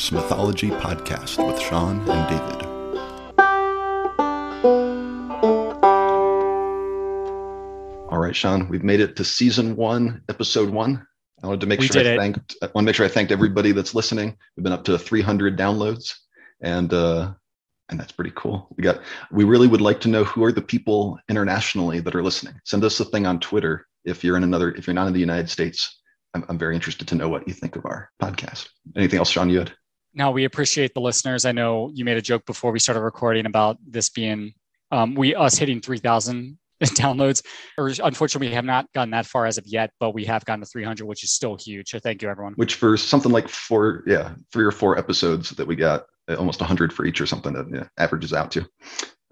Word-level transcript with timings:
Norse 0.00 0.12
mythology 0.12 0.70
podcast 0.70 1.46
with 1.46 1.60
Shawn 1.60 2.00
and 2.08 2.28
David. 2.30 2.66
All 8.08 8.16
right, 8.16 8.34
Shawn, 8.34 8.66
we've 8.70 8.82
made 8.82 9.00
it 9.00 9.14
to 9.16 9.24
season 9.26 9.76
one, 9.76 10.22
episode 10.30 10.70
one. 10.70 11.06
I 11.42 11.48
wanted 11.48 11.60
to 11.60 11.66
make 11.66 11.80
We 11.80 11.88
sure 11.88 12.00
I 12.00 12.06
it. 12.06 12.16
thanked. 12.16 12.56
I 12.62 12.66
want 12.74 12.76
to 12.76 12.82
make 12.84 12.94
sure 12.94 13.04
I 13.04 13.10
thanked 13.10 13.30
everybody 13.30 13.72
that's 13.72 13.94
listening. 13.94 14.38
We've 14.56 14.64
been 14.64 14.72
up 14.72 14.84
to 14.84 14.98
300 14.98 15.58
downloads, 15.58 16.14
and 16.62 16.90
uh, 16.94 17.34
and 17.90 18.00
that's 18.00 18.12
pretty 18.12 18.32
cool. 18.34 18.68
We 18.78 18.82
got. 18.82 19.02
We 19.30 19.44
really 19.44 19.68
would 19.68 19.82
like 19.82 20.00
to 20.00 20.08
know 20.08 20.24
who 20.24 20.42
are 20.44 20.52
the 20.52 20.62
people 20.62 21.18
internationally 21.28 22.00
that 22.00 22.14
are 22.14 22.22
listening. 22.22 22.54
Send 22.64 22.84
us 22.84 22.98
a 23.00 23.04
thing 23.04 23.26
on 23.26 23.38
Twitter 23.38 23.86
if 24.06 24.24
you're 24.24 24.38
in 24.38 24.44
another. 24.44 24.72
If 24.72 24.86
you're 24.86 24.94
not 24.94 25.08
in 25.08 25.12
the 25.12 25.20
United 25.20 25.50
States, 25.50 26.00
I'm, 26.32 26.46
I'm 26.48 26.56
very 26.56 26.74
interested 26.74 27.06
to 27.08 27.16
know 27.16 27.28
what 27.28 27.46
you 27.46 27.52
think 27.52 27.76
of 27.76 27.84
our 27.84 28.10
podcast. 28.18 28.70
Anything 28.96 29.18
else, 29.18 29.28
Shawn? 29.28 29.50
You 29.50 29.58
had? 29.58 29.72
No, 30.14 30.30
we 30.30 30.44
appreciate 30.44 30.94
the 30.94 31.00
listeners. 31.00 31.44
I 31.44 31.52
know 31.52 31.90
you 31.94 32.04
made 32.04 32.16
a 32.16 32.22
joke 32.22 32.44
before 32.46 32.72
we 32.72 32.78
started 32.78 33.00
recording 33.00 33.46
about 33.46 33.78
this 33.86 34.08
being 34.08 34.54
um, 34.90 35.14
we 35.14 35.34
us 35.34 35.56
hitting 35.56 35.80
3,000 35.80 36.58
downloads. 36.82 37.44
Or 37.78 37.90
unfortunately, 38.02 38.48
we 38.48 38.54
have 38.54 38.64
not 38.64 38.90
gotten 38.92 39.10
that 39.10 39.26
far 39.26 39.46
as 39.46 39.58
of 39.58 39.66
yet, 39.66 39.90
but 40.00 40.14
we 40.14 40.24
have 40.24 40.44
gotten 40.44 40.60
to 40.60 40.66
300, 40.66 41.04
which 41.04 41.22
is 41.22 41.32
still 41.32 41.56
huge. 41.56 41.90
So 41.90 41.98
thank 41.98 42.22
you, 42.22 42.28
everyone. 42.28 42.54
Which 42.54 42.74
for 42.74 42.96
something 42.96 43.32
like 43.32 43.48
four, 43.48 44.02
yeah, 44.06 44.34
three 44.52 44.64
or 44.64 44.72
four 44.72 44.98
episodes 44.98 45.50
that 45.50 45.66
we 45.66 45.76
got, 45.76 46.06
uh, 46.28 46.36
almost 46.36 46.60
100 46.60 46.92
for 46.92 47.04
each 47.04 47.20
or 47.20 47.26
something 47.26 47.52
that 47.52 47.66
yeah, 47.72 47.84
averages 47.98 48.32
out 48.32 48.50
to. 48.52 48.66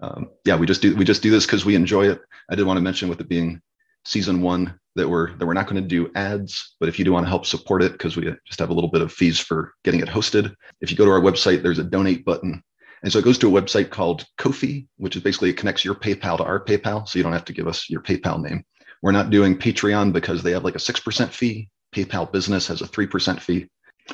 Um, 0.01 0.29
yeah, 0.45 0.55
we 0.55 0.65
just 0.65 0.81
do 0.81 0.95
we 0.95 1.03
just 1.03 1.21
do 1.21 1.29
this 1.29 1.45
because 1.45 1.65
we 1.65 1.75
enjoy 1.75 2.07
it. 2.09 2.21
I 2.49 2.55
did 2.55 2.65
want 2.65 2.77
to 2.77 2.81
mention 2.81 3.09
with 3.09 3.19
it 3.19 3.27
being 3.27 3.61
season 4.05 4.41
one 4.41 4.79
that 4.99 5.09
we're 5.09 5.35
that 5.37 5.45
we're 5.45 5.53
not 5.53 5.67
going 5.67 5.81
to 5.81 5.87
do 5.87 6.11
ads, 6.15 6.75
but 6.79 6.89
if 6.89 6.99
you 6.99 7.05
do 7.05 7.11
want 7.11 7.25
to 7.25 7.29
help 7.29 7.45
support 7.45 7.81
it 7.81 7.93
because 7.93 8.15
we 8.15 8.31
just 8.45 8.59
have 8.59 8.69
a 8.69 8.73
little 8.73 8.89
bit 8.89 9.01
of 9.01 9.11
fees 9.11 9.39
for 9.39 9.73
getting 9.83 10.01
it 10.01 10.07
hosted. 10.07 10.53
If 10.81 10.91
you 10.91 10.97
go 10.97 11.05
to 11.05 11.11
our 11.11 11.21
website, 11.21 11.63
there's 11.63 11.79
a 11.79 11.83
donate 11.83 12.25
button. 12.25 12.61
And 13.01 13.11
so 13.11 13.19
it 13.19 13.25
goes 13.25 13.37
to 13.39 13.57
a 13.57 13.61
website 13.61 13.89
called 13.89 14.25
Ko-fi, 14.37 14.85
which 14.97 15.15
is 15.15 15.23
basically 15.23 15.49
it 15.49 15.57
connects 15.57 15.85
your 15.85 15.95
PayPal 15.95 16.37
to 16.37 16.43
our 16.43 16.63
PayPal, 16.63 17.07
so 17.07 17.17
you 17.17 17.23
don't 17.23 17.33
have 17.33 17.45
to 17.45 17.53
give 17.53 17.67
us 17.67 17.89
your 17.89 18.01
PayPal 18.01 18.41
name. 18.41 18.63
We're 19.01 19.13
not 19.13 19.29
doing 19.29 19.57
Patreon 19.57 20.11
because 20.11 20.43
they 20.43 20.51
have 20.51 20.65
like 20.65 20.75
a 20.75 20.79
six 20.79 20.99
percent 20.99 21.33
fee. 21.33 21.69
PayPal 21.95 22.31
Business 22.31 22.67
has 22.67 22.81
a 22.81 22.87
three 22.87 23.07
percent 23.07 23.41
fee. 23.41 23.67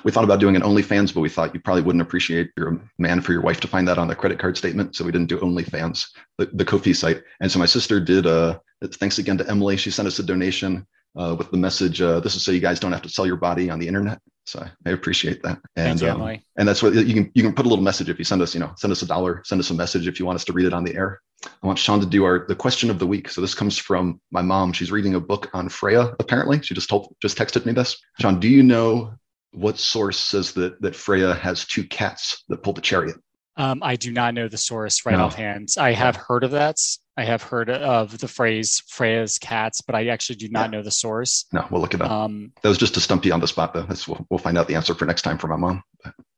We 0.04 0.12
thought 0.12 0.24
about 0.24 0.40
doing 0.40 0.56
an 0.56 0.62
OnlyFans, 0.62 1.14
but 1.14 1.22
we 1.22 1.30
thought 1.30 1.54
you 1.54 1.60
probably 1.60 1.84
wouldn't 1.84 2.02
appreciate 2.02 2.52
your 2.58 2.80
man 2.98 3.22
for 3.22 3.32
your 3.32 3.42
wife 3.42 3.60
to 3.62 3.68
find 3.68 3.88
that 3.88 3.98
on 3.98 4.08
the 4.08 4.16
credit 4.16 4.40
card 4.40 4.58
statement, 4.58 4.96
so 4.96 5.06
we 5.06 5.12
didn't 5.12 5.30
do 5.30 5.38
OnlyFans, 5.40 6.08
the, 6.38 6.48
the 6.48 6.66
Ko-fi 6.66 6.94
site. 6.94 7.24
And 7.42 7.52
so 7.52 7.60
my 7.60 7.66
sister 7.66 8.00
did. 8.00 8.26
Uh, 8.26 8.60
thanks 8.84 9.18
again 9.18 9.38
to 9.38 9.50
Emily. 9.50 9.78
She 9.78 9.92
sent 9.92 10.08
us 10.08 10.20
a 10.20 10.24
donation 10.24 10.86
uh, 11.16 11.36
with 11.38 11.52
the 11.52 11.58
message, 11.58 12.02
uh, 12.02 12.20
"This 12.20 12.36
is 12.36 12.44
so 12.44 12.52
you 12.52 12.60
guys 12.60 12.80
don't 12.80 12.92
have 12.92 13.02
to 13.04 13.10
sell 13.10 13.26
your 13.26 13.38
body 13.38 13.70
on 13.70 13.80
the 13.80 13.88
internet." 13.88 14.20
So 14.46 14.64
I 14.86 14.90
appreciate 14.92 15.42
that. 15.44 15.60
And 15.76 16.00
thank 16.00 16.02
you, 16.02 16.10
um, 16.10 16.22
Emily. 16.22 16.46
and 16.58 16.68
that's 16.68 16.84
what 16.84 16.94
you 16.94 17.14
can 17.14 17.32
you 17.34 17.42
can 17.42 17.54
put 17.54 17.66
a 17.66 17.70
little 17.70 17.84
message 17.84 18.10
if 18.10 18.20
you 18.20 18.26
send 18.26 18.42
us 18.42 18.54
you 18.54 18.60
know 18.60 18.72
send 18.78 18.92
us 18.92 19.02
a 19.02 19.06
dollar 19.08 19.42
send 19.44 19.60
us 19.60 19.72
a 19.72 19.74
message 19.74 20.08
if 20.08 20.20
you 20.20 20.26
want 20.26 20.36
us 20.36 20.46
to 20.46 20.54
read 20.54 20.66
it 20.68 20.74
on 20.74 20.84
the 20.84 20.96
air 20.96 21.20
i 21.64 21.68
want 21.68 21.80
shawn 21.80 22.00
to 22.00 22.06
do 22.06 22.24
our 22.24 22.46
the 22.48 22.56
question 22.56 22.92
of 22.92 23.00
the 23.00 23.08
week 23.08 23.28
so 23.28 23.42
this 23.42 23.56
comes 23.56 23.76
from 23.76 24.22
my 24.32 24.44
mom 24.44 24.72
she's 24.72 24.92
reading 24.92 25.16
a 25.16 25.20
book 25.20 25.50
on 25.54 25.68
freya 25.68 26.14
apparently 26.20 26.62
she 26.62 26.76
just 26.76 26.88
told 26.88 27.16
just 27.22 27.38
texted 27.38 27.66
me 27.66 27.72
this 27.72 27.98
sean 28.22 28.40
do 28.40 28.48
you 28.48 28.62
know 28.62 29.12
what 29.56 29.78
source 29.80 30.20
says 30.20 30.52
that 30.54 30.82
that 30.82 30.96
freya 30.96 31.34
has 31.34 31.66
two 31.66 31.84
cats 31.86 32.44
that 32.50 32.62
pull 32.64 32.74
the 32.74 32.82
chariot 32.82 33.16
Um, 33.58 33.80
I 33.82 33.96
do 33.96 34.12
not 34.12 34.34
know 34.34 34.48
the 34.50 34.58
source 34.58 35.06
right 35.06 35.18
No. 35.18 35.26
offhand. 35.26 35.70
I 35.80 35.94
have 35.94 36.18
heard 36.18 36.44
of 36.44 36.52
that. 36.52 36.76
I 37.18 37.24
have 37.24 37.42
heard 37.42 37.70
of 37.70 38.18
the 38.18 38.28
phrase 38.28 38.84
Freya's 38.90 39.40
cats, 39.40 39.80
but 39.80 39.96
I 39.96 40.08
actually 40.08 40.36
do 40.36 40.50
not 40.50 40.66
Yeah. 40.66 40.72
know 40.78 40.84
the 40.84 40.92
source. 40.92 41.46
no 41.54 41.66
we'll 41.72 41.80
look 41.82 41.94
it 41.94 42.02
up 42.02 42.12
Um, 42.12 42.52
that 42.62 42.68
was 42.70 42.78
just 42.78 42.94
to 42.96 43.00
stump 43.00 43.24
you 43.26 43.32
on 43.34 43.40
the 43.40 43.48
spot 43.48 43.74
though 43.74 43.84
That's, 43.84 44.08
we'll, 44.08 44.26
we'll 44.30 44.40
find 44.40 44.58
out 44.58 44.68
the 44.68 44.76
answer 44.76 44.94
for 44.94 45.06
next 45.06 45.22
time 45.22 45.38
for 45.38 45.48
my 45.48 45.56
mom 45.56 45.82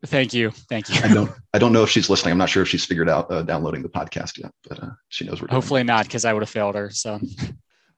thank 0.06 0.31
you. 0.33 0.51
Thank 0.69 0.89
you. 0.89 1.01
i 1.03 1.11
don't 1.11 1.31
i 1.56 1.57
don't 1.57 1.73
know 1.73 1.81
if 1.83 1.89
she's 1.89 2.09
listening 2.11 2.31
i'm 2.33 2.38
not 2.38 2.50
sure 2.51 2.61
if 2.61 2.69
she's 2.69 2.85
figured 2.85 3.09
out 3.09 3.31
uh, 3.31 3.41
downloading 3.41 3.81
the 3.81 3.89
podcast 3.89 4.38
yet 4.38 4.51
but 4.69 4.81
uh, 4.83 4.89
she 5.09 5.25
knows 5.25 5.41
we're 5.41 5.47
doing. 5.47 5.56
Hopefully 5.59 5.83
not, 5.83 6.06
because 6.06 6.23
I 6.23 6.33
would 6.33 6.44
have 6.44 6.50
failed 6.51 6.75
her. 6.75 6.91
So. 6.91 7.13
all 7.13 7.19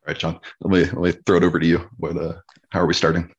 right 0.07 0.17
john 0.17 0.39
let 0.61 0.71
me 0.71 0.85
let 0.97 1.15
me 1.15 1.21
throw 1.25 1.35
it 1.37 1.43
over 1.43 1.59
to 1.59 1.65
you 1.67 1.89
what 1.97 2.15
uh, 2.15 2.35
how 2.69 2.79
are 2.79 2.87
we 2.87 2.93
starting 2.93 3.29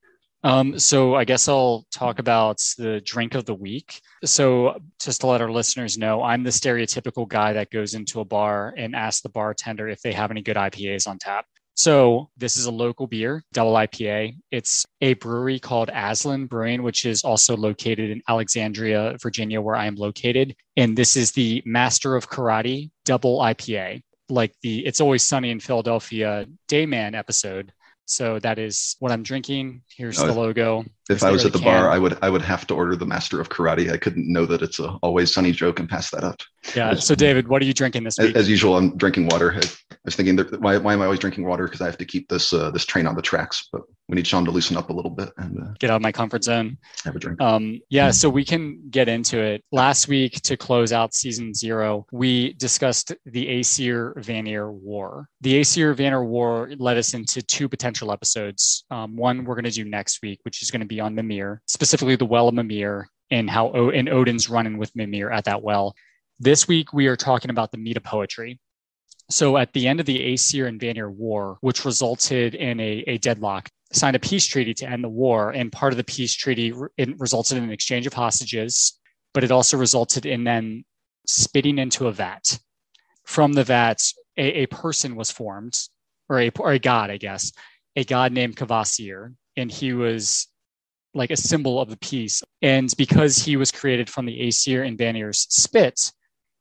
Um, 0.43 0.79
so 0.79 1.15
I 1.15 1.25
guess 1.25 1.49
I'll 1.49 1.85
talk 1.93 2.19
about 2.19 2.59
the 2.79 3.01
drink 3.05 3.35
of 3.35 3.45
the 3.45 3.55
week. 3.55 4.01
So 4.25 4.81
just 4.99 5.21
to 5.21 5.27
let 5.27 5.43
our 5.43 5.51
listeners 5.51 5.99
know, 5.99 6.23
I'm 6.23 6.43
the 6.43 6.51
stereotypical 6.51 7.29
guy 7.29 7.53
that 7.53 7.71
goes 7.71 7.95
into 7.95 8.21
a 8.21 8.25
bar 8.25 8.75
and 8.77 8.97
asks 8.97 9.21
the 9.21 9.29
bartender 9.29 9.89
if 9.89 10.01
they 10.01 10.13
have 10.13 10.31
any 10.31 10.43
good 10.43 10.57
IPAs 10.57 11.07
on 11.07 11.19
tap. 11.19 11.45
So 11.75 12.29
this 12.37 12.59
is 12.59 12.67
a 12.67 12.71
local 12.71 13.07
beer, 13.07 13.43
double 13.53 13.73
IPA. 13.73 14.37
It's 14.51 14.85
a 15.01 15.15
brewery 15.15 15.59
called 15.59 15.89
Aslin 15.89 16.47
Brewing, 16.47 16.83
which 16.83 17.07
is 17.07 17.25
also 17.25 17.57
located 17.57 18.11
in 18.11 18.21
Alexandria, 18.29 19.17
Virginia, 19.23 19.63
where 19.63 19.77
I 19.77 19.87
am 19.87 19.95
located. 19.95 20.55
And 20.77 20.97
this 20.97 21.17
is 21.17 21.33
the 21.33 21.63
Master 21.65 22.17
of 22.17 22.29
Karate 22.29 22.91
double 23.07 23.39
IPA, 23.39 24.03
like 24.29 24.53
the 24.63 24.85
It's 24.85 25.01
Always 25.01 25.23
Sunny 25.23 25.51
in 25.51 25.61
Philadelphia 25.61 26.47
Dayman 26.69 27.15
episode. 27.15 27.73
So 28.11 28.41
that 28.41 28.59
is 28.59 28.97
what 28.99 29.13
I'm 29.13 29.23
drinking. 29.23 29.83
Here's 29.89 30.17
the 30.17 30.33
logo. 30.33 30.81
If 31.09 31.19
Yes, 31.19 31.23
I 31.23 31.31
was 31.31 31.45
at 31.45 31.53
the 31.53 31.61
bar. 31.61 31.89
I 31.89 31.97
would 31.97 32.19
I 32.23 32.29
would 32.29 32.43
have 32.43 32.67
to 32.67 32.75
order 32.75 32.97
the 32.97 33.07
Master 33.07 33.41
of 33.41 33.51
Karate. 33.51 33.93
I 33.93 33.97
couldn't 33.97 34.31
know 34.31 34.47
that 34.47 34.63
it's 34.63 34.81
a 34.81 34.91
always 35.01 35.33
sunny 35.33 35.53
joke 35.53 35.79
and 35.79 35.89
pass 35.89 36.11
that 36.11 36.25
up. 36.25 36.41
Yeah. 36.75 36.95
So 36.95 37.15
David, 37.15 37.47
what 37.47 37.63
are 37.63 37.67
you 37.67 37.73
drinking 37.73 38.03
this 38.03 38.19
As, 38.19 38.27
week? 38.27 38.37
as 38.37 38.51
usual, 38.51 38.77
I'm 38.77 38.97
drinking 38.97 39.29
water. 39.29 39.53
I, 39.53 39.59
I 39.59 39.97
was 40.05 40.17
thinking, 40.17 40.37
why, 40.59 40.77
why 40.79 40.93
am 40.93 41.03
I 41.03 41.05
always 41.05 41.21
drinking 41.21 41.45
water? 41.47 41.67
Because 41.67 41.81
I 41.81 41.87
have 41.87 41.99
to 41.99 42.05
keep 42.05 42.29
this 42.29 42.53
uh, 42.53 42.73
this 42.73 42.85
train 42.85 43.07
on 43.07 43.15
the 43.15 43.23
tracks. 43.23 43.69
But 43.73 43.83
we 44.11 44.17
need 44.17 44.27
Shawn 44.27 44.45
to 44.45 44.51
loosen 44.51 44.77
up 44.77 44.91
a 44.91 44.93
little 44.93 45.11
bit 45.11 45.31
and 45.39 45.57
uh, 45.63 45.73
Get 45.79 45.89
out 45.91 45.97
of 45.97 46.03
my 46.03 46.11
comfort 46.13 46.43
zone. 46.45 46.77
have 47.05 47.15
a 47.15 47.19
drink. 47.19 47.41
Um, 47.41 47.81
yeah, 47.89 48.11
so 48.11 48.29
we 48.29 48.45
can 48.45 48.81
get 48.91 49.09
into 49.09 49.39
it. 49.41 49.63
Last 49.71 50.09
week, 50.09 50.41
to 50.43 50.57
close 50.57 50.93
out 50.93 51.15
season 51.15 51.55
zero, 51.55 52.07
we 52.13 52.55
discussed 52.55 53.13
the 53.25 53.49
Aesir 53.49 54.15
Vanir 54.19 54.71
War. 54.73 55.29
The 55.43 55.61
Aesir 55.61 55.95
Vanir 55.95 56.25
War 56.25 56.71
led 56.79 56.99
us 56.99 57.15
into 57.15 57.41
two 57.41 57.69
potential 57.69 58.11
episodes. 58.13 58.85
Um, 58.91 59.17
one 59.17 59.45
we're 59.45 59.55
going 59.55 59.65
to 59.65 59.71
do 59.71 59.85
next 59.85 60.21
week, 60.23 60.41
which 60.43 60.61
is 60.63 60.71
going 60.71 60.81
to 60.81 60.87
be 60.87 61.01
on 61.01 61.15
Mimir, 61.15 61.63
specifically 61.69 62.17
the 62.17 62.27
Well 62.27 62.49
of 62.49 62.55
Mimir 62.55 63.09
and 63.31 63.49
how 63.49 63.71
o- 63.71 63.91
and 63.91 64.09
Odin's 64.09 64.51
running 64.51 64.77
with 64.77 64.91
Mimir 64.97 65.31
at 65.31 65.45
that 65.45 65.63
well. 65.63 65.95
This 66.41 66.67
week, 66.67 66.93
we 66.93 67.07
are 67.07 67.17
talking 67.17 67.51
about 67.51 67.71
the 67.71 67.79
Mead 67.79 67.97
of 67.97 68.03
poetry. 68.03 68.59
So 69.31 69.57
at 69.57 69.73
the 69.73 69.87
end 69.87 70.01
of 70.01 70.07
the 70.07 70.33
Aesir 70.35 70.67
and 70.67 70.81
Vanir 70.81 71.09
War, 71.09 71.59
which 71.61 71.85
resulted 71.85 72.57
in 72.57 72.81
a, 72.81 73.05
a 73.07 73.19
deadlock, 73.19 73.69
signed 73.93 74.17
a 74.17 74.21
peace 74.21 74.47
treaty 74.47 74.75
to 74.75 74.89
end 74.89 75.03
the 75.03 75.09
war. 75.09 75.51
And 75.51 75.73
part 75.73 75.93
of 75.93 75.97
the 75.97 76.05
peace 76.05 76.35
treaty 76.35 76.73
re- 76.73 76.89
it 76.97 77.19
resulted 77.19 77.59
in 77.59 77.65
an 77.65 77.71
exchange 77.71 78.07
of 78.07 78.13
hostages, 78.13 78.99
but 79.35 79.45
it 79.45 79.51
also 79.51 79.77
resulted 79.77 80.27
in 80.27 80.45
them 80.45 80.85
spitting 81.27 81.79
into 81.79 82.07
a 82.07 82.13
vat. 82.13 82.59
From 83.25 83.53
the 83.53 83.65
vat, 83.65 84.03
a, 84.37 84.63
a 84.63 84.67
person 84.67 85.17
was 85.17 85.31
formed, 85.31 85.79
or 86.29 86.41
a, 86.41 86.51
or 86.59 86.73
a 86.73 86.79
god, 86.79 87.11
I 87.11 87.17
guess, 87.17 87.53
a 87.97 88.05
god 88.05 88.33
named 88.33 88.57
Kvasir. 88.57 89.35
And 89.57 89.71
he 89.71 89.93
was 89.93 90.47
like 91.13 91.31
a 91.31 91.37
symbol 91.37 91.81
of 91.81 91.91
the 91.91 91.99
peace. 91.99 92.43
And 92.63 92.93
because 92.97 93.39
he 93.39 93.57
was 93.57 93.73
created 93.73 94.09
from 94.09 94.27
the 94.27 94.49
Aesir 94.49 94.83
and 94.85 94.97
Vanir's 94.97 95.47
spit, 95.51 96.13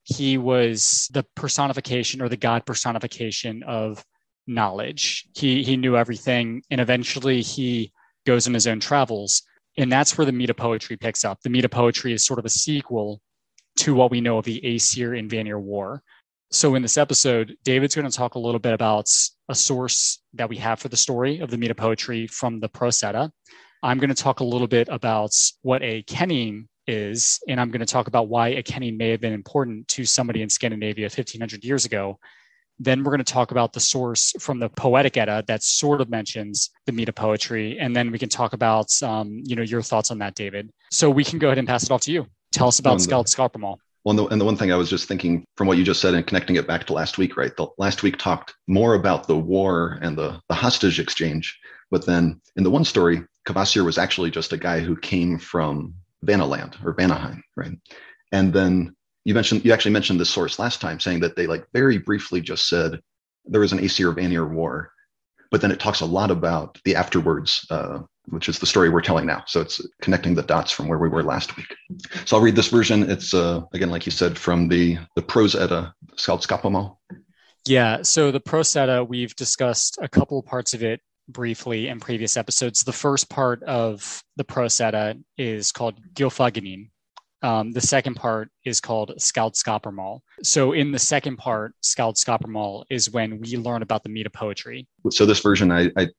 he 0.03 0.37
was 0.37 1.07
the 1.13 1.23
personification 1.35 2.21
or 2.21 2.29
the 2.29 2.37
god 2.37 2.65
personification 2.65 3.61
of 3.63 4.03
knowledge. 4.49 5.27
He 5.35 5.63
he 5.63 5.77
knew 5.77 5.95
everything, 5.95 6.63
and 6.69 6.81
eventually 6.81 7.41
he 7.41 7.91
goes 8.25 8.47
on 8.47 8.53
his 8.53 8.67
own 8.67 8.79
travels, 8.79 9.43
and 9.77 9.91
that's 9.91 10.17
where 10.17 10.25
the 10.25 10.31
mead 10.31 10.49
of 10.49 10.57
poetry 10.57 10.97
picks 10.97 11.23
up. 11.23 11.39
The 11.41 11.49
mead 11.49 11.65
of 11.65 11.71
poetry 11.71 12.13
is 12.13 12.25
sort 12.25 12.39
of 12.39 12.45
a 12.45 12.49
sequel 12.49 13.21
to 13.77 13.95
what 13.95 14.11
we 14.11 14.19
know 14.19 14.37
of 14.37 14.45
the 14.45 14.59
Aesir 14.75 15.13
and 15.13 15.29
Vanir 15.29 15.59
War. 15.59 16.03
So 16.51 16.75
in 16.75 16.81
this 16.81 16.97
episode, 16.97 17.55
David's 17.63 17.95
going 17.95 18.09
to 18.09 18.17
talk 18.17 18.35
a 18.35 18.39
little 18.39 18.59
bit 18.59 18.73
about 18.73 19.07
a 19.49 19.55
source 19.55 20.19
that 20.33 20.49
we 20.49 20.57
have 20.57 20.79
for 20.79 20.89
the 20.89 20.97
story 20.97 21.39
of 21.39 21.51
the 21.51 21.57
mead 21.57 21.71
of 21.71 21.77
poetry 21.77 22.25
from 22.27 22.59
the 22.59 22.67
Prose 22.67 23.03
Edda. 23.03 23.31
I'm 23.83 23.99
going 23.99 24.09
to 24.09 24.15
talk 24.15 24.39
a 24.39 24.43
little 24.43 24.67
bit 24.67 24.89
about 24.89 25.31
what 25.61 25.81
a 25.83 26.01
kenning 26.03 26.67
is, 26.87 27.39
and 27.47 27.61
I'm 27.61 27.69
going 27.69 27.79
to 27.79 27.85
talk 27.85 28.07
about 28.07 28.29
why 28.29 28.49
a 28.49 28.63
kenning 28.63 28.97
may 28.97 29.09
have 29.09 29.21
been 29.21 29.31
important 29.31 29.87
to 29.89 30.05
somebody 30.05 30.41
in 30.41 30.49
Scandinavia 30.49 31.05
1500 31.05 31.63
years 31.63 31.85
ago. 31.85 32.19
Then 32.79 33.03
we're 33.03 33.11
going 33.11 33.23
to 33.23 33.33
talk 33.33 33.51
about 33.51 33.73
the 33.73 33.79
source 33.79 34.33
from 34.39 34.59
the 34.59 34.69
Poetic 34.69 35.17
Edda 35.17 35.43
that 35.47 35.63
sort 35.63 36.01
of 36.01 36.09
mentions 36.09 36.69
the 36.85 36.91
mead 36.91 37.09
of 37.09 37.15
poetry, 37.15 37.77
and 37.79 37.95
then 37.95 38.11
we 38.11 38.17
can 38.17 38.29
talk 38.29 38.53
about, 38.53 38.91
um, 39.03 39.41
you 39.45 39.55
know, 39.55 39.63
your 39.63 39.81
thoughts 39.81 40.11
on 40.11 40.19
that, 40.19 40.35
David. 40.35 40.69
So 40.91 41.09
we 41.09 41.23
can 41.23 41.39
go 41.39 41.47
ahead 41.47 41.57
and 41.57 41.67
pass 41.67 41.83
it 41.83 41.91
off 41.91 42.01
to 42.01 42.11
you. 42.11 42.27
Tell 42.51 42.67
us 42.67 42.79
about 42.79 42.97
Skaldskaparmal. 42.99 43.77
Well, 44.05 44.11
and 44.11 44.19
the, 44.19 44.25
and 44.27 44.41
the 44.41 44.45
one 44.45 44.55
thing 44.55 44.71
I 44.71 44.77
was 44.77 44.89
just 44.89 45.07
thinking 45.07 45.43
from 45.57 45.67
what 45.67 45.77
you 45.77 45.83
just 45.83 45.99
said 45.99 46.13
and 46.13 46.25
connecting 46.25 46.55
it 46.55 46.67
back 46.67 46.85
to 46.87 46.93
last 46.93 47.17
week, 47.17 47.35
right? 47.35 47.55
The 47.55 47.67
last 47.77 48.01
week 48.01 48.17
talked 48.17 48.55
more 48.67 48.93
about 48.93 49.27
the 49.27 49.37
war 49.37 49.99
and 50.01 50.17
the, 50.17 50.39
the 50.47 50.55
hostage 50.55 50.99
exchange. 50.99 51.59
But 51.91 52.05
then 52.05 52.39
in 52.55 52.63
the 52.63 52.71
one 52.71 52.85
story, 52.85 53.21
Kvasir 53.45 53.83
was 53.83 53.97
actually 53.97 54.31
just 54.31 54.53
a 54.53 54.57
guy 54.57 54.79
who 54.79 54.95
came 54.95 55.37
from 55.37 55.93
Vanaland 56.25 56.83
or 56.85 56.93
Vanaheim, 56.93 57.41
right? 57.57 57.77
And 58.31 58.53
then 58.53 58.95
you 59.29 59.35
mentioned, 59.35 59.63
you 59.63 59.71
actually 59.71 59.91
mentioned 59.91 60.19
this 60.19 60.31
source 60.31 60.57
last 60.57 60.81
time 60.81 60.99
saying 60.99 61.19
that 61.19 61.35
they 61.35 61.45
like 61.45 61.65
very 61.71 61.99
briefly 61.99 62.41
just 62.41 62.67
said 62.67 62.99
there 63.45 63.61
was 63.61 63.73
an 63.73 63.79
Aesir 63.79 64.11
Vanir 64.11 64.45
war. 64.45 64.91
But 65.51 65.61
then 65.61 65.71
it 65.71 65.79
talks 65.79 66.01
a 66.01 66.05
lot 66.05 66.31
about 66.31 66.79
the 66.83 66.95
afterwards 66.95 67.65
uh, 67.69 67.99
which 68.31 68.49
is 68.49 68.59
the 68.59 68.65
story 68.65 68.89
we're 68.89 69.01
telling 69.01 69.25
now. 69.25 69.43
So 69.47 69.61
it's 69.61 69.81
connecting 70.01 70.35
the 70.35 70.43
dots 70.43 70.71
from 70.71 70.87
where 70.87 70.99
we 70.99 71.09
were 71.09 71.23
last 71.23 71.55
week. 71.57 71.75
So 72.25 72.37
I'll 72.37 72.43
read 72.43 72.55
this 72.55 72.69
version. 72.69 73.09
It's 73.09 73.33
uh, 73.33 73.61
again, 73.73 73.89
like 73.89 74.05
you 74.05 74.11
said, 74.11 74.37
from 74.37 74.67
the 74.67 74.97
the 75.15 75.21
prose 75.21 75.55
edda 75.55 75.93
Skaldskaparmal. 76.15 76.97
Yeah. 77.65 78.01
So 78.03 78.31
the 78.31 78.39
prose 78.39 78.75
edda, 78.75 79.03
we've 79.03 79.35
discussed 79.35 79.97
a 80.01 80.07
couple 80.07 80.41
parts 80.41 80.73
of 80.73 80.83
it 80.83 81.01
briefly 81.27 81.87
in 81.87 81.99
previous 81.99 82.37
episodes. 82.37 82.83
The 82.83 82.93
first 82.93 83.29
part 83.29 83.61
of 83.63 84.23
the 84.37 84.43
prose 84.43 84.79
edda 84.79 85.17
is 85.37 85.71
called 85.71 85.99
Gylfaginning, 86.13 86.89
um, 87.41 87.71
the 87.71 87.81
second 87.81 88.15
part 88.15 88.49
is 88.65 88.81
called 88.81 89.13
Skaldskaparmal. 89.17 90.21
So 90.43 90.73
in 90.73 90.91
the 90.91 90.99
second 90.99 91.37
part, 91.37 91.73
Skaldskaparmal 91.83 92.85
is 92.89 93.09
when 93.09 93.39
we 93.39 93.57
learn 93.57 93.81
about 93.81 94.03
the 94.03 94.09
mead 94.09 94.25
of 94.25 94.33
poetry. 94.33 94.87
So 95.11 95.25
this 95.25 95.39
version, 95.39 95.71
I, 95.71 95.91
I 95.97 96.09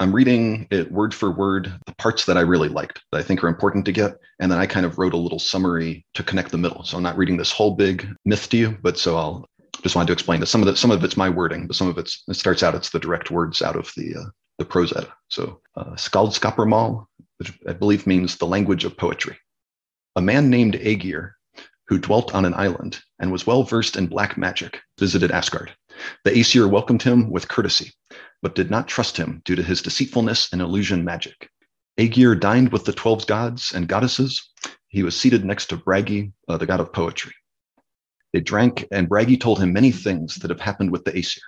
I'm 0.00 0.12
reading 0.12 0.66
it 0.70 0.90
word 0.90 1.14
for 1.14 1.30
word, 1.30 1.72
the 1.86 1.94
parts 1.94 2.24
that 2.24 2.36
I 2.36 2.40
really 2.40 2.68
liked 2.68 3.00
that 3.12 3.18
I 3.18 3.22
think 3.22 3.44
are 3.44 3.48
important 3.48 3.84
to 3.84 3.92
get. 3.92 4.16
And 4.40 4.50
then 4.50 4.58
I 4.58 4.66
kind 4.66 4.84
of 4.84 4.98
wrote 4.98 5.14
a 5.14 5.18
little 5.18 5.38
summary 5.38 6.04
to 6.14 6.24
connect 6.24 6.50
the 6.50 6.58
middle. 6.58 6.82
So 6.82 6.96
I'm 6.96 7.02
not 7.02 7.16
reading 7.16 7.36
this 7.36 7.52
whole 7.52 7.76
big 7.76 8.08
myth 8.24 8.48
to 8.50 8.56
you, 8.56 8.76
but 8.82 8.98
so 8.98 9.16
I'll 9.16 9.48
just 9.82 9.94
wanted 9.94 10.08
to 10.08 10.12
explain 10.14 10.40
that 10.40 10.46
some 10.46 10.62
of 10.62 10.68
it, 10.68 10.78
some 10.78 10.90
of 10.90 11.04
it's 11.04 11.16
my 11.16 11.28
wording, 11.28 11.66
but 11.66 11.76
some 11.76 11.88
of 11.88 11.98
it's, 11.98 12.24
it 12.26 12.34
starts 12.34 12.62
out, 12.62 12.74
it's 12.74 12.90
the 12.90 12.98
direct 12.98 13.30
words 13.30 13.62
out 13.62 13.76
of 13.76 13.92
the, 13.96 14.16
uh, 14.16 14.24
the 14.58 14.64
prose 14.64 14.92
edda. 14.96 15.12
So 15.28 15.60
uh, 15.76 15.90
Skaldskaparmal, 15.92 17.06
which 17.38 17.52
I 17.68 17.72
believe 17.72 18.06
means 18.06 18.36
the 18.36 18.46
language 18.46 18.84
of 18.84 18.96
poetry. 18.96 19.36
A 20.16 20.22
man 20.22 20.48
named 20.48 20.76
Aegir, 20.76 21.32
who 21.88 21.98
dwelt 21.98 22.34
on 22.34 22.44
an 22.44 22.54
island 22.54 23.02
and 23.18 23.32
was 23.32 23.46
well 23.46 23.64
versed 23.64 23.96
in 23.96 24.06
black 24.06 24.38
magic, 24.38 24.80
visited 24.98 25.32
Asgard. 25.32 25.74
The 26.24 26.38
Aesir 26.38 26.68
welcomed 26.68 27.02
him 27.02 27.30
with 27.30 27.48
courtesy, 27.48 27.92
but 28.40 28.54
did 28.54 28.70
not 28.70 28.86
trust 28.86 29.16
him 29.16 29.42
due 29.44 29.56
to 29.56 29.62
his 29.62 29.82
deceitfulness 29.82 30.52
and 30.52 30.62
illusion 30.62 31.04
magic. 31.04 31.50
Aegir 31.98 32.38
dined 32.38 32.70
with 32.70 32.84
the 32.84 32.92
12 32.92 33.26
gods 33.26 33.72
and 33.74 33.88
goddesses. 33.88 34.50
He 34.86 35.02
was 35.02 35.18
seated 35.18 35.44
next 35.44 35.66
to 35.66 35.76
Bragi, 35.76 36.32
uh, 36.48 36.58
the 36.58 36.66
god 36.66 36.80
of 36.80 36.92
poetry. 36.92 37.34
They 38.32 38.40
drank, 38.40 38.86
and 38.92 39.08
Bragi 39.08 39.36
told 39.36 39.60
him 39.60 39.72
many 39.72 39.90
things 39.90 40.36
that 40.36 40.50
have 40.50 40.60
happened 40.60 40.92
with 40.92 41.04
the 41.04 41.16
Aesir. 41.16 41.42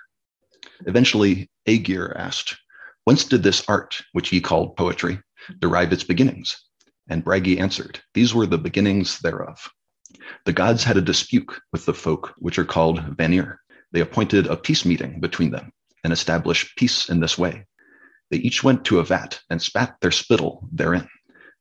Eventually, 0.85 1.49
Aegir 1.65 2.13
asked, 2.17 2.57
Whence 3.05 3.23
did 3.23 3.43
this 3.43 3.63
art, 3.69 4.01
which 4.11 4.27
he 4.27 4.41
called 4.41 4.75
poetry, 4.75 5.19
derive 5.59 5.93
its 5.93 6.03
beginnings? 6.03 6.66
And 7.09 7.23
Bragi 7.23 7.57
answered, 7.57 8.01
These 8.13 8.33
were 8.33 8.45
the 8.45 8.57
beginnings 8.57 9.19
thereof. 9.19 9.69
The 10.45 10.53
gods 10.53 10.83
had 10.83 10.97
a 10.97 11.01
dispute 11.01 11.49
with 11.71 11.85
the 11.85 11.93
folk, 11.93 12.33
which 12.37 12.59
are 12.59 12.65
called 12.65 13.01
Vanir. 13.17 13.61
They 13.91 14.01
appointed 14.01 14.47
a 14.47 14.57
peace 14.57 14.83
meeting 14.83 15.21
between 15.21 15.51
them 15.51 15.71
and 16.03 16.11
established 16.11 16.75
peace 16.75 17.09
in 17.09 17.19
this 17.21 17.37
way. 17.37 17.65
They 18.29 18.37
each 18.37 18.63
went 18.63 18.83
to 18.85 18.99
a 18.99 19.05
vat 19.05 19.39
and 19.49 19.61
spat 19.61 19.95
their 20.01 20.11
spittle 20.11 20.67
therein. 20.71 21.07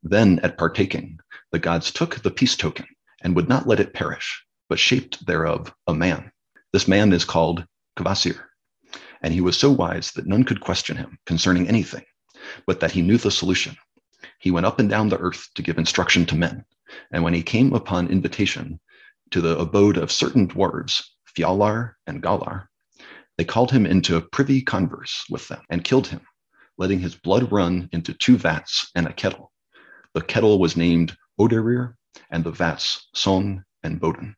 Then, 0.03 0.41
at 0.41 0.59
partaking, 0.59 1.21
the 1.53 1.61
gods 1.61 1.93
took 1.93 2.17
the 2.17 2.31
peace 2.31 2.57
token 2.57 2.87
and 3.23 3.37
would 3.37 3.49
not 3.49 3.69
let 3.69 3.81
it 3.81 3.95
perish, 3.95 4.45
but 4.69 4.81
shaped 4.81 5.27
thereof 5.27 5.73
a 5.87 5.95
man. 5.95 6.33
This 6.73 6.89
man 6.89 7.13
is 7.13 7.25
called 7.25 7.65
Kvasir, 7.97 8.41
and 9.23 9.33
he 9.33 9.41
was 9.41 9.57
so 9.57 9.71
wise 9.71 10.11
that 10.13 10.27
none 10.27 10.45
could 10.45 10.61
question 10.61 10.97
him 10.97 11.19
concerning 11.25 11.69
anything, 11.69 12.05
but 12.67 12.81
that 12.81 12.93
he 12.93 13.03
knew 13.03 13.17
the 13.17 13.31
solution 13.31 13.77
he 14.39 14.51
went 14.51 14.67
up 14.67 14.79
and 14.79 14.89
down 14.89 15.09
the 15.09 15.19
earth 15.19 15.49
to 15.55 15.63
give 15.63 15.79
instruction 15.79 16.27
to 16.27 16.37
men. 16.37 16.65
And 17.11 17.23
when 17.25 17.35
he 17.35 17.43
came 17.43 17.73
upon 17.73 18.09
invitation 18.09 18.81
to 19.31 19.41
the 19.41 19.59
abode 19.59 19.97
of 19.97 20.13
certain 20.13 20.49
dwarves, 20.49 21.03
Fjalar 21.37 21.95
and 22.07 22.23
Galar, 22.23 22.69
they 23.37 23.45
called 23.45 23.71
him 23.71 23.87
into 23.87 24.17
a 24.17 24.23
privy 24.23 24.63
converse 24.63 25.25
with 25.29 25.47
them 25.49 25.63
and 25.69 25.85
killed 25.85 26.07
him, 26.07 26.21
letting 26.79 27.01
his 27.01 27.15
blood 27.15 27.51
run 27.53 27.89
into 27.93 28.15
two 28.15 28.39
vats 28.39 28.91
and 28.95 29.07
a 29.07 29.13
kettle. 29.13 29.53
The 30.15 30.23
kettle 30.23 30.59
was 30.59 30.77
named 30.77 31.17
Odrerir, 31.39 31.95
and 32.31 32.43
the 32.43 32.51
vats 32.51 33.09
Son 33.15 33.65
and 33.83 34.01
Bodin. 34.01 34.35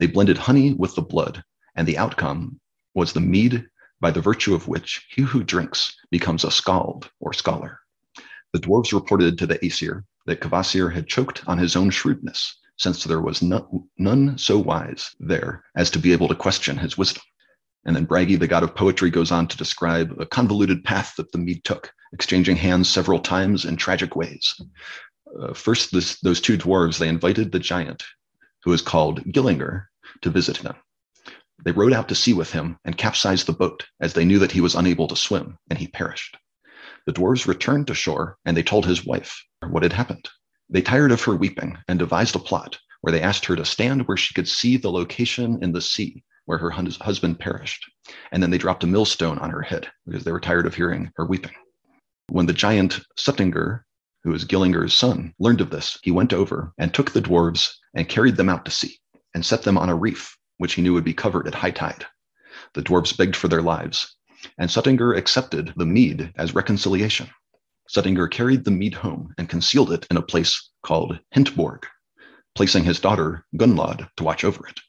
They 0.00 0.08
blended 0.08 0.38
honey 0.38 0.74
with 0.74 0.96
the 0.96 1.02
blood, 1.02 1.44
and 1.76 1.86
the 1.86 1.98
outcome 1.98 2.60
was 2.94 3.12
the 3.12 3.20
mead 3.20 3.66
by 4.00 4.10
the 4.10 4.20
virtue 4.20 4.54
of 4.54 4.66
which 4.66 5.06
he 5.10 5.22
who 5.22 5.44
drinks 5.44 5.96
becomes 6.10 6.42
a 6.42 6.50
skald 6.50 7.08
or 7.20 7.32
scholar. 7.32 7.78
The 8.52 8.60
dwarves 8.60 8.92
reported 8.92 9.38
to 9.38 9.46
the 9.46 9.64
Aesir 9.64 10.04
that 10.26 10.40
Kvasir 10.40 10.92
had 10.92 11.08
choked 11.08 11.42
on 11.46 11.58
his 11.58 11.74
own 11.74 11.90
shrewdness, 11.90 12.58
since 12.76 13.04
there 13.04 13.20
was 13.20 13.42
no, 13.42 13.88
none 13.98 14.36
so 14.36 14.58
wise 14.58 15.14
there 15.18 15.64
as 15.74 15.90
to 15.90 15.98
be 15.98 16.12
able 16.12 16.28
to 16.28 16.34
question 16.34 16.76
his 16.76 16.98
wisdom. 16.98 17.22
And 17.84 17.96
then 17.96 18.04
Bragi, 18.04 18.36
the 18.36 18.46
god 18.46 18.62
of 18.62 18.74
poetry, 18.74 19.10
goes 19.10 19.32
on 19.32 19.48
to 19.48 19.56
describe 19.56 20.14
a 20.20 20.26
convoluted 20.26 20.84
path 20.84 21.14
that 21.16 21.32
the 21.32 21.38
Mead 21.38 21.64
took, 21.64 21.92
exchanging 22.12 22.56
hands 22.56 22.88
several 22.88 23.18
times 23.18 23.64
in 23.64 23.76
tragic 23.76 24.14
ways. 24.14 24.54
Uh, 25.40 25.54
first, 25.54 25.90
this, 25.92 26.20
those 26.20 26.40
two 26.40 26.58
dwarves, 26.58 26.98
they 26.98 27.08
invited 27.08 27.50
the 27.50 27.58
giant, 27.58 28.04
who 28.64 28.72
is 28.72 28.82
called 28.82 29.24
Gillinger, 29.32 29.86
to 30.20 30.30
visit 30.30 30.58
them. 30.58 30.76
They 31.64 31.72
rowed 31.72 31.92
out 31.92 32.08
to 32.08 32.14
sea 32.14 32.34
with 32.34 32.52
him 32.52 32.78
and 32.84 32.96
capsized 32.96 33.46
the 33.46 33.52
boat, 33.52 33.86
as 34.00 34.12
they 34.12 34.24
knew 34.24 34.38
that 34.40 34.52
he 34.52 34.60
was 34.60 34.74
unable 34.74 35.08
to 35.08 35.16
swim, 35.16 35.58
and 35.70 35.78
he 35.78 35.88
perished. 35.88 36.36
The 37.06 37.12
dwarves 37.12 37.46
returned 37.46 37.88
to 37.88 37.94
shore 37.94 38.38
and 38.44 38.56
they 38.56 38.62
told 38.62 38.86
his 38.86 39.04
wife 39.04 39.44
what 39.66 39.82
had 39.82 39.92
happened. 39.92 40.28
They 40.68 40.82
tired 40.82 41.12
of 41.12 41.22
her 41.24 41.34
weeping 41.34 41.78
and 41.88 41.98
devised 41.98 42.36
a 42.36 42.38
plot 42.38 42.78
where 43.00 43.12
they 43.12 43.20
asked 43.20 43.44
her 43.46 43.56
to 43.56 43.64
stand 43.64 44.06
where 44.06 44.16
she 44.16 44.34
could 44.34 44.48
see 44.48 44.76
the 44.76 44.90
location 44.90 45.62
in 45.62 45.72
the 45.72 45.80
sea 45.80 46.22
where 46.44 46.58
her 46.58 46.70
husband 46.70 47.38
perished. 47.38 47.90
And 48.30 48.42
then 48.42 48.50
they 48.50 48.58
dropped 48.58 48.84
a 48.84 48.86
millstone 48.86 49.38
on 49.38 49.50
her 49.50 49.62
head 49.62 49.90
because 50.06 50.24
they 50.24 50.32
were 50.32 50.40
tired 50.40 50.66
of 50.66 50.74
hearing 50.74 51.12
her 51.16 51.26
weeping. 51.26 51.52
When 52.28 52.46
the 52.46 52.52
giant 52.52 53.00
Suttungr, 53.18 53.82
who 54.22 54.30
was 54.30 54.44
Gillinger's 54.44 54.94
son, 54.94 55.34
learned 55.38 55.60
of 55.60 55.70
this, 55.70 55.98
he 56.02 56.10
went 56.10 56.32
over 56.32 56.72
and 56.78 56.94
took 56.94 57.10
the 57.10 57.22
dwarves 57.22 57.72
and 57.94 58.08
carried 58.08 58.36
them 58.36 58.48
out 58.48 58.64
to 58.64 58.70
sea 58.70 58.98
and 59.34 59.44
set 59.44 59.62
them 59.62 59.76
on 59.76 59.88
a 59.88 59.94
reef, 59.94 60.36
which 60.58 60.74
he 60.74 60.82
knew 60.82 60.94
would 60.94 61.04
be 61.04 61.14
covered 61.14 61.46
at 61.46 61.54
high 61.54 61.70
tide. 61.70 62.06
The 62.74 62.82
dwarves 62.82 63.16
begged 63.16 63.36
for 63.36 63.48
their 63.48 63.62
lives, 63.62 64.16
and 64.58 64.70
Suttungr 64.70 65.16
accepted 65.16 65.72
the 65.76 65.86
mead 65.86 66.32
as 66.36 66.54
reconciliation. 66.54 67.28
Suttungr 67.88 68.30
carried 68.30 68.64
the 68.64 68.70
mead 68.70 68.94
home 68.94 69.34
and 69.38 69.48
concealed 69.48 69.92
it 69.92 70.06
in 70.10 70.16
a 70.16 70.22
place 70.22 70.70
called 70.82 71.18
Hintborg, 71.34 71.84
placing 72.54 72.84
his 72.84 73.00
daughter 73.00 73.44
Gunlod 73.56 74.08
to 74.16 74.24
watch 74.24 74.44
over 74.44 74.66
it. 74.66 74.80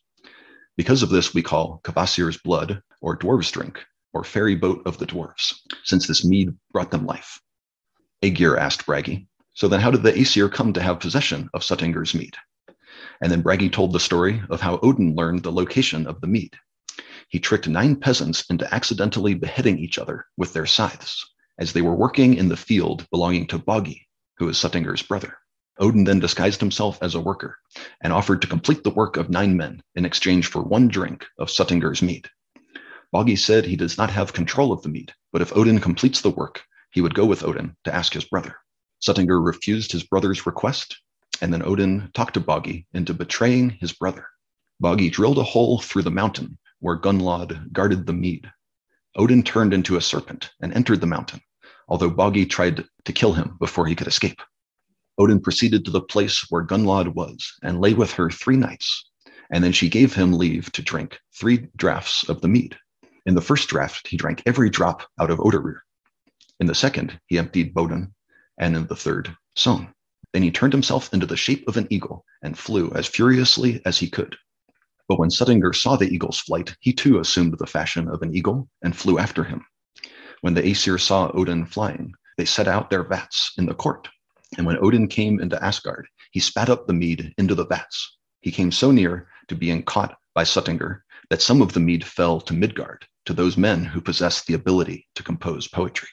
Because 0.76 1.04
of 1.04 1.10
this, 1.10 1.34
we 1.34 1.42
call 1.42 1.82
Kvasir's 1.84 2.38
blood, 2.38 2.82
or 3.02 3.18
dwarves' 3.18 3.52
drink, 3.52 3.84
or 4.14 4.24
ferry 4.24 4.56
boat 4.56 4.82
of 4.86 4.98
the 4.98 5.06
dwarves, 5.06 5.54
since 5.84 6.08
this 6.08 6.26
mead 6.26 6.56
brought 6.72 6.92
them 6.92 7.06
life. 7.06 7.40
Aegir 8.24 8.58
asked 8.58 8.86
Bragi, 8.86 9.28
So 9.54 9.68
then 9.68 9.82
how 9.82 9.92
did 9.92 10.04
the 10.04 10.18
Aesir 10.18 10.50
come 10.50 10.74
to 10.74 10.82
have 10.82 11.00
possession 11.00 11.50
of 11.54 11.62
Suttungr's 11.62 12.16
mead? 12.16 12.36
And 13.22 13.32
then 13.32 13.42
Bragi 13.42 13.70
told 13.70 13.94
the 13.94 14.00
story 14.00 14.42
of 14.50 14.62
how 14.62 14.80
Odin 14.82 15.16
learned 15.16 15.44
the 15.44 15.52
location 15.52 16.08
of 16.08 16.22
the 16.22 16.28
mead 16.28 16.56
he 17.34 17.40
tricked 17.40 17.68
nine 17.68 17.96
peasants 17.96 18.46
into 18.52 18.72
accidentally 18.72 19.34
beheading 19.34 19.80
each 19.80 19.98
other 19.98 20.28
with 20.38 20.54
their 20.54 20.68
scythes 20.68 21.26
as 21.58 21.74
they 21.74 21.82
were 21.82 21.96
working 21.96 22.36
in 22.36 22.48
the 22.48 22.56
field 22.56 23.08
belonging 23.10 23.48
to 23.48 23.58
Bogi, 23.58 24.06
who 24.38 24.48
is 24.48 24.56
Suttungr's 24.56 25.02
brother. 25.02 25.36
Odin 25.80 26.04
then 26.04 26.20
disguised 26.20 26.60
himself 26.60 27.00
as 27.02 27.16
a 27.16 27.20
worker 27.20 27.58
and 28.02 28.14
offered 28.14 28.40
to 28.44 28.48
complete 28.48 28.84
the 28.84 28.92
work 28.92 29.18
of 29.18 29.32
nine 29.32 29.58
men 29.58 29.82
in 29.96 30.06
exchange 30.06 30.46
for 30.46 30.62
one 30.62 30.88
drink 30.88 31.26
of 31.40 31.50
Suttungr's 31.50 32.04
mead. 32.04 32.30
Bogi 33.12 33.36
said 33.36 33.66
he 33.66 33.78
does 33.78 33.98
not 33.98 34.12
have 34.12 34.34
control 34.34 34.72
of 34.72 34.84
the 34.84 34.90
mead, 34.90 35.12
but 35.32 35.42
if 35.42 35.58
Odin 35.58 35.80
completes 35.80 36.22
the 36.22 36.30
work, 36.30 36.62
he 36.92 37.02
would 37.02 37.16
go 37.16 37.26
with 37.26 37.44
Odin 37.44 37.76
to 37.86 37.96
ask 37.96 38.14
his 38.14 38.26
brother. 38.26 38.58
Suttungr 39.02 39.44
refused 39.44 39.92
his 39.92 40.04
brother's 40.04 40.46
request, 40.46 41.00
and 41.42 41.52
then 41.52 41.64
Odin 41.66 42.12
talked 42.14 42.36
to 42.36 42.40
Bogi 42.40 42.86
into 42.94 43.16
betraying 43.16 43.72
his 43.72 43.92
brother. 43.92 44.28
Bogi 44.80 45.12
drilled 45.12 45.40
a 45.40 45.44
hole 45.44 45.80
through 45.80 46.04
the 46.04 46.12
mountain 46.12 46.60
where 46.84 47.00
Gunlod 47.00 47.72
guarded 47.72 48.06
the 48.06 48.12
mead. 48.12 48.52
Odin 49.16 49.42
turned 49.42 49.74
into 49.74 49.96
a 49.96 50.02
serpent 50.02 50.52
and 50.62 50.74
entered 50.74 51.00
the 51.00 51.08
mountain, 51.08 51.40
although 51.88 52.12
Bogi 52.12 52.46
tried 52.46 52.84
to 53.06 53.14
kill 53.14 53.32
him 53.32 53.56
before 53.58 53.88
he 53.88 53.96
could 53.96 54.08
escape. 54.08 54.42
Odin 55.18 55.40
proceeded 55.40 55.86
to 55.86 55.92
the 55.92 56.02
place 56.02 56.46
where 56.50 56.66
Gunlod 56.66 57.16
was 57.16 57.54
and 57.64 57.80
lay 57.80 57.94
with 57.94 58.12
her 58.12 58.30
three 58.30 58.58
nights, 58.58 59.10
and 59.50 59.64
then 59.64 59.72
she 59.72 59.88
gave 59.88 60.14
him 60.14 60.34
leave 60.34 60.74
to 60.74 60.82
drink 60.82 61.18
three 61.34 61.70
draughts 61.78 62.28
of 62.28 62.42
the 62.42 62.50
mead. 62.50 62.78
In 63.26 63.34
the 63.34 63.42
first 63.42 63.70
draught, 63.70 64.06
he 64.06 64.18
drank 64.18 64.44
every 64.46 64.70
drop 64.70 65.04
out 65.22 65.32
of 65.32 65.40
Odrerir. 65.40 65.80
In 66.60 66.68
the 66.68 66.76
second, 66.76 67.18
he 67.28 67.38
emptied 67.38 67.74
Bodin, 67.74 68.14
and 68.58 68.76
in 68.76 68.88
the 68.88 68.96
third, 68.98 69.34
Son. 69.56 69.88
Then 70.34 70.44
he 70.44 70.52
turned 70.52 70.74
himself 70.74 71.14
into 71.14 71.28
the 71.28 71.38
shape 71.38 71.66
of 71.70 71.78
an 71.78 71.88
eagle 71.90 72.26
and 72.42 72.60
flew 72.60 72.92
as 72.92 73.08
furiously 73.08 73.82
as 73.86 74.00
he 74.00 74.10
could. 74.10 74.36
But 75.14 75.20
when 75.20 75.30
Suttungr 75.30 75.76
saw 75.76 75.96
the 75.96 76.10
eagle's 76.10 76.40
flight, 76.40 76.76
he 76.80 76.92
too 76.92 77.20
assumed 77.20 77.56
the 77.60 77.68
fashion 77.68 78.08
of 78.08 78.24
an 78.24 78.36
eagle 78.36 78.68
and 78.82 78.98
flew 78.98 79.20
after 79.20 79.44
him. 79.44 79.64
When 80.42 80.56
the 80.56 80.68
Aesir 80.68 80.98
saw 80.98 81.30
Odin 81.36 81.68
flying, 81.68 82.16
they 82.36 82.46
set 82.46 82.68
out 82.68 82.90
their 82.90 83.04
vats 83.04 83.54
in 83.60 83.68
the 83.68 83.76
court. 83.76 84.10
And 84.58 84.66
when 84.66 84.84
Odin 84.84 85.08
came 85.08 85.40
into 85.40 85.64
Asgard, 85.64 86.08
he 86.32 86.40
spat 86.40 86.68
up 86.68 86.88
the 86.88 86.94
mead 86.94 87.32
into 87.38 87.54
the 87.54 87.68
vats. 87.68 88.18
He 88.42 88.50
came 88.52 88.72
so 88.72 88.90
near 88.90 89.28
to 89.50 89.56
being 89.56 89.84
caught 89.84 90.18
by 90.34 90.46
Suttungr 90.46 91.02
that 91.30 91.44
some 91.44 91.62
of 91.62 91.74
the 91.74 91.80
mead 91.80 92.04
fell 92.04 92.42
to 92.42 92.56
Midgard, 92.56 93.06
to 93.26 93.34
those 93.34 93.56
men 93.56 93.86
who 93.86 94.02
possessed 94.02 94.48
the 94.48 94.56
ability 94.56 95.08
to 95.14 95.22
compose 95.22 95.68
poetry. 95.68 96.10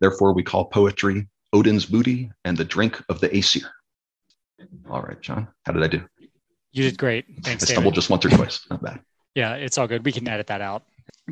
Therefore, 0.00 0.34
we 0.34 0.42
call 0.42 0.64
poetry 0.64 1.28
Odin's 1.52 1.86
booty 1.86 2.32
and 2.44 2.56
the 2.56 2.64
drink 2.64 3.00
of 3.08 3.20
the 3.20 3.32
Aesir. 3.32 3.70
All 4.90 5.00
right, 5.00 5.20
John, 5.20 5.46
how 5.64 5.74
did 5.74 5.84
I 5.84 5.86
do? 5.86 6.02
You 6.72 6.84
did 6.84 6.98
great. 6.98 7.26
Thanks. 7.42 7.64
I 7.64 7.66
stumbled 7.66 7.94
David. 7.94 7.96
just 7.96 8.10
once 8.10 8.24
or 8.24 8.30
twice. 8.30 8.66
Not 8.70 8.82
bad. 8.82 9.00
Yeah, 9.34 9.54
it's 9.54 9.78
all 9.78 9.86
good. 9.86 10.04
We 10.04 10.12
can 10.12 10.28
edit 10.28 10.46
that 10.48 10.60
out. 10.60 10.82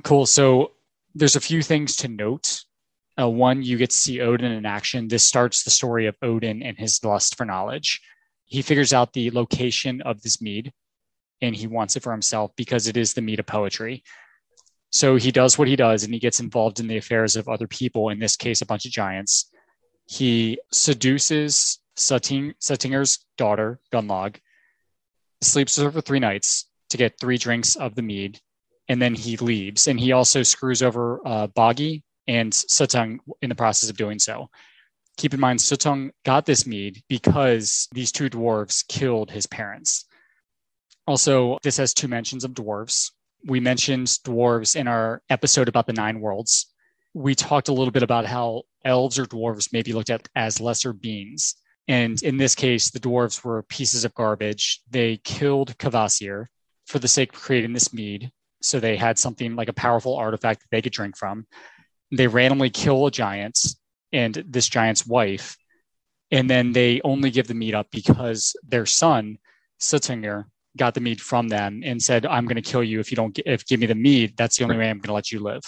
Cool. 0.02 0.26
So 0.26 0.72
there's 1.14 1.36
a 1.36 1.40
few 1.40 1.62
things 1.62 1.96
to 1.96 2.08
note. 2.08 2.64
Uh, 3.20 3.28
one, 3.28 3.62
you 3.62 3.76
get 3.76 3.90
to 3.90 3.96
see 3.96 4.20
Odin 4.20 4.52
in 4.52 4.64
action. 4.64 5.08
This 5.08 5.24
starts 5.24 5.64
the 5.64 5.70
story 5.70 6.06
of 6.06 6.16
Odin 6.22 6.62
and 6.62 6.78
his 6.78 7.02
lust 7.02 7.36
for 7.36 7.44
knowledge. 7.44 8.00
He 8.44 8.62
figures 8.62 8.92
out 8.92 9.12
the 9.12 9.30
location 9.32 10.00
of 10.02 10.22
this 10.22 10.40
mead 10.40 10.72
and 11.42 11.54
he 11.54 11.66
wants 11.66 11.96
it 11.96 12.02
for 12.02 12.12
himself 12.12 12.52
because 12.56 12.86
it 12.86 12.96
is 12.96 13.14
the 13.14 13.20
mead 13.20 13.40
of 13.40 13.46
poetry. 13.46 14.04
So 14.90 15.16
he 15.16 15.30
does 15.30 15.58
what 15.58 15.68
he 15.68 15.76
does 15.76 16.04
and 16.04 16.14
he 16.14 16.20
gets 16.20 16.40
involved 16.40 16.80
in 16.80 16.86
the 16.86 16.96
affairs 16.96 17.36
of 17.36 17.48
other 17.48 17.66
people, 17.66 18.08
in 18.08 18.18
this 18.18 18.36
case, 18.36 18.62
a 18.62 18.66
bunch 18.66 18.86
of 18.86 18.92
giants. 18.92 19.50
He 20.06 20.58
seduces 20.72 21.78
Suting, 21.96 22.54
Sutinger's 22.60 23.26
daughter, 23.36 23.80
Gunlog, 23.92 24.36
sleeps 25.40 25.76
her 25.76 25.90
for 25.90 26.00
three 26.00 26.18
nights 26.18 26.66
to 26.90 26.96
get 26.96 27.18
three 27.20 27.38
drinks 27.38 27.76
of 27.76 27.94
the 27.94 28.02
mead, 28.02 28.40
and 28.88 29.00
then 29.00 29.14
he 29.14 29.36
leaves. 29.36 29.86
And 29.88 29.98
he 29.98 30.12
also 30.12 30.42
screws 30.42 30.82
over 30.82 31.20
uh, 31.26 31.48
Bogi 31.48 32.02
and 32.26 32.52
Suttung 32.52 33.18
in 33.42 33.48
the 33.48 33.54
process 33.54 33.90
of 33.90 33.96
doing 33.96 34.18
so. 34.18 34.48
Keep 35.16 35.34
in 35.34 35.40
mind, 35.40 35.58
Suttung 35.58 36.10
got 36.24 36.46
this 36.46 36.66
mead 36.66 37.02
because 37.08 37.88
these 37.92 38.12
two 38.12 38.30
dwarves 38.30 38.86
killed 38.86 39.30
his 39.30 39.46
parents. 39.46 40.04
Also, 41.06 41.58
this 41.62 41.76
has 41.78 41.92
two 41.92 42.06
mentions 42.06 42.44
of 42.44 42.52
dwarves. 42.52 43.10
We 43.44 43.60
mentioned 43.60 44.06
dwarves 44.06 44.76
in 44.76 44.86
our 44.86 45.22
episode 45.30 45.68
about 45.68 45.86
the 45.86 45.92
nine 45.92 46.20
worlds. 46.20 46.66
We 47.14 47.34
talked 47.34 47.68
a 47.68 47.72
little 47.72 47.90
bit 47.90 48.02
about 48.02 48.26
how 48.26 48.62
elves 48.84 49.18
or 49.18 49.24
dwarves 49.24 49.72
may 49.72 49.82
be 49.82 49.92
looked 49.92 50.10
at 50.10 50.28
as 50.36 50.60
lesser 50.60 50.92
beings. 50.92 51.56
And 51.88 52.22
in 52.22 52.36
this 52.36 52.54
case, 52.54 52.90
the 52.90 53.00
dwarves 53.00 53.42
were 53.42 53.62
pieces 53.62 54.04
of 54.04 54.14
garbage. 54.14 54.82
They 54.90 55.16
killed 55.24 55.76
Kvasir 55.78 56.46
for 56.86 56.98
the 56.98 57.08
sake 57.08 57.34
of 57.34 57.40
creating 57.40 57.72
this 57.72 57.94
mead. 57.94 58.30
So 58.60 58.78
they 58.78 58.96
had 58.96 59.18
something 59.18 59.56
like 59.56 59.68
a 59.68 59.74
powerful 59.74 60.16
artifact 60.16 60.60
that 60.60 60.68
they 60.70 60.82
could 60.82 60.92
drink 60.92 61.16
from. 61.16 61.46
They 62.12 62.26
randomly 62.26 62.70
kill 62.70 63.06
a 63.06 63.10
giant 63.10 63.58
and 64.12 64.34
this 64.46 64.68
giant's 64.68 65.06
wife. 65.06 65.56
And 66.30 66.48
then 66.48 66.72
they 66.72 67.00
only 67.04 67.30
give 67.30 67.46
the 67.46 67.54
mead 67.54 67.74
up 67.74 67.86
because 67.90 68.54
their 68.66 68.84
son, 68.84 69.38
Suttinger, 69.80 70.44
got 70.76 70.94
the 70.94 71.00
mead 71.00 71.20
from 71.20 71.48
them 71.48 71.82
and 71.84 72.02
said, 72.02 72.26
I'm 72.26 72.44
going 72.44 72.62
to 72.62 72.70
kill 72.70 72.84
you 72.84 73.00
if 73.00 73.10
you 73.10 73.16
don't 73.16 73.38
if 73.46 73.66
give 73.66 73.80
me 73.80 73.86
the 73.86 73.94
mead. 73.94 74.36
That's 74.36 74.58
the 74.58 74.64
only 74.64 74.76
way 74.76 74.90
I'm 74.90 74.98
going 74.98 75.08
to 75.08 75.14
let 75.14 75.32
you 75.32 75.40
live. 75.40 75.62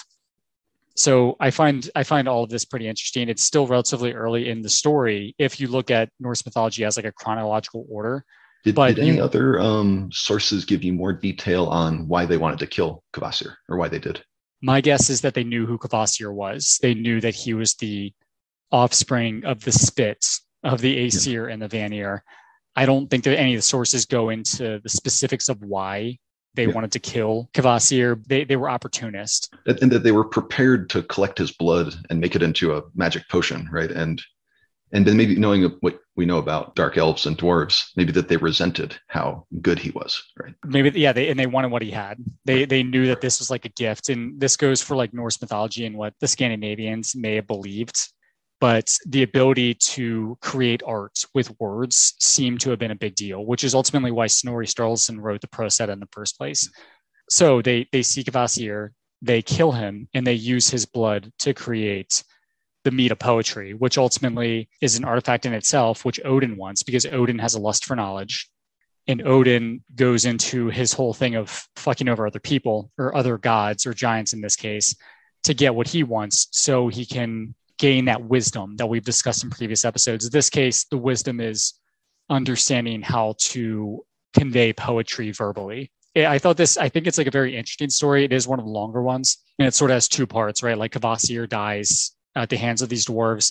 So 0.97 1.37
I 1.41 1.51
find 1.51 1.89
I 1.95 2.03
find 2.03 2.29
all 2.29 2.45
of 2.45 2.51
this 2.51 2.65
pretty 2.65 2.89
interesting. 2.89 3.29
It's 3.29 3.45
still 3.45 3.67
relatively 3.67 4.13
early 4.13 4.49
in 4.49 4.61
the 4.63 4.69
story 4.69 5.35
if 5.39 5.61
you 5.61 5.69
look 5.69 5.91
at 5.91 6.11
Norse 6.19 6.45
mythology 6.45 6.85
as 6.85 6.97
like 6.97 7.07
a 7.07 7.13
chronological 7.13 7.87
order. 7.89 8.25
Did, 8.65 8.75
But 8.75 8.97
did 8.97 9.05
any 9.05 9.17
you- 9.17 9.23
other 9.23 9.59
um, 9.59 10.11
sources 10.13 10.65
give 10.67 10.83
you 10.83 10.93
more 10.93 11.13
detail 11.15 11.67
on 11.67 12.07
why 12.09 12.27
they 12.27 12.37
wanted 12.37 12.59
to 12.59 12.67
kill 12.67 13.03
Kvasir 13.15 13.55
or 13.69 13.79
why 13.79 13.89
they 13.89 13.99
did? 13.99 14.23
My 14.61 14.83
guess 14.83 15.09
is 15.09 15.23
that 15.23 15.33
they 15.33 15.45
knew 15.45 15.65
who 15.65 15.79
Kvasir 15.79 16.31
was. 16.35 16.79
They 16.83 16.93
knew 16.93 17.21
that 17.23 17.35
he 17.35 17.55
was 17.55 17.75
the 17.77 18.13
offspring 18.71 19.45
of 19.47 19.65
the 19.65 19.73
Spits, 19.73 20.43
of 20.63 20.83
the 20.83 21.07
Aesir 21.07 21.49
and 21.49 21.63
the 21.63 21.69
Vanir. 21.69 22.23
I 22.77 22.85
don't 22.85 23.09
think 23.09 23.25
that 23.25 23.39
any 23.39 23.55
of 23.55 23.59
the 23.59 23.63
sources 23.63 24.05
go 24.05 24.29
into 24.29 24.79
the 24.83 24.89
specifics 24.91 25.49
of 25.49 25.63
why 25.63 26.19
they 26.55 26.67
Yeah. 26.67 26.73
wanted 26.75 26.93
to 26.93 26.99
kill 26.99 27.49
Kvasir. 27.55 28.25
They, 28.27 28.45
they 28.45 28.57
were 28.57 28.71
opportunist. 28.71 29.53
and 29.67 29.79
and 29.83 29.93
that 29.93 30.03
they 30.03 30.13
were 30.13 30.25
prepared 30.25 30.91
to 30.91 31.03
collect 31.03 31.39
his 31.39 31.53
blood 31.53 31.95
and 32.11 32.21
make 32.21 32.35
it 32.35 32.43
into 32.43 32.75
a 32.77 32.83
magic 32.95 33.29
potion, 33.29 33.69
right? 33.71 33.91
And 33.91 34.21
and 34.93 35.07
then 35.07 35.17
maybe 35.17 35.37
knowing 35.37 35.63
what 35.83 36.01
we 36.17 36.27
know 36.27 36.39
about 36.39 36.75
dark 36.75 36.99
elves 36.99 37.25
and 37.25 37.39
dwarves, 37.39 37.85
maybe 37.97 38.11
that 38.13 38.27
they 38.27 38.37
resented 38.37 38.99
how 39.07 39.47
good 39.63 39.79
he 39.79 39.91
was, 39.93 40.21
right? 40.37 40.55
maybe 40.67 40.91
yeah 40.99 41.13
they 41.13 41.29
and 41.29 41.39
they 41.39 41.47
wanted 41.47 41.71
what 41.71 41.83
he 41.83 41.91
had 41.93 42.19
they 42.45 42.65
they 42.65 42.83
knew 42.83 43.07
that 43.07 43.21
this 43.21 43.39
was 43.39 43.51
like 43.51 43.65
a 43.65 43.69
gift 43.71 44.09
and 44.09 44.41
this 44.41 44.57
goes 44.57 44.83
for 44.83 44.97
like 44.97 45.15
norse 45.15 45.41
mythology 45.41 45.87
and 45.87 45.97
what 45.97 46.13
the 46.21 46.27
scandinavians 46.29 47.15
may 47.15 47.37
have 47.37 47.47
believed 47.47 47.97
but 48.61 48.95
the 49.07 49.23
ability 49.23 49.75
to 49.75 50.37
create 50.43 50.83
art 50.87 51.25
with 51.35 51.59
words 51.59 52.15
seemed 52.21 52.61
to 52.61 52.71
have 52.71 52.79
been 52.79 52.91
a 52.91 52.97
big 52.97 53.15
deal 53.15 53.45
which 53.45 53.65
is 53.65 53.75
ultimately 53.75 54.11
why 54.11 54.27
snorri 54.27 54.67
sturluson 54.67 55.19
wrote 55.21 55.41
the 55.41 55.49
prose 55.49 55.81
edda 55.81 55.93
in 55.93 56.01
the 56.01 56.09
first 56.13 56.39
place. 56.39 56.71
So 57.31 57.63
they 57.63 57.89
they 57.93 58.03
seek 58.03 58.27
Kvasir, 58.27 58.91
they 59.23 59.43
kill 59.43 59.73
him 59.73 60.09
and 60.15 60.27
they 60.27 60.35
use 60.35 60.69
his 60.69 60.87
blood 60.87 61.33
to 61.41 61.55
create 61.55 62.23
the 62.85 62.91
mead 62.91 63.13
of 63.13 63.19
poetry 63.19 63.75
which 63.75 63.99
ultimately 63.99 64.69
is 64.81 64.97
an 64.97 65.05
artifact 65.05 65.45
in 65.45 65.53
itself 65.53 66.05
which 66.05 66.21
odin 66.25 66.57
wants 66.57 66.83
because 66.83 67.05
odin 67.07 67.39
has 67.39 67.55
a 67.55 67.61
lust 67.61 67.85
for 67.85 67.97
knowledge. 67.97 68.49
And 69.07 69.27
Odin 69.27 69.83
goes 69.97 70.25
into 70.25 70.69
his 70.69 70.93
whole 70.93 71.15
thing 71.15 71.35
of 71.35 71.67
fucking 71.75 72.09
over 72.09 72.27
other 72.27 72.39
people 72.39 72.93
or 72.97 73.17
other 73.17 73.39
gods 73.39 73.85
or 73.85 73.95
giants 73.95 74.35
in 74.35 74.41
this 74.41 74.55
case 74.55 74.95
to 75.45 75.55
get 75.55 75.75
what 75.75 75.89
he 75.89 76.05
wants 76.05 76.49
so 76.53 76.87
he 76.87 77.07
can 77.07 77.55
gain 77.81 78.05
that 78.05 78.23
wisdom 78.23 78.77
that 78.77 78.87
we've 78.87 79.05
discussed 79.05 79.43
in 79.43 79.49
previous 79.49 79.87
episodes. 79.87 80.27
In 80.27 80.31
this 80.31 80.51
case, 80.51 80.85
the 80.85 80.99
wisdom 80.99 81.41
is 81.41 81.73
understanding 82.29 83.01
how 83.01 83.35
to 83.39 84.05
convey 84.35 84.73
poetry 84.75 85.33
verbally. 85.33 85.91
I 86.15 86.39
thought 86.39 86.59
this, 86.59 86.77
I 86.77 86.91
think 86.91 87.07
it's 87.07 87.17
like 87.17 87.27
a 87.27 87.31
very 87.31 87.57
interesting 87.57 87.89
story. 87.89 88.25
It 88.25 88.35
is 88.35 88.47
one 88.47 88.59
of 88.59 88.67
the 88.67 88.71
longer 88.71 89.01
ones 89.01 89.39
and 89.59 89.67
it 89.67 89.75
sort 89.75 89.91
of 89.91 89.95
has 89.95 90.09
two 90.09 90.27
parts, 90.27 90.63
right? 90.63 90.77
Like 90.77 90.93
Kvasir 90.93 91.49
dies 91.49 92.13
at 92.37 92.51
the 92.51 92.59
hands 92.59 92.83
of 92.83 92.91
these 92.91 93.07
dwarves. 93.07 93.51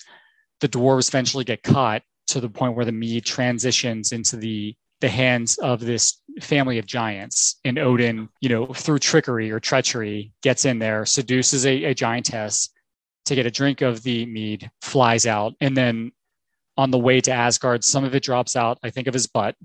The 0.59 0.69
dwarves 0.69 1.09
eventually 1.09 1.43
get 1.43 1.63
caught 1.63 2.03
to 2.27 2.39
the 2.39 2.49
point 2.49 2.75
where 2.75 2.85
the 2.85 2.91
mead 2.91 3.25
transitions 3.25 4.11
into 4.11 4.37
the 4.37 4.75
the 5.01 5.09
hands 5.09 5.57
of 5.59 5.79
this 5.79 6.21
family 6.41 6.77
of 6.77 6.85
giants. 6.85 7.55
And 7.63 7.79
Odin, 7.79 8.27
you 8.41 8.49
know, 8.49 8.65
through 8.65 8.99
trickery 8.99 9.49
or 9.49 9.57
treachery, 9.57 10.33
gets 10.43 10.65
in 10.65 10.77
there, 10.77 11.05
seduces 11.05 11.65
a, 11.65 11.85
a 11.85 11.93
giantess 11.93 12.69
to 13.29 13.35
get 13.35 13.45
a 13.45 13.51
drink 13.51 13.81
of 13.81 14.03
the 14.03 14.25
mead, 14.25 14.69
flies 14.81 15.25
out, 15.25 15.53
and 15.61 15.75
then 15.75 16.11
on 16.77 16.91
the 16.91 16.97
way 16.97 17.21
to 17.21 17.31
Asgard, 17.31 17.83
some 17.83 18.03
of 18.03 18.15
it 18.15 18.23
drops 18.23 18.55
out, 18.55 18.79
I 18.83 18.89
think, 18.89 19.07
of 19.07 19.13
his 19.13 19.27
butt 19.27 19.55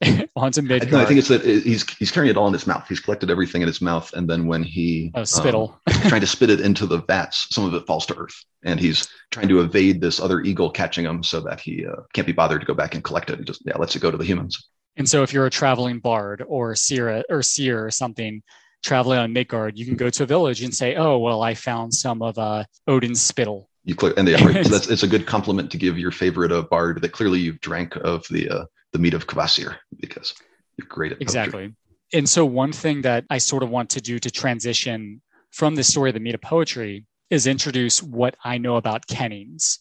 onto 0.36 0.62
Midgard. 0.62 0.92
no, 0.92 1.00
I 1.00 1.04
think 1.04 1.18
it's 1.18 1.28
that 1.28 1.42
he's 1.42 1.88
he's 1.96 2.10
carrying 2.10 2.30
it 2.30 2.36
all 2.36 2.46
in 2.46 2.52
his 2.52 2.66
mouth. 2.66 2.86
He's 2.88 3.00
collected 3.00 3.30
everything 3.30 3.62
in 3.62 3.68
his 3.68 3.80
mouth, 3.80 4.12
and 4.12 4.28
then 4.28 4.46
when 4.46 4.62
he 4.62 5.10
oh, 5.14 5.24
spittle. 5.24 5.80
um, 5.86 5.94
trying 6.08 6.20
to 6.20 6.26
spit 6.26 6.50
it 6.50 6.60
into 6.60 6.86
the 6.86 6.98
vats, 7.02 7.46
some 7.50 7.64
of 7.64 7.74
it 7.74 7.86
falls 7.86 8.06
to 8.06 8.16
earth, 8.16 8.44
and 8.64 8.78
he's 8.78 9.08
trying 9.30 9.48
to 9.48 9.60
evade 9.60 10.00
this 10.00 10.20
other 10.20 10.40
eagle 10.42 10.70
catching 10.70 11.04
him, 11.04 11.22
so 11.22 11.40
that 11.40 11.60
he 11.60 11.86
uh, 11.86 12.02
can't 12.12 12.26
be 12.26 12.32
bothered 12.32 12.60
to 12.60 12.66
go 12.66 12.74
back 12.74 12.94
and 12.94 13.02
collect 13.02 13.30
it. 13.30 13.38
He 13.38 13.44
just 13.44 13.62
yeah 13.64 13.76
lets 13.78 13.96
it 13.96 14.00
go 14.00 14.10
to 14.10 14.18
the 14.18 14.24
humans. 14.24 14.68
And 14.98 15.08
so 15.08 15.22
if 15.22 15.32
you're 15.32 15.46
a 15.46 15.50
traveling 15.50 15.98
bard 15.98 16.42
or 16.46 16.74
seer 16.74 17.22
or 17.28 17.42
seer 17.42 17.84
or 17.84 17.90
something 17.90 18.42
traveling 18.86 19.18
on 19.18 19.32
Midgard, 19.32 19.76
you 19.76 19.84
can 19.84 19.96
go 19.96 20.08
to 20.08 20.22
a 20.22 20.26
village 20.26 20.62
and 20.62 20.74
say, 20.74 20.94
"Oh, 20.94 21.18
well, 21.18 21.42
I 21.42 21.54
found 21.54 21.92
some 21.92 22.22
of 22.22 22.38
uh, 22.38 22.64
Odin's 22.86 23.20
spittle." 23.20 23.68
You 23.84 23.94
clear, 23.94 24.14
and 24.16 24.26
yeah, 24.28 24.42
right, 24.44 24.64
so 24.64 24.70
that's 24.70 24.88
it's 24.88 25.02
a 25.02 25.08
good 25.08 25.26
compliment 25.26 25.70
to 25.72 25.76
give 25.76 25.98
your 25.98 26.12
favorite 26.12 26.52
uh, 26.52 26.62
bard 26.62 27.02
that 27.02 27.10
clearly 27.10 27.40
you've 27.40 27.60
drank 27.60 27.96
of 27.96 28.24
the 28.30 28.48
uh, 28.48 28.64
the 28.92 28.98
mead 28.98 29.14
of 29.14 29.26
Kvasir 29.26 29.76
because 30.00 30.34
you're 30.76 30.86
great 30.88 31.12
at 31.12 31.18
poetry. 31.18 31.24
Exactly. 31.24 31.74
And 32.12 32.28
so 32.28 32.46
one 32.46 32.72
thing 32.72 33.02
that 33.02 33.24
I 33.28 33.38
sort 33.38 33.64
of 33.64 33.70
want 33.70 33.90
to 33.90 34.00
do 34.00 34.18
to 34.20 34.30
transition 34.30 35.20
from 35.50 35.74
the 35.74 35.82
story 35.82 36.10
of 36.10 36.14
the 36.14 36.20
mead 36.20 36.36
of 36.36 36.40
poetry 36.40 37.04
is 37.30 37.48
introduce 37.48 38.02
what 38.02 38.36
I 38.44 38.58
know 38.58 38.76
about 38.76 39.08
kennings. 39.08 39.80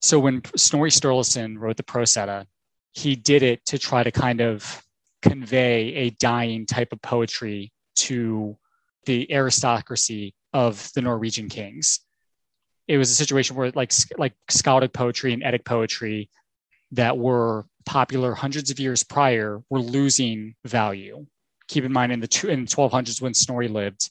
So 0.00 0.20
when 0.20 0.42
Snorri 0.56 0.90
Sturluson 0.90 1.58
wrote 1.58 1.76
the 1.76 1.82
Prose 1.82 2.16
Edda, 2.16 2.46
he 2.92 3.16
did 3.16 3.42
it 3.42 3.64
to 3.66 3.78
try 3.78 4.04
to 4.04 4.12
kind 4.12 4.40
of 4.40 4.82
convey 5.22 5.94
a 5.94 6.10
dying 6.10 6.66
type 6.66 6.92
of 6.92 7.02
poetry 7.02 7.72
to 8.06 8.56
the 9.06 9.32
aristocracy 9.32 10.34
of 10.52 10.90
the 10.94 11.02
Norwegian 11.02 11.48
kings. 11.48 12.00
It 12.88 12.98
was 12.98 13.10
a 13.10 13.14
situation 13.14 13.56
where 13.56 13.70
like 13.74 13.92
like 14.18 14.34
skaldic 14.50 14.92
poetry 14.92 15.32
and 15.32 15.42
Eddic 15.42 15.64
poetry 15.64 16.28
that 16.92 17.16
were 17.16 17.66
popular 17.86 18.34
hundreds 18.34 18.70
of 18.70 18.80
years 18.80 19.04
prior 19.04 19.62
were 19.70 19.80
losing 19.80 20.54
value. 20.64 21.26
Keep 21.68 21.84
in 21.84 21.92
mind 21.92 22.12
in 22.12 22.20
the 22.20 22.26
two, 22.26 22.48
in 22.48 22.66
1200s 22.66 23.22
when 23.22 23.32
Snorri 23.32 23.68
lived, 23.68 24.10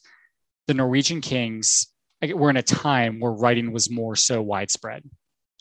the 0.66 0.74
Norwegian 0.74 1.20
kings 1.20 1.88
were 2.34 2.50
in 2.50 2.56
a 2.56 2.62
time 2.62 3.20
where 3.20 3.32
writing 3.32 3.72
was 3.72 3.90
more 3.90 4.16
so 4.16 4.40
widespread. 4.40 5.02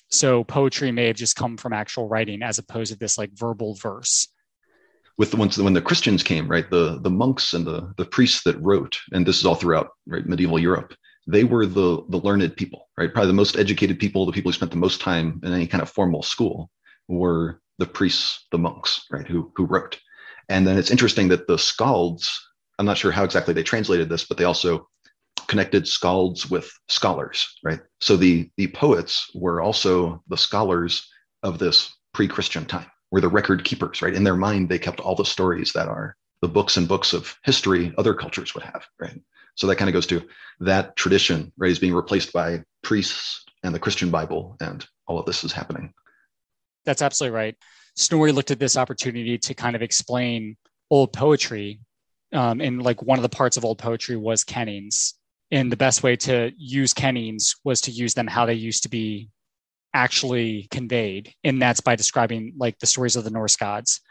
So 0.10 0.44
poetry 0.44 0.92
may 0.92 1.08
have 1.08 1.16
just 1.16 1.36
come 1.36 1.58
from 1.58 1.74
actual 1.74 2.08
writing 2.08 2.42
as 2.42 2.58
opposed 2.58 2.92
to 2.92 2.98
this 2.98 3.18
like 3.18 3.32
verbal 3.34 3.76
verse. 3.76 4.28
With 5.20 5.32
the 5.32 5.38
ones 5.38 5.58
when 5.58 5.74
the 5.74 5.82
Christians 5.82 6.24
came, 6.24 6.48
right? 6.48 6.68
The 6.70 7.00
the 7.02 7.10
monks 7.12 7.54
and 7.54 7.68
the 7.68 7.94
the 7.98 8.06
priests 8.06 8.42
that 8.44 8.60
wrote, 8.62 8.98
and 9.12 9.26
this 9.26 9.38
is 9.38 9.46
all 9.46 9.56
throughout 9.56 9.90
right, 10.08 10.26
medieval 10.26 10.58
Europe. 10.58 10.96
They 11.28 11.44
were 11.44 11.68
the 11.68 12.04
the 12.10 12.22
learned 12.28 12.56
people, 12.56 12.88
right? 12.98 13.14
Probably 13.14 13.28
the 13.28 13.34
most 13.34 13.58
educated 13.58 14.00
people, 14.00 14.26
the 14.26 14.32
people 14.32 14.50
who 14.50 14.56
spent 14.56 14.72
the 14.72 14.86
most 14.86 15.02
time 15.02 15.40
in 15.44 15.54
any 15.54 15.68
kind 15.68 15.84
of 15.84 15.90
formal 15.90 16.24
school 16.24 16.72
were 17.10 17.62
the 17.80 17.86
priests, 17.86 18.48
the 18.52 18.58
monks, 18.58 19.06
right? 19.12 19.28
Who 19.28 19.52
who 19.56 19.66
wrote. 19.66 20.00
And 20.48 20.66
then 20.66 20.78
it's 20.78 20.90
interesting 20.92 21.28
that 21.30 21.48
the 21.48 21.58
skalds, 21.58 22.32
I'm 22.80 22.86
not 22.86 22.98
sure 22.98 23.12
how 23.12 23.26
exactly 23.26 23.54
they 23.54 23.64
translated 23.64 24.10
this, 24.10 24.24
but 24.24 24.38
they 24.38 24.46
also 24.46 24.88
connected 25.48 25.84
skalds 25.84 26.50
with 26.50 26.72
scholars, 26.88 27.46
right? 27.64 27.82
So 28.00 28.16
the 28.16 28.50
the 28.58 28.68
poets 28.68 29.30
were 29.36 29.62
also 29.62 30.24
the 30.30 30.38
scholars 30.38 31.08
of 31.44 31.60
this 31.60 31.94
pre-Christian 32.14 32.66
time, 32.66 32.90
were 33.12 33.22
the 33.22 33.30
record 33.30 33.64
keepers, 33.64 34.02
right? 34.02 34.14
In 34.14 34.24
their 34.24 34.36
mind, 34.36 34.70
they 34.70 34.80
kept 34.80 35.00
all 35.00 35.16
the 35.16 35.26
stories 35.26 35.74
that 35.74 35.88
are 35.88 36.16
the 36.42 36.48
books 36.48 36.78
and 36.78 36.88
books 36.88 37.14
of 37.14 37.36
history 37.44 37.94
other 37.98 38.14
cultures 38.14 38.54
would 38.54 38.64
have, 38.64 38.86
right? 39.00 39.20
So 39.56 39.68
that 39.68 39.76
kind 39.76 39.90
of 39.90 39.94
goes 39.94 40.08
to 40.08 40.26
that 40.62 40.96
tradition, 40.96 41.52
right, 41.58 41.72
is 41.72 41.80
being 41.80 41.94
replaced 41.94 42.32
by 42.32 42.64
priests 42.82 43.44
and 43.64 43.76
the 43.76 43.80
Christian 43.80 44.10
Bible, 44.10 44.56
and 44.62 44.86
all 45.08 45.20
of 45.20 45.26
this 45.26 45.44
is 45.44 45.52
happening. 45.52 45.94
That's 46.86 47.02
absolutely 47.02 47.36
right. 47.36 47.56
Snorri 47.96 48.32
looked 48.32 48.52
at 48.52 48.60
this 48.60 48.78
opportunity 48.78 49.38
to 49.38 49.54
kind 49.54 49.76
of 49.76 49.82
explain 49.82 50.56
old 50.90 51.12
poetry. 51.12 51.82
Um, 52.32 52.62
and 52.62 52.82
like 52.82 53.02
one 53.02 53.18
of 53.18 53.24
the 53.24 53.30
parts 53.30 53.58
of 53.58 53.66
old 53.66 53.80
poetry 53.80 54.16
was 54.16 54.44
kennings. 54.44 55.16
And 55.52 55.72
the 55.72 55.78
best 55.78 56.04
way 56.04 56.16
to 56.16 56.52
use 56.58 56.94
kennings 56.94 57.56
was 57.64 57.82
to 57.82 57.92
use 57.92 58.14
them 58.14 58.28
how 58.28 58.46
they 58.46 58.54
used 58.54 58.84
to 58.84 58.90
be 58.90 59.30
actually 59.94 60.68
conveyed. 60.72 61.34
And 61.44 61.62
that's 61.62 61.82
by 61.82 61.96
describing 61.96 62.54
like 62.58 62.80
the 62.80 62.86
stories 62.86 63.16
of 63.16 63.24
the 63.24 63.32
Norse 63.32 63.56
gods. 63.56 64.02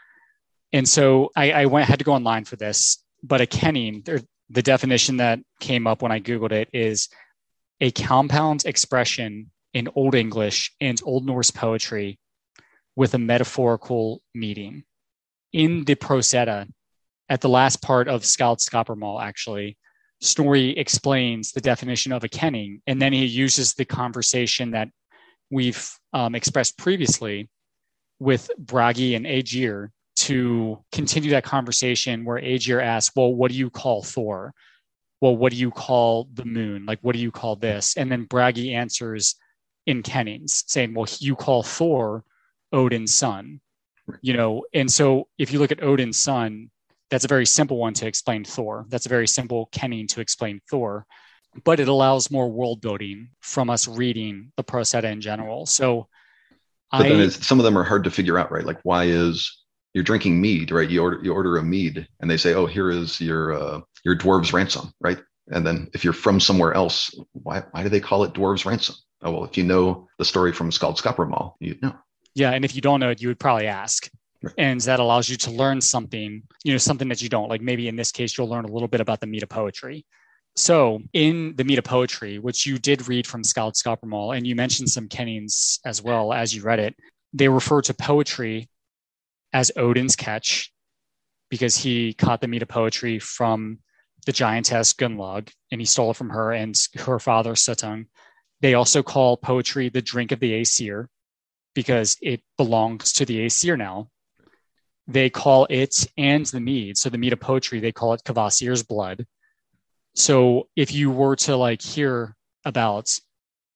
And 0.71 0.87
so 0.87 1.29
I, 1.35 1.51
I 1.51 1.65
went 1.65 1.87
had 1.87 1.99
to 1.99 2.05
go 2.05 2.13
online 2.13 2.45
for 2.45 2.55
this, 2.55 3.03
but 3.23 3.41
a 3.41 3.47
kenning, 3.47 4.03
the 4.49 4.61
definition 4.61 5.17
that 5.17 5.39
came 5.59 5.87
up 5.87 6.01
when 6.01 6.11
I 6.11 6.19
Googled 6.19 6.51
it 6.51 6.69
is 6.73 7.09
a 7.81 7.91
compound 7.91 8.65
expression 8.65 9.51
in 9.73 9.89
Old 9.95 10.15
English 10.15 10.73
and 10.81 11.01
Old 11.03 11.25
Norse 11.25 11.51
poetry 11.51 12.19
with 12.95 13.13
a 13.13 13.19
metaphorical 13.19 14.21
meaning. 14.35 14.83
In 15.53 15.85
the 15.85 15.95
prose 15.95 16.33
edda, 16.33 16.67
at 17.29 17.41
the 17.41 17.49
last 17.49 17.81
part 17.81 18.07
of 18.07 18.23
Skaldskaparmal, 18.23 19.21
actually, 19.21 19.77
Snorri 20.21 20.77
explains 20.77 21.51
the 21.51 21.61
definition 21.61 22.11
of 22.11 22.23
a 22.23 22.29
kenning, 22.29 22.81
and 22.87 23.01
then 23.01 23.13
he 23.13 23.25
uses 23.25 23.73
the 23.73 23.85
conversation 23.85 24.71
that 24.71 24.89
we've 25.49 25.91
um, 26.13 26.35
expressed 26.35 26.77
previously 26.77 27.49
with 28.19 28.49
Bragi 28.57 29.15
and 29.15 29.25
Aegir 29.25 29.91
to 30.17 30.83
continue 30.91 31.31
that 31.31 31.45
conversation 31.45 32.25
where 32.25 32.41
Aegir 32.41 32.83
asks, 32.83 33.15
Well, 33.15 33.33
what 33.33 33.51
do 33.51 33.57
you 33.57 33.69
call 33.69 34.03
Thor? 34.03 34.53
Well, 35.21 35.35
what 35.35 35.51
do 35.51 35.57
you 35.57 35.71
call 35.71 36.29
the 36.33 36.45
moon? 36.45 36.85
Like, 36.85 36.99
what 37.01 37.13
do 37.13 37.21
you 37.21 37.31
call 37.31 37.55
this? 37.55 37.95
And 37.97 38.11
then 38.11 38.23
Bragi 38.25 38.73
answers 38.73 39.35
in 39.85 40.03
Kennings, 40.03 40.63
saying, 40.67 40.93
Well, 40.93 41.07
you 41.19 41.35
call 41.35 41.63
Thor 41.63 42.23
Odin's 42.73 43.15
son, 43.15 43.61
you 44.21 44.33
know. 44.33 44.65
And 44.73 44.91
so 44.91 45.27
if 45.37 45.51
you 45.51 45.59
look 45.59 45.71
at 45.71 45.83
Odin's 45.83 46.19
son, 46.19 46.69
that's 47.09 47.25
a 47.25 47.29
very 47.29 47.45
simple 47.45 47.77
one 47.77 47.93
to 47.95 48.07
explain 48.07 48.43
Thor. 48.43 48.85
That's 48.89 49.05
a 49.05 49.09
very 49.09 49.27
simple 49.27 49.69
kenning 49.71 50.07
to 50.07 50.21
explain 50.21 50.61
Thor, 50.69 51.05
but 51.63 51.79
it 51.79 51.87
allows 51.87 52.31
more 52.31 52.49
world 52.49 52.81
building 52.81 53.29
from 53.39 53.69
us 53.69 53.87
reading 53.87 54.51
the 54.55 54.63
Prose 54.63 54.93
Edda 54.93 55.09
in 55.09 55.21
general. 55.21 55.65
So, 55.65 56.07
but 56.91 57.05
I, 57.05 57.09
then 57.09 57.29
some 57.31 57.59
of 57.59 57.65
them 57.65 57.77
are 57.77 57.83
hard 57.83 58.03
to 58.05 58.11
figure 58.11 58.37
out, 58.37 58.51
right? 58.51 58.65
Like, 58.65 58.79
why 58.83 59.05
is 59.05 59.59
you're 59.93 60.03
drinking 60.03 60.39
mead, 60.39 60.71
right? 60.71 60.89
You 60.89 61.01
order 61.01 61.19
you 61.23 61.33
order 61.33 61.57
a 61.57 61.63
mead, 61.63 62.07
and 62.19 62.29
they 62.29 62.37
say, 62.37 62.53
"Oh, 62.53 62.65
here 62.65 62.89
is 62.89 63.19
your 63.19 63.53
uh, 63.53 63.81
your 64.03 64.17
dwarves 64.17 64.53
ransom," 64.53 64.93
right? 64.99 65.19
And 65.51 65.65
then 65.65 65.89
if 65.93 66.03
you're 66.03 66.13
from 66.13 66.39
somewhere 66.39 66.73
else, 66.73 67.13
why 67.33 67.63
why 67.71 67.83
do 67.83 67.89
they 67.89 67.99
call 67.99 68.23
it 68.23 68.33
dwarves 68.33 68.65
ransom? 68.65 68.95
Oh 69.21 69.31
well, 69.31 69.43
if 69.45 69.57
you 69.57 69.63
know 69.63 70.07
the 70.17 70.25
story 70.25 70.51
from 70.51 70.69
Skaldskaparmal, 70.69 71.53
you 71.59 71.77
know. 71.81 71.95
Yeah, 72.35 72.51
and 72.51 72.63
if 72.63 72.75
you 72.75 72.81
don't 72.81 72.99
know 72.99 73.09
it, 73.09 73.21
you 73.21 73.27
would 73.27 73.39
probably 73.39 73.67
ask. 73.67 74.09
Right. 74.41 74.53
And 74.57 74.79
that 74.81 74.99
allows 74.99 75.27
you 75.27 75.35
to 75.37 75.51
learn 75.51 75.81
something, 75.81 76.43
you 76.63 76.71
know, 76.71 76.77
something 76.77 77.09
that 77.09 77.21
you 77.21 77.27
don't. 77.27 77.49
Like 77.49 77.61
maybe 77.61 77.89
in 77.89 77.97
this 77.97 78.11
case, 78.11 78.37
you'll 78.37 78.47
learn 78.47 78.63
a 78.63 78.71
little 78.71 78.87
bit 78.87 79.01
about 79.01 79.19
the 79.19 79.27
mead 79.27 79.43
of 79.43 79.49
poetry. 79.49 80.05
So 80.59 81.01
in 81.13 81.55
the 81.55 81.63
mead 81.63 81.79
of 81.79 81.85
poetry, 81.85 82.37
which 82.37 82.65
you 82.65 82.77
did 82.77 83.07
read 83.07 83.25
from 83.25 83.43
Skaldskaparmal, 83.43 84.35
and 84.35 84.45
you 84.45 84.57
mentioned 84.57 84.89
some 84.89 85.07
kennings 85.07 85.79
as 85.85 86.01
well 86.01 86.33
as 86.33 86.53
you 86.53 86.63
read 86.63 86.79
it, 86.79 86.97
they 87.31 87.47
refer 87.47 87.81
to 87.83 87.93
poetry 87.93 88.69
as 89.53 89.71
Odin's 89.77 90.17
catch 90.17 90.73
because 91.49 91.77
he 91.77 92.13
caught 92.13 92.41
the 92.41 92.49
mead 92.49 92.61
of 92.61 92.67
poetry 92.67 93.19
from 93.19 93.79
the 94.25 94.33
giantess 94.33 94.93
Gunnlaug 94.93 95.49
and 95.71 95.79
he 95.79 95.85
stole 95.85 96.11
it 96.11 96.17
from 96.17 96.29
her 96.29 96.51
and 96.51 96.75
her 96.97 97.19
father 97.19 97.53
Suttung. 97.53 98.07
They 98.59 98.73
also 98.73 99.01
call 99.01 99.37
poetry 99.37 99.87
the 99.87 100.01
drink 100.01 100.33
of 100.33 100.41
the 100.41 100.59
Aesir 100.59 101.07
because 101.73 102.17
it 102.21 102.41
belongs 102.57 103.13
to 103.13 103.25
the 103.25 103.45
Aesir 103.45 103.77
now. 103.77 104.09
They 105.07 105.29
call 105.29 105.67
it 105.69 106.05
and 106.17 106.45
the 106.47 106.59
mead. 106.59 106.97
So 106.97 107.09
the 107.09 107.17
mead 107.17 107.31
of 107.31 107.39
poetry, 107.39 107.79
they 107.79 107.93
call 107.93 108.11
it 108.11 108.25
Kvasir's 108.25 108.83
blood. 108.83 109.25
So 110.19 110.67
if 110.75 110.91
you 110.93 111.11
were 111.11 111.37
to 111.37 111.55
like 111.55 111.81
hear 111.81 112.35
about 112.65 113.09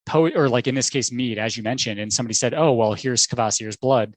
poet 0.05 0.33
or 0.35 0.49
like 0.49 0.67
in 0.67 0.75
this 0.75 0.89
case 0.89 1.11
mead, 1.11 1.39
as 1.39 1.55
you 1.55 1.63
mentioned, 1.63 1.99
and 1.99 2.11
somebody 2.11 2.33
said, 2.33 2.53
"Oh, 2.53 2.73
well, 2.73 2.93
here's 2.93 3.25
Kvasir's 3.25 3.77
blood," 3.77 4.15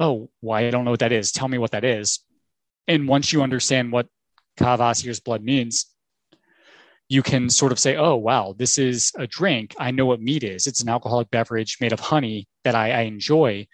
oh, 0.00 0.28
why 0.40 0.66
I 0.66 0.70
don't 0.70 0.84
know 0.84 0.90
what 0.90 1.00
that 1.00 1.12
is. 1.12 1.30
Tell 1.30 1.46
me 1.46 1.58
what 1.58 1.70
that 1.70 1.84
is. 1.84 2.18
And 2.88 3.06
once 3.06 3.32
you 3.32 3.42
understand 3.42 3.92
what 3.92 4.08
Kvasir's 4.58 5.20
blood 5.20 5.44
means, 5.44 5.86
you 7.08 7.22
can 7.22 7.50
sort 7.50 7.72
of 7.72 7.78
say, 7.78 7.96
oh, 7.96 8.16
wow, 8.16 8.54
this 8.56 8.78
is 8.78 9.12
a 9.16 9.26
drink. 9.26 9.74
I 9.78 9.90
know 9.90 10.06
what 10.06 10.20
mead 10.20 10.42
is. 10.42 10.66
It's 10.66 10.80
an 10.80 10.88
alcoholic 10.88 11.30
beverage 11.30 11.78
made 11.80 11.92
of 11.92 12.00
honey 12.00 12.48
that 12.64 12.74
I, 12.74 12.92
I 12.92 13.00
enjoy. 13.02 13.66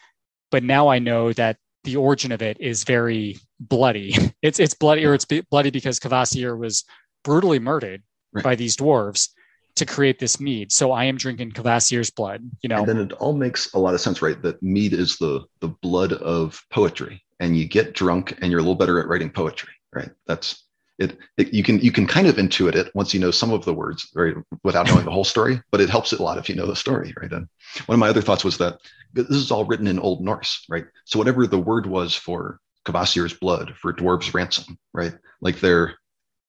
But 0.50 0.64
now 0.64 0.88
I 0.88 0.98
know 0.98 1.32
that 1.34 1.58
the 1.84 1.96
origin 1.96 2.32
of 2.32 2.42
it 2.42 2.60
is 2.60 2.84
very 2.84 3.38
bloody. 3.60 4.14
It's 4.42 4.60
it's 4.60 4.74
bloody 4.74 5.04
or 5.04 5.14
it's 5.14 5.24
bloody 5.24 5.70
because 5.70 5.98
Kvasir 5.98 6.56
was 6.56 6.84
brutally 7.26 7.58
murdered 7.58 8.04
right. 8.32 8.44
by 8.44 8.54
these 8.54 8.76
dwarves 8.76 9.30
to 9.74 9.84
create 9.84 10.20
this 10.20 10.38
mead. 10.40 10.70
So 10.70 10.92
I 10.92 11.04
am 11.04 11.16
drinking 11.16 11.50
Kvasir's 11.50 12.10
blood, 12.10 12.48
you 12.62 12.68
know. 12.68 12.78
And 12.78 12.88
then 12.88 12.98
it 12.98 13.12
all 13.14 13.34
makes 13.34 13.74
a 13.74 13.78
lot 13.78 13.94
of 13.94 14.00
sense, 14.00 14.22
right? 14.22 14.40
That 14.42 14.62
mead 14.62 14.92
is 14.92 15.18
the 15.18 15.44
the 15.60 15.68
blood 15.68 16.12
of 16.12 16.62
poetry. 16.70 17.22
And 17.40 17.58
you 17.58 17.66
get 17.68 17.94
drunk 17.94 18.38
and 18.40 18.50
you're 18.50 18.60
a 18.60 18.62
little 18.62 18.76
better 18.76 18.98
at 19.00 19.08
writing 19.08 19.28
poetry, 19.28 19.74
right? 19.92 20.08
That's 20.26 20.62
it, 20.98 21.18
it, 21.36 21.52
you 21.52 21.62
can 21.62 21.80
you 21.80 21.92
can 21.92 22.06
kind 22.06 22.26
of 22.26 22.36
intuit 22.36 22.74
it 22.74 22.94
once 22.94 23.12
you 23.12 23.20
know 23.20 23.30
some 23.30 23.52
of 23.52 23.64
the 23.66 23.74
words 23.74 24.08
right 24.14 24.34
without 24.64 24.86
knowing 24.86 25.04
the 25.04 25.10
whole 25.10 25.24
story 25.24 25.60
but 25.70 25.82
it 25.82 25.90
helps 25.90 26.14
it 26.14 26.20
a 26.20 26.22
lot 26.22 26.38
if 26.38 26.48
you 26.48 26.54
know 26.54 26.64
the 26.64 26.74
story 26.74 27.12
right 27.20 27.32
and 27.32 27.46
one 27.84 27.96
of 27.96 27.98
my 27.98 28.08
other 28.08 28.22
thoughts 28.22 28.44
was 28.44 28.56
that 28.56 28.78
this 29.12 29.28
is 29.28 29.50
all 29.50 29.66
written 29.66 29.88
in 29.88 29.98
old 29.98 30.24
norse 30.24 30.64
right 30.70 30.86
so 31.04 31.18
whatever 31.18 31.46
the 31.46 31.58
word 31.58 31.84
was 31.84 32.14
for 32.14 32.60
Kvasir's 32.86 33.34
blood 33.34 33.74
for 33.76 33.92
dwarves 33.92 34.32
ransom 34.32 34.78
right 34.94 35.12
like 35.42 35.60
they're 35.60 35.98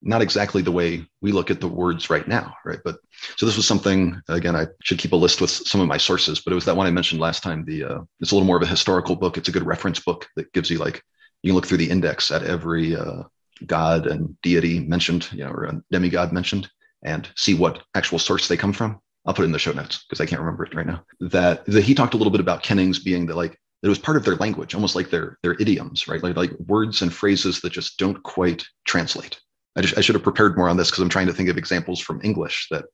not 0.01 0.21
exactly 0.21 0.61
the 0.61 0.71
way 0.71 1.05
we 1.21 1.31
look 1.31 1.49
at 1.49 1.59
the 1.59 1.67
words 1.67 2.09
right 2.09 2.27
now, 2.27 2.55
right? 2.65 2.79
But 2.83 2.97
so 3.35 3.45
this 3.45 3.57
was 3.57 3.67
something 3.67 4.21
again. 4.29 4.55
I 4.55 4.67
should 4.83 4.99
keep 4.99 5.13
a 5.13 5.15
list 5.15 5.41
with 5.41 5.49
some 5.49 5.81
of 5.81 5.87
my 5.87 5.97
sources, 5.97 6.39
but 6.39 6.51
it 6.51 6.55
was 6.55 6.65
that 6.65 6.77
one 6.77 6.87
I 6.87 6.91
mentioned 6.91 7.21
last 7.21 7.43
time. 7.43 7.65
The 7.65 7.83
uh, 7.83 8.01
it's 8.19 8.31
a 8.31 8.35
little 8.35 8.47
more 8.47 8.57
of 8.57 8.63
a 8.63 8.67
historical 8.67 9.15
book. 9.15 9.37
It's 9.37 9.49
a 9.49 9.51
good 9.51 9.65
reference 9.65 9.99
book 9.99 10.27
that 10.35 10.53
gives 10.53 10.69
you 10.69 10.77
like 10.77 11.03
you 11.41 11.49
can 11.49 11.55
look 11.55 11.67
through 11.67 11.77
the 11.77 11.89
index 11.89 12.31
at 12.31 12.43
every 12.43 12.95
uh, 12.95 13.23
god 13.65 14.07
and 14.07 14.39
deity 14.41 14.79
mentioned, 14.79 15.29
you 15.31 15.43
know, 15.43 15.51
or 15.51 15.65
a 15.65 15.81
demigod 15.91 16.31
mentioned, 16.31 16.69
and 17.03 17.29
see 17.35 17.53
what 17.53 17.83
actual 17.95 18.19
source 18.19 18.47
they 18.47 18.57
come 18.57 18.73
from. 18.73 18.99
I'll 19.25 19.33
put 19.33 19.43
it 19.43 19.45
in 19.45 19.51
the 19.51 19.59
show 19.59 19.73
notes 19.73 20.05
because 20.07 20.21
I 20.21 20.25
can't 20.25 20.41
remember 20.41 20.63
it 20.63 20.73
right 20.73 20.87
now. 20.87 21.03
That, 21.19 21.65
that 21.65 21.83
he 21.83 21.93
talked 21.93 22.13
a 22.13 22.17
little 22.17 22.31
bit 22.31 22.39
about 22.39 22.63
kennings 22.63 22.99
being 22.99 23.25
that 23.25 23.35
like 23.35 23.59
it 23.83 23.89
was 23.89 23.99
part 23.99 24.15
of 24.15 24.23
their 24.23 24.37
language, 24.37 24.73
almost 24.73 24.95
like 24.95 25.09
their 25.09 25.37
their 25.41 25.55
idioms, 25.59 26.07
right? 26.07 26.21
Like 26.21 26.37
like 26.37 26.51
words 26.67 27.01
and 27.01 27.13
phrases 27.13 27.61
that 27.61 27.71
just 27.71 27.97
don't 27.97 28.21
quite 28.23 28.65
translate 28.85 29.39
I, 29.77 29.81
just, 29.81 29.97
I 29.97 30.01
should 30.01 30.15
have 30.15 30.23
prepared 30.23 30.57
more 30.57 30.69
on 30.69 30.77
this 30.77 30.89
because 30.89 31.03
I'm 31.03 31.09
trying 31.09 31.27
to 31.27 31.33
think 31.33 31.49
of 31.49 31.57
examples 31.57 31.99
from 31.99 32.19
English 32.23 32.67
that 32.71 32.85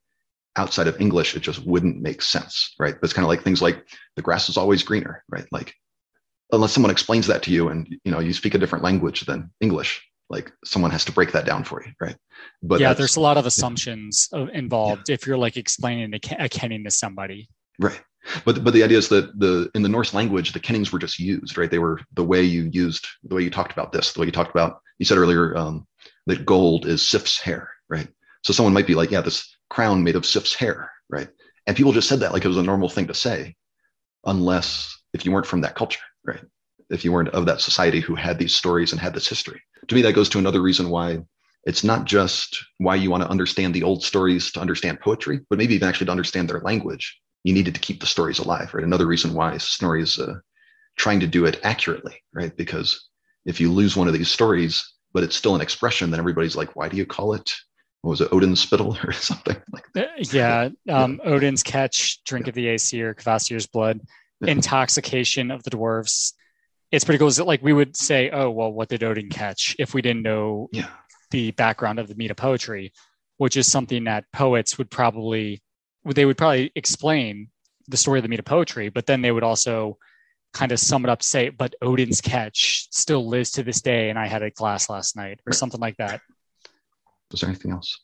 outside 0.55 0.87
of 0.87 0.99
English, 0.99 1.35
it 1.35 1.41
just 1.41 1.65
wouldn't 1.65 2.01
make 2.01 2.21
sense, 2.21 2.73
right? 2.79 2.93
But 2.93 3.05
it's 3.05 3.13
kind 3.13 3.25
of 3.25 3.29
like 3.29 3.43
things 3.43 3.61
like 3.61 3.87
the 4.15 4.21
grass 4.21 4.49
is 4.49 4.57
always 4.57 4.83
greener, 4.83 5.23
right? 5.29 5.45
Like 5.51 5.73
unless 6.51 6.71
someone 6.71 6.91
explains 6.91 7.27
that 7.27 7.41
to 7.43 7.51
you 7.51 7.69
and 7.69 7.87
you 8.03 8.11
know 8.11 8.19
you 8.19 8.33
speak 8.33 8.53
a 8.53 8.57
different 8.57 8.83
language 8.83 9.21
than 9.21 9.51
English, 9.61 10.03
like 10.29 10.51
someone 10.63 10.91
has 10.91 11.05
to 11.05 11.11
break 11.11 11.31
that 11.31 11.45
down 11.45 11.63
for 11.63 11.83
you, 11.83 11.91
right? 11.99 12.15
But 12.61 12.79
yeah, 12.79 12.93
there's 12.93 13.15
a 13.15 13.21
lot 13.21 13.37
of 13.37 13.45
assumptions 13.51 14.29
yeah. 14.31 14.47
involved 14.53 15.09
yeah. 15.09 15.15
if 15.15 15.25
you're 15.25 15.37
like 15.37 15.57
explaining 15.57 16.13
a, 16.13 16.43
a 16.45 16.49
kenning 16.49 16.83
to 16.83 16.91
somebody, 16.91 17.49
right? 17.79 18.01
But 18.45 18.63
but 18.63 18.73
the 18.73 18.83
idea 18.83 18.97
is 18.97 19.09
that 19.09 19.37
the 19.39 19.69
in 19.75 19.81
the 19.81 19.89
Norse 19.89 20.13
language, 20.13 20.53
the 20.53 20.59
kennings 20.59 20.91
were 20.91 20.99
just 20.99 21.19
used, 21.19 21.57
right? 21.57 21.69
They 21.69 21.79
were 21.79 21.99
the 22.13 22.23
way 22.23 22.41
you 22.41 22.69
used 22.71 23.05
the 23.23 23.35
way 23.35 23.41
you 23.41 23.49
talked 23.49 23.73
about 23.73 23.91
this, 23.91 24.13
the 24.13 24.19
way 24.19 24.27
you 24.27 24.31
talked 24.31 24.51
about. 24.51 24.79
You 24.99 25.05
said 25.05 25.17
earlier, 25.17 25.57
um, 25.57 25.85
that 26.27 26.45
gold 26.45 26.86
is 26.86 27.07
Sif's 27.07 27.39
hair, 27.39 27.69
right? 27.89 28.07
So 28.43 28.53
someone 28.53 28.73
might 28.73 28.88
be 28.88 28.95
like, 28.95 29.12
yeah, 29.12 29.21
this 29.21 29.55
crown 29.69 30.03
made 30.03 30.15
of 30.15 30.25
Sif's 30.25 30.53
hair, 30.53 30.91
right? 31.09 31.29
And 31.67 31.75
people 31.77 31.93
just 31.93 32.09
said 32.09 32.19
that 32.21 32.33
like 32.33 32.45
it 32.45 32.49
was 32.49 32.57
a 32.57 32.63
normal 32.63 32.89
thing 32.89 33.07
to 33.07 33.13
say, 33.13 33.55
unless 34.25 34.97
if 35.13 35.25
you 35.25 35.31
weren't 35.31 35.45
from 35.45 35.62
that 35.62 35.75
culture, 35.75 36.01
right? 36.25 36.43
If 36.89 37.05
you 37.05 37.12
weren't 37.12 37.29
of 37.29 37.45
that 37.45 37.62
society 37.62 37.99
who 37.99 38.15
had 38.15 38.38
these 38.38 38.55
stories 38.55 38.91
and 38.91 39.01
had 39.01 39.13
this 39.13 39.27
history. 39.27 39.62
To 39.88 39.95
me, 39.95 40.01
that 40.03 40.13
goes 40.13 40.29
to 40.29 40.39
another 40.39 40.62
reason 40.62 40.89
why 40.89 41.19
it's 41.65 41.83
not 41.83 42.05
just 42.05 42.63
why 42.77 42.95
you 42.95 43.09
want 43.09 43.23
to 43.23 43.29
understand 43.29 43.73
the 43.73 43.83
old 43.83 44.03
stories 44.03 44.51
to 44.51 44.59
understand 44.59 44.99
poetry, 44.99 45.39
but 45.49 45.57
maybe 45.57 45.75
even 45.75 45.88
actually 45.88 46.05
to 46.05 46.12
understand 46.12 46.49
their 46.49 46.59
language. 46.59 47.19
You 47.43 47.53
needed 47.53 47.73
to 47.73 47.81
keep 47.81 47.99
the 47.99 48.05
stories 48.05 48.39
alive, 48.39 48.73
right? 48.73 48.83
Another 48.83 49.07
reason 49.07 49.33
why 49.33 49.57
Snorri 49.57 50.01
is 50.01 50.19
uh, 50.19 50.36
trying 50.97 51.21
to 51.21 51.27
do 51.27 51.45
it 51.45 51.59
accurately, 51.63 52.21
right? 52.33 52.55
Because 52.55 53.09
if 53.45 53.59
you 53.59 53.71
lose 53.71 53.95
one 53.95 54.07
of 54.07 54.13
these 54.13 54.29
stories, 54.29 54.92
but 55.13 55.23
it's 55.23 55.36
still 55.36 55.56
an 55.56 55.62
expression, 55.62 56.12
then 56.12 56.19
everybody's 56.19 56.56
like, 56.56 56.76
why 56.76 56.89
do 56.89 56.97
you 56.97 57.06
call 57.06 57.34
it 57.34 57.54
what 58.04 58.12
was 58.12 58.21
it, 58.21 58.34
Odin's 58.34 58.60
spittle 58.60 58.97
or 59.04 59.12
something 59.13 59.56
like 59.71 59.86
that. 59.93 60.10
Uh, 60.10 60.23
yeah, 60.32 60.69
um, 60.93 61.19
yeah. 61.23 61.32
Odin's 61.32 61.63
catch, 61.63 62.23
drink 62.26 62.45
yeah. 62.45 62.49
of 62.49 62.56
the 62.56 62.69
Aesir, 62.69 63.15
Kvasir's 63.15 63.65
blood, 63.65 64.02
yeah. 64.41 64.52
intoxication 64.52 65.49
of 65.49 65.63
the 65.63 65.71
dwarves. 65.71 66.34
It's 66.91 67.06
pretty 67.06 67.17
cool. 67.17 67.30
Is 67.30 67.39
it 67.39 67.47
like 67.47 67.63
we 67.63 67.73
would 67.73 67.97
say, 67.97 68.30
oh, 68.30 68.52
well, 68.52 68.71
what 68.71 68.89
did 68.89 69.04
Odin 69.04 69.30
catch 69.30 69.76
if 69.80 69.93
we 69.93 70.02
didn't 70.02 70.21
know 70.21 70.69
the 71.32 71.52
background 71.52 71.97
of 71.97 72.08
the 72.08 72.13
mead 72.13 72.30
of 72.30 72.38
poetry, 72.38 72.93
which 73.38 73.58
is 73.58 73.71
something 73.71 74.04
that 74.04 74.26
poets 74.32 74.78
would 74.78 74.91
probably, 74.91 75.63
they 76.06 76.26
would 76.26 76.38
probably 76.38 76.71
explain 76.76 77.47
the 77.88 77.97
story 77.97 78.19
of 78.19 78.23
the 78.23 78.30
mead 78.30 78.39
of 78.39 78.45
poetry, 78.45 78.89
but 78.89 79.08
then 79.08 79.21
they 79.21 79.32
would 79.32 79.43
also 79.43 79.97
kind 80.53 80.71
of 80.71 80.79
sum 80.79 81.03
it 81.03 81.09
up, 81.09 81.23
say, 81.23 81.49
but 81.49 81.75
Odin's 81.81 82.21
catch 82.21 82.87
still 82.91 83.27
lives 83.27 83.51
to 83.51 83.63
this 83.63 83.81
day, 83.81 84.09
and 84.09 84.19
I 84.19 84.27
had 84.27 84.43
a 84.43 84.51
glass 84.51 84.89
last 84.89 85.15
night, 85.15 85.39
or 85.45 85.53
something 85.53 85.81
like 85.81 85.97
that. 85.97 86.21
Was 87.31 87.41
there 87.41 87.49
anything 87.49 87.71
else? 87.71 87.99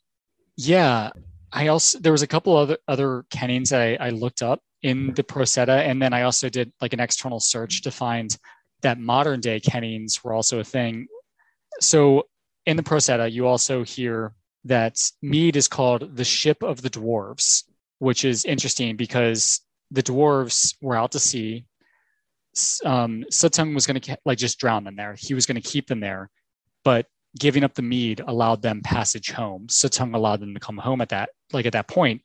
Yeah, 0.58 1.12
I 1.52 1.68
also 1.68 2.00
there 2.00 2.12
was 2.12 2.24
a 2.24 2.28
couple 2.28 2.58
other 2.58 2.78
other 2.88 3.26
kennings 3.30 3.72
I, 3.72 3.94
I 3.94 4.10
looked 4.10 4.42
up 4.42 4.62
in 4.82 5.14
the 5.14 5.24
Prose 5.24 5.58
Edda, 5.58 5.84
and 5.84 6.02
then 6.02 6.14
I 6.14 6.24
also 6.24 6.50
did 6.50 6.74
like 6.82 6.94
an 6.94 7.00
external 7.00 7.40
search 7.40 7.84
to 7.84 7.92
find 7.92 8.36
that 8.82 9.00
modern 9.00 9.40
day 9.40 9.60
kennings 9.60 10.24
were 10.24 10.34
also 10.34 10.60
a 10.60 10.64
thing. 10.64 11.08
So 11.80 12.28
in 12.66 12.78
the 12.78 12.84
Prose 12.84 13.10
Edda, 13.10 13.30
you 13.30 13.48
also 13.48 13.84
hear 13.84 14.34
that 14.66 14.98
mead 15.22 15.56
is 15.56 15.68
called 15.68 16.16
the 16.16 16.24
ship 16.24 16.64
of 16.64 16.82
the 16.82 16.90
dwarves, 16.90 17.64
which 18.00 18.26
is 18.26 18.46
interesting 18.46 18.96
because 18.96 19.62
the 19.92 20.04
dwarves 20.04 20.76
were 20.82 20.96
out 20.96 21.12
to 21.14 21.20
sea 21.20 21.66
um, 22.86 23.24
was 23.30 23.88
going 23.88 24.00
to 24.00 24.18
like 24.26 24.38
just 24.38 24.60
drown 24.60 24.84
them 24.84 24.96
there. 24.96 25.16
He 25.18 25.34
was 25.34 25.46
going 25.46 25.62
to 25.62 25.68
keep 25.68 25.88
them 25.88 26.00
there, 26.00 26.30
but 26.84 27.06
giving 27.38 27.64
up 27.64 27.76
the 27.76 27.82
mead 27.82 28.22
allowed 28.26 28.62
them 28.62 28.82
passage 28.82 29.32
home. 29.32 29.68
Suttung 29.68 30.16
allowed 30.16 30.40
them 30.40 30.54
to 30.54 30.60
come 30.60 30.78
home 30.78 31.02
at 31.02 31.10
that 31.10 31.30
like 31.54 31.66
at 31.66 31.74
that 31.74 31.88
point. 31.88 32.22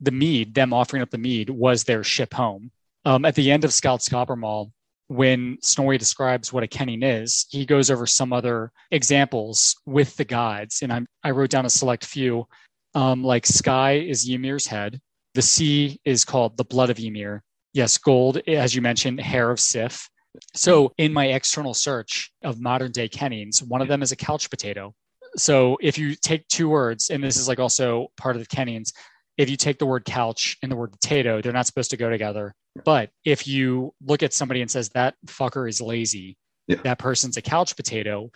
The 0.00 0.10
mead, 0.10 0.54
them 0.54 0.72
offering 0.72 1.02
up 1.02 1.10
the 1.10 1.18
mead, 1.18 1.50
was 1.50 1.84
their 1.84 2.04
ship 2.04 2.32
home. 2.32 2.70
Um, 3.04 3.24
at 3.24 3.34
the 3.34 3.50
end 3.50 3.64
of 3.64 3.70
Skaldskaparmal, 3.70 4.70
when 5.08 5.58
Snorri 5.62 5.98
describes 5.98 6.52
what 6.52 6.62
a 6.62 6.68
kenning 6.68 7.02
is, 7.02 7.46
he 7.50 7.64
goes 7.64 7.90
over 7.90 8.06
some 8.06 8.32
other 8.32 8.70
examples 8.90 9.76
with 9.86 10.16
the 10.16 10.24
gods, 10.24 10.82
and 10.82 10.92
i 10.92 11.00
I 11.24 11.30
wrote 11.30 11.50
down 11.50 11.66
a 11.66 11.70
select 11.70 12.04
few. 12.04 12.46
Um, 12.94 13.24
like 13.24 13.46
sky 13.46 13.92
is 13.92 14.28
Ymir's 14.28 14.66
head. 14.66 15.00
The 15.34 15.42
sea 15.42 16.00
is 16.04 16.24
called 16.24 16.56
the 16.56 16.64
blood 16.64 16.90
of 16.90 16.98
Ymir. 16.98 17.42
Yes, 17.78 17.96
gold, 17.96 18.38
as 18.48 18.74
you 18.74 18.82
mentioned, 18.82 19.20
hair 19.20 19.52
of 19.52 19.60
Sif. 19.60 20.10
So 20.52 20.92
in 20.98 21.12
my 21.12 21.26
external 21.26 21.74
search 21.74 22.32
of 22.42 22.60
modern 22.60 22.90
day 22.90 23.08
kennings, 23.08 23.62
one 23.62 23.80
of 23.80 23.86
them 23.86 24.02
is 24.02 24.10
a 24.10 24.16
couch 24.16 24.50
potato. 24.50 24.96
So 25.36 25.78
if 25.80 25.96
you 25.96 26.16
take 26.16 26.48
two 26.48 26.68
words, 26.68 27.08
and 27.08 27.22
this 27.22 27.36
is 27.36 27.46
like 27.46 27.60
also 27.60 28.08
part 28.16 28.34
of 28.34 28.42
the 28.42 28.48
kennings, 28.48 28.92
if 29.36 29.48
you 29.48 29.56
take 29.56 29.78
the 29.78 29.86
word 29.86 30.04
couch 30.04 30.56
and 30.60 30.72
the 30.72 30.74
word 30.74 30.90
potato, 30.90 31.40
they're 31.40 31.52
not 31.52 31.66
supposed 31.66 31.90
to 31.92 31.96
go 31.96 32.10
together. 32.10 32.52
But 32.84 33.10
if 33.24 33.46
you 33.46 33.94
look 34.04 34.24
at 34.24 34.34
somebody 34.34 34.60
and 34.60 34.68
says 34.68 34.88
that 34.88 35.14
fucker 35.26 35.68
is 35.68 35.80
lazy, 35.80 36.36
yeah. 36.66 36.78
that 36.82 36.98
person's 36.98 37.36
a 37.36 37.42
couch 37.42 37.76
potato, 37.76 38.32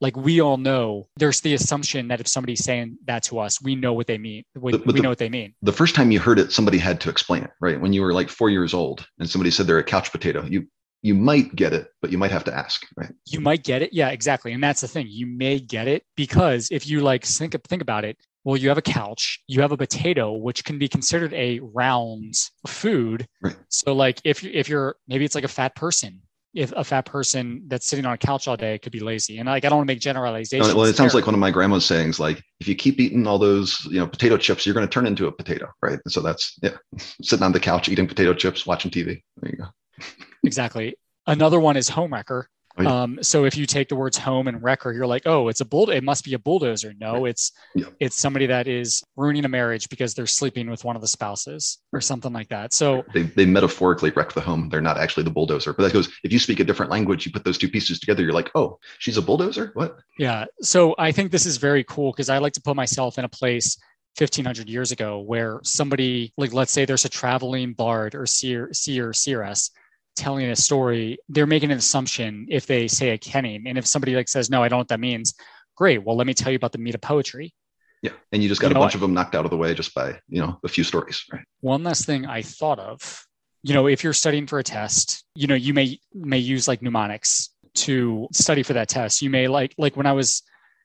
like 0.00 0.16
we 0.16 0.40
all 0.40 0.56
know 0.56 1.08
there's 1.16 1.40
the 1.40 1.54
assumption 1.54 2.08
that 2.08 2.20
if 2.20 2.28
somebody's 2.28 2.64
saying 2.64 2.98
that 3.06 3.22
to 3.24 3.38
us 3.38 3.62
we 3.62 3.74
know 3.74 3.92
what 3.92 4.06
they 4.06 4.18
mean 4.18 4.42
we, 4.54 4.72
we 4.72 4.92
the, 4.92 5.02
know 5.02 5.08
what 5.08 5.18
they 5.18 5.28
mean. 5.28 5.54
The 5.62 5.72
first 5.72 5.94
time 5.94 6.10
you 6.10 6.18
heard 6.18 6.38
it 6.38 6.52
somebody 6.52 6.78
had 6.78 7.00
to 7.02 7.10
explain 7.10 7.44
it 7.44 7.50
right? 7.60 7.80
When 7.80 7.92
you 7.92 8.02
were 8.02 8.12
like 8.12 8.28
four 8.28 8.50
years 8.50 8.74
old 8.74 9.06
and 9.18 9.28
somebody 9.28 9.50
said 9.50 9.66
they're 9.66 9.78
a 9.78 9.84
couch 9.84 10.10
potato 10.10 10.44
you 10.44 10.66
you 11.02 11.14
might 11.14 11.54
get 11.54 11.72
it 11.72 11.88
but 12.02 12.10
you 12.10 12.18
might 12.18 12.30
have 12.30 12.44
to 12.44 12.54
ask 12.54 12.86
right? 12.96 13.12
You 13.26 13.40
might 13.40 13.64
get 13.64 13.82
it? 13.82 13.92
Yeah 13.92 14.08
exactly. 14.08 14.52
And 14.52 14.62
that's 14.62 14.80
the 14.80 14.88
thing. 14.88 15.06
You 15.08 15.26
may 15.26 15.58
get 15.58 15.88
it 15.88 16.02
because 16.16 16.68
if 16.70 16.86
you 16.88 17.00
like 17.00 17.24
think 17.24 17.54
think 17.64 17.82
about 17.82 18.04
it 18.04 18.16
well 18.44 18.56
you 18.56 18.68
have 18.68 18.78
a 18.78 18.82
couch 18.82 19.40
you 19.46 19.60
have 19.60 19.72
a 19.72 19.76
potato 19.76 20.32
which 20.32 20.64
can 20.64 20.78
be 20.78 20.88
considered 20.88 21.32
a 21.34 21.60
round 21.60 22.34
food. 22.66 23.26
Right. 23.42 23.56
so 23.68 23.94
like 23.94 24.20
if 24.24 24.44
if 24.44 24.68
you're 24.68 24.96
maybe 25.06 25.24
it's 25.24 25.34
like 25.34 25.44
a 25.44 25.48
fat 25.48 25.76
person 25.76 26.22
if 26.54 26.72
a 26.72 26.82
fat 26.82 27.04
person 27.04 27.62
that's 27.66 27.86
sitting 27.86 28.06
on 28.06 28.14
a 28.14 28.18
couch 28.18 28.48
all 28.48 28.56
day 28.56 28.78
could 28.78 28.92
be 28.92 29.00
lazy. 29.00 29.38
And 29.38 29.48
like 29.48 29.64
I 29.64 29.68
don't 29.68 29.78
want 29.78 29.88
to 29.88 29.94
make 29.94 30.00
generalizations. 30.00 30.74
well, 30.74 30.84
it 30.84 30.96
sounds 30.96 31.12
there. 31.12 31.20
like 31.20 31.26
one 31.26 31.34
of 31.34 31.40
my 31.40 31.50
grandma's 31.50 31.84
sayings, 31.84 32.18
like 32.18 32.42
if 32.60 32.68
you 32.68 32.74
keep 32.74 33.00
eating 33.00 33.26
all 33.26 33.38
those, 33.38 33.84
you 33.86 34.00
know, 34.00 34.06
potato 34.06 34.36
chips, 34.36 34.64
you're 34.64 34.74
going 34.74 34.86
to 34.86 34.92
turn 34.92 35.06
into 35.06 35.26
a 35.26 35.32
potato, 35.32 35.68
right? 35.82 35.98
And 36.04 36.12
so 36.12 36.20
that's 36.20 36.58
yeah, 36.62 36.76
sitting 37.22 37.44
on 37.44 37.52
the 37.52 37.60
couch 37.60 37.88
eating 37.88 38.06
potato 38.06 38.34
chips, 38.34 38.66
watching 38.66 38.90
TV. 38.90 39.22
There 39.36 39.50
you 39.50 39.58
go. 39.58 39.66
exactly. 40.44 40.96
Another 41.26 41.60
one 41.60 41.76
is 41.76 41.90
homewrecker. 41.90 42.44
Oh, 42.78 42.82
yeah. 42.82 43.02
um, 43.02 43.18
so 43.22 43.44
if 43.44 43.56
you 43.56 43.66
take 43.66 43.88
the 43.88 43.96
words 43.96 44.16
home 44.16 44.46
and 44.46 44.62
wrecker, 44.62 44.92
you're 44.92 45.06
like, 45.06 45.26
oh, 45.26 45.48
it's 45.48 45.60
a 45.60 45.64
bull. 45.64 45.90
It 45.90 46.04
must 46.04 46.24
be 46.24 46.34
a 46.34 46.38
bulldozer. 46.38 46.94
No, 47.00 47.22
right. 47.22 47.30
it's 47.30 47.52
yeah. 47.74 47.86
it's 47.98 48.16
somebody 48.16 48.46
that 48.46 48.68
is 48.68 49.02
ruining 49.16 49.44
a 49.44 49.48
marriage 49.48 49.88
because 49.88 50.14
they're 50.14 50.26
sleeping 50.26 50.70
with 50.70 50.84
one 50.84 50.94
of 50.94 51.02
the 51.02 51.08
spouses 51.08 51.78
or 51.92 52.00
something 52.00 52.32
like 52.32 52.48
that. 52.48 52.72
So 52.72 53.04
they, 53.12 53.22
they 53.22 53.46
metaphorically 53.46 54.10
wreck 54.10 54.32
the 54.32 54.40
home. 54.40 54.68
They're 54.68 54.80
not 54.80 54.98
actually 54.98 55.24
the 55.24 55.30
bulldozer. 55.30 55.72
But 55.72 55.84
that 55.84 55.92
goes 55.92 56.08
if 56.22 56.32
you 56.32 56.38
speak 56.38 56.60
a 56.60 56.64
different 56.64 56.92
language, 56.92 57.26
you 57.26 57.32
put 57.32 57.44
those 57.44 57.58
two 57.58 57.68
pieces 57.68 57.98
together, 57.98 58.22
you're 58.22 58.32
like, 58.32 58.50
oh, 58.54 58.78
she's 58.98 59.16
a 59.16 59.22
bulldozer. 59.22 59.72
What? 59.74 59.98
Yeah. 60.18 60.44
So 60.62 60.94
I 60.98 61.12
think 61.12 61.32
this 61.32 61.46
is 61.46 61.56
very 61.56 61.84
cool 61.84 62.12
because 62.12 62.30
I 62.30 62.38
like 62.38 62.52
to 62.54 62.62
put 62.62 62.76
myself 62.76 63.18
in 63.18 63.24
a 63.24 63.28
place 63.28 63.76
1500 64.18 64.68
years 64.68 64.90
ago 64.90 65.20
where 65.20 65.60
somebody 65.62 66.32
like 66.36 66.52
let's 66.52 66.72
say 66.72 66.84
there's 66.84 67.04
a 67.04 67.08
traveling 67.08 67.72
bard 67.72 68.14
or 68.14 68.26
seer, 68.26 68.68
seer 68.72 69.12
seeress 69.12 69.70
telling 70.18 70.46
a 70.50 70.56
story, 70.56 71.18
they're 71.28 71.46
making 71.46 71.70
an 71.70 71.78
assumption 71.78 72.46
if 72.50 72.66
they 72.66 72.88
say 72.88 73.10
a 73.10 73.18
kenning. 73.18 73.66
And 73.66 73.78
if 73.78 73.86
somebody 73.86 74.14
like 74.14 74.28
says, 74.28 74.50
no, 74.50 74.62
I 74.62 74.68
don't 74.68 74.76
know 74.76 74.80
what 74.80 74.88
that 74.88 75.00
means, 75.00 75.34
great. 75.76 76.02
Well, 76.04 76.16
let 76.16 76.26
me 76.26 76.34
tell 76.34 76.52
you 76.52 76.56
about 76.56 76.72
the 76.72 76.78
mead 76.78 76.94
of 76.94 77.00
poetry. 77.00 77.54
Yeah. 78.02 78.12
And 78.32 78.42
you 78.42 78.48
just 78.48 78.60
got 78.60 78.70
you 78.70 78.76
a 78.76 78.78
bunch 78.78 78.94
of 78.94 79.00
them 79.00 79.14
knocked 79.14 79.34
out 79.34 79.44
of 79.44 79.50
the 79.50 79.56
way 79.56 79.74
just 79.74 79.94
by, 79.94 80.18
you 80.28 80.40
know, 80.40 80.58
a 80.64 80.68
few 80.68 80.84
stories. 80.84 81.24
Right. 81.32 81.44
One 81.60 81.82
last 81.82 82.04
thing 82.04 82.26
I 82.26 82.42
thought 82.42 82.78
of, 82.78 83.26
you 83.62 83.74
know, 83.74 83.86
if 83.86 84.04
you're 84.04 84.12
studying 84.12 84.46
for 84.46 84.58
a 84.58 84.62
test, 84.62 85.24
you 85.34 85.46
know, 85.46 85.54
you 85.54 85.74
may 85.74 85.98
may 86.14 86.38
use 86.38 86.68
like 86.68 86.80
mnemonics 86.80 87.50
to 87.74 88.28
study 88.32 88.62
for 88.62 88.74
that 88.74 88.88
test. 88.88 89.20
You 89.20 89.30
may 89.30 89.48
like 89.48 89.74
like 89.78 89.96
when 89.96 90.06
I 90.06 90.12
was 90.12 90.42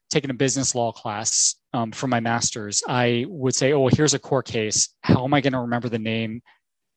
taking 0.10 0.32
a 0.32 0.34
business 0.34 0.74
law 0.76 0.92
class 0.92 1.56
um, 1.74 1.92
for 1.92 2.08
my 2.08 2.20
master's, 2.20 2.84
I 2.88 3.26
would 3.28 3.56
say, 3.56 3.74
oh, 3.74 3.88
here's 3.88 4.14
a 4.14 4.20
court 4.20 4.46
case. 4.46 4.90
How 5.02 5.24
am 5.24 5.34
I 5.34 5.42
going 5.42 5.54
to 5.54 5.60
remember 5.60 5.90
the 5.90 6.00
name 6.00 6.42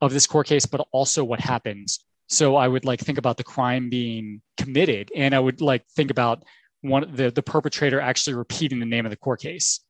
of 0.00 0.12
this 0.12 0.26
court 0.26 0.46
case, 0.46 0.66
but 0.66 0.86
also 0.92 1.24
what 1.24 1.40
happens? 1.40 2.00
So 2.28 2.56
I 2.56 2.66
would 2.66 2.84
like 2.84 3.00
think 3.00 3.18
about 3.18 3.36
the 3.36 3.44
crime 3.44 3.88
being 3.88 4.42
committed, 4.56 5.10
and 5.14 5.34
I 5.34 5.38
would 5.38 5.60
like 5.60 5.86
think 5.94 6.10
about 6.10 6.44
one 6.82 7.10
the 7.14 7.30
the 7.30 7.42
perpetrator 7.42 8.00
actually 8.00 8.34
repeating 8.34 8.80
the 8.80 8.86
name 8.86 9.06
of 9.06 9.10
the 9.10 9.16
court 9.16 9.40
case 9.40 9.80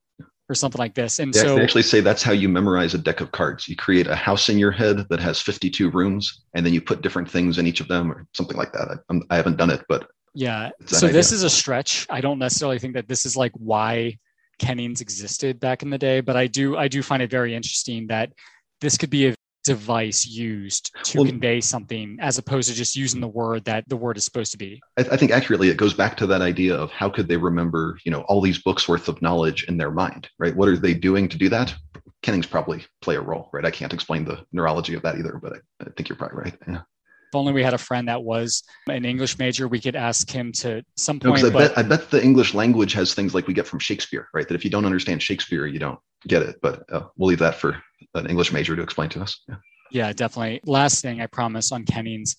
or 0.48 0.54
something 0.54 0.78
like 0.78 0.94
this. 0.94 1.18
And 1.18 1.32
they 1.32 1.40
so 1.40 1.56
they 1.56 1.62
actually 1.62 1.82
say 1.82 2.00
that's 2.00 2.22
how 2.22 2.32
you 2.32 2.48
memorize 2.48 2.94
a 2.94 2.98
deck 2.98 3.20
of 3.20 3.32
cards. 3.32 3.68
You 3.68 3.76
create 3.76 4.06
a 4.06 4.14
house 4.14 4.48
in 4.48 4.58
your 4.58 4.70
head 4.70 5.06
that 5.10 5.20
has 5.20 5.40
52 5.40 5.90
rooms, 5.90 6.44
and 6.54 6.64
then 6.64 6.72
you 6.72 6.80
put 6.80 7.02
different 7.02 7.30
things 7.30 7.58
in 7.58 7.66
each 7.66 7.80
of 7.80 7.88
them, 7.88 8.12
or 8.12 8.26
something 8.34 8.56
like 8.56 8.72
that. 8.72 9.02
I, 9.10 9.20
I 9.30 9.36
haven't 9.36 9.56
done 9.56 9.70
it, 9.70 9.82
but 9.88 10.08
yeah. 10.34 10.70
So 10.86 11.06
idea. 11.06 11.12
this 11.12 11.32
is 11.32 11.42
a 11.42 11.50
stretch. 11.50 12.06
I 12.10 12.20
don't 12.20 12.38
necessarily 12.38 12.78
think 12.78 12.94
that 12.94 13.08
this 13.08 13.26
is 13.26 13.36
like 13.36 13.52
why 13.54 14.18
Kennings 14.58 15.00
existed 15.00 15.58
back 15.58 15.82
in 15.82 15.90
the 15.90 15.98
day, 15.98 16.20
but 16.20 16.36
I 16.36 16.46
do 16.46 16.76
I 16.76 16.88
do 16.88 17.02
find 17.02 17.22
it 17.22 17.30
very 17.30 17.54
interesting 17.54 18.06
that 18.08 18.32
this 18.80 18.96
could 18.96 19.10
be 19.10 19.28
a 19.28 19.34
device 19.66 20.24
used 20.24 20.94
to 21.04 21.18
well, 21.18 21.26
convey 21.26 21.60
something 21.60 22.16
as 22.20 22.38
opposed 22.38 22.68
to 22.68 22.74
just 22.74 22.94
using 22.94 23.20
the 23.20 23.28
word 23.28 23.64
that 23.64 23.86
the 23.88 23.96
word 23.96 24.16
is 24.16 24.24
supposed 24.24 24.52
to 24.52 24.58
be 24.58 24.80
I, 24.96 25.02
I, 25.02 25.16
think 25.16 25.32
accurately 25.32 25.68
it 25.68 25.76
goes 25.76 25.92
back 25.92 26.16
to 26.18 26.26
that 26.28 26.40
idea 26.40 26.74
of 26.74 26.90
how 26.92 27.10
could 27.10 27.26
they 27.26 27.36
remember 27.36 27.98
you 28.04 28.12
know 28.12 28.20
all 28.22 28.40
these 28.40 28.58
books 28.58 28.88
worth 28.88 29.08
of 29.08 29.20
knowledge 29.20 29.64
in 29.64 29.76
their 29.76 29.90
mind 29.90 30.30
right 30.38 30.54
what 30.54 30.68
are 30.68 30.76
they 30.76 30.94
doing 30.94 31.28
to 31.28 31.36
do 31.36 31.48
that 31.48 31.74
kennings 32.22 32.46
probably 32.46 32.84
play 33.02 33.16
a 33.16 33.20
role 33.20 33.50
right 33.52 33.64
i 33.64 33.70
can't 33.70 33.92
explain 33.92 34.24
the 34.24 34.38
neurology 34.52 34.94
of 34.94 35.02
that 35.02 35.18
either 35.18 35.38
but 35.42 35.54
i, 35.54 35.56
I 35.84 35.90
think 35.96 36.08
you're 36.08 36.16
probably 36.16 36.42
right 36.42 36.58
yeah 36.68 36.82
if 37.28 37.34
only 37.34 37.52
we 37.52 37.62
had 37.62 37.74
a 37.74 37.78
friend 37.78 38.06
that 38.08 38.22
was 38.22 38.62
an 38.88 39.04
English 39.04 39.36
major, 39.36 39.66
we 39.66 39.80
could 39.80 39.96
ask 39.96 40.30
him 40.30 40.52
to 40.52 40.84
some 40.96 41.18
point. 41.18 41.42
No, 41.42 41.48
I, 41.48 41.50
but... 41.50 41.58
bet, 41.58 41.78
I 41.78 41.82
bet 41.82 42.10
the 42.10 42.22
English 42.22 42.54
language 42.54 42.92
has 42.92 43.14
things 43.14 43.34
like 43.34 43.48
we 43.48 43.54
get 43.54 43.66
from 43.66 43.80
Shakespeare, 43.80 44.28
right? 44.32 44.46
That 44.46 44.54
if 44.54 44.64
you 44.64 44.70
don't 44.70 44.84
understand 44.84 45.20
Shakespeare, 45.20 45.66
you 45.66 45.80
don't 45.80 45.98
get 46.28 46.42
it. 46.42 46.56
But 46.62 46.84
uh, 46.92 47.08
we'll 47.16 47.28
leave 47.28 47.40
that 47.40 47.56
for 47.56 47.82
an 48.14 48.26
English 48.26 48.52
major 48.52 48.76
to 48.76 48.82
explain 48.82 49.08
to 49.10 49.22
us. 49.22 49.40
Yeah. 49.48 49.56
Yeah, 49.90 50.12
definitely. 50.12 50.60
Last 50.64 51.02
thing 51.02 51.20
I 51.20 51.26
promise 51.26 51.72
on 51.72 51.84
Kennings. 51.84 52.36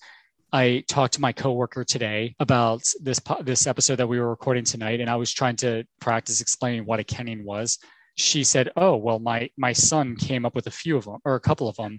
I 0.52 0.84
talked 0.88 1.14
to 1.14 1.20
my 1.20 1.32
coworker 1.32 1.84
today 1.84 2.34
about 2.40 2.82
this 3.00 3.20
this 3.42 3.66
episode 3.66 3.96
that 3.96 4.06
we 4.06 4.18
were 4.18 4.30
recording 4.30 4.64
tonight, 4.64 5.00
and 5.00 5.10
I 5.10 5.16
was 5.16 5.32
trying 5.32 5.56
to 5.56 5.84
practice 6.00 6.40
explaining 6.40 6.86
what 6.86 7.00
a 7.00 7.04
kenning 7.04 7.44
was. 7.44 7.78
She 8.16 8.44
said, 8.44 8.70
"Oh, 8.76 8.96
well, 8.96 9.18
my 9.18 9.50
my 9.58 9.72
son 9.72 10.16
came 10.16 10.46
up 10.46 10.54
with 10.54 10.66
a 10.66 10.70
few 10.70 10.96
of 10.96 11.04
them, 11.04 11.18
or 11.24 11.34
a 11.34 11.40
couple 11.40 11.68
of 11.68 11.76
them. 11.76 11.98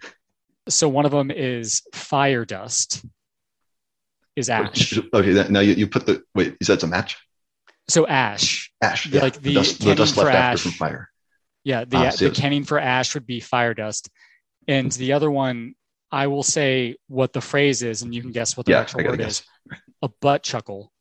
So 0.68 0.90
one 0.90 1.06
of 1.06 1.12
them 1.12 1.30
is 1.32 1.84
fire 1.94 2.44
dust, 2.46 3.06
is 4.36 4.50
ash. 4.50 4.98
Okay, 5.14 5.46
now 5.50 5.60
you, 5.60 5.74
you 5.74 5.88
put 5.88 6.08
the 6.08 6.24
wait. 6.34 6.58
You 6.60 6.66
said 6.66 6.76
it's 6.76 6.84
a 6.84 6.88
match. 6.88 7.18
So 7.88 8.08
ash, 8.08 8.72
ash, 8.82 9.08
yeah. 9.08 9.22
like 9.22 9.36
the, 9.36 9.50
the 9.50 9.54
dust, 9.56 9.82
the 9.82 9.96
dust 9.96 10.18
left 10.18 10.36
ash, 10.36 10.62
from 10.62 10.72
fire. 10.72 11.10
Yeah, 11.70 11.86
the 11.86 11.98
ah, 11.98 12.10
the 12.10 12.32
kenning 12.32 12.64
for 12.64 12.80
ash 12.80 13.14
would 13.14 13.28
be 13.28 13.40
fire 13.40 13.76
dust, 13.76 14.10
and 14.68 14.92
the 14.94 15.14
other 15.14 15.30
one, 15.30 15.76
I 16.12 16.26
will 16.26 16.42
say 16.42 16.96
what 17.08 17.32
the 17.32 17.42
phrase 17.42 17.84
is, 17.84 18.02
and 18.02 18.12
you 18.12 18.24
can 18.24 18.32
guess 18.32 18.58
what 18.58 18.66
the 18.66 18.72
yeah, 18.72 18.80
actual 18.80 19.04
word 19.04 19.20
guess. 19.20 19.42
is. 19.42 19.78
A 20.02 20.10
butt 20.20 20.42
chuckle. 20.42 20.92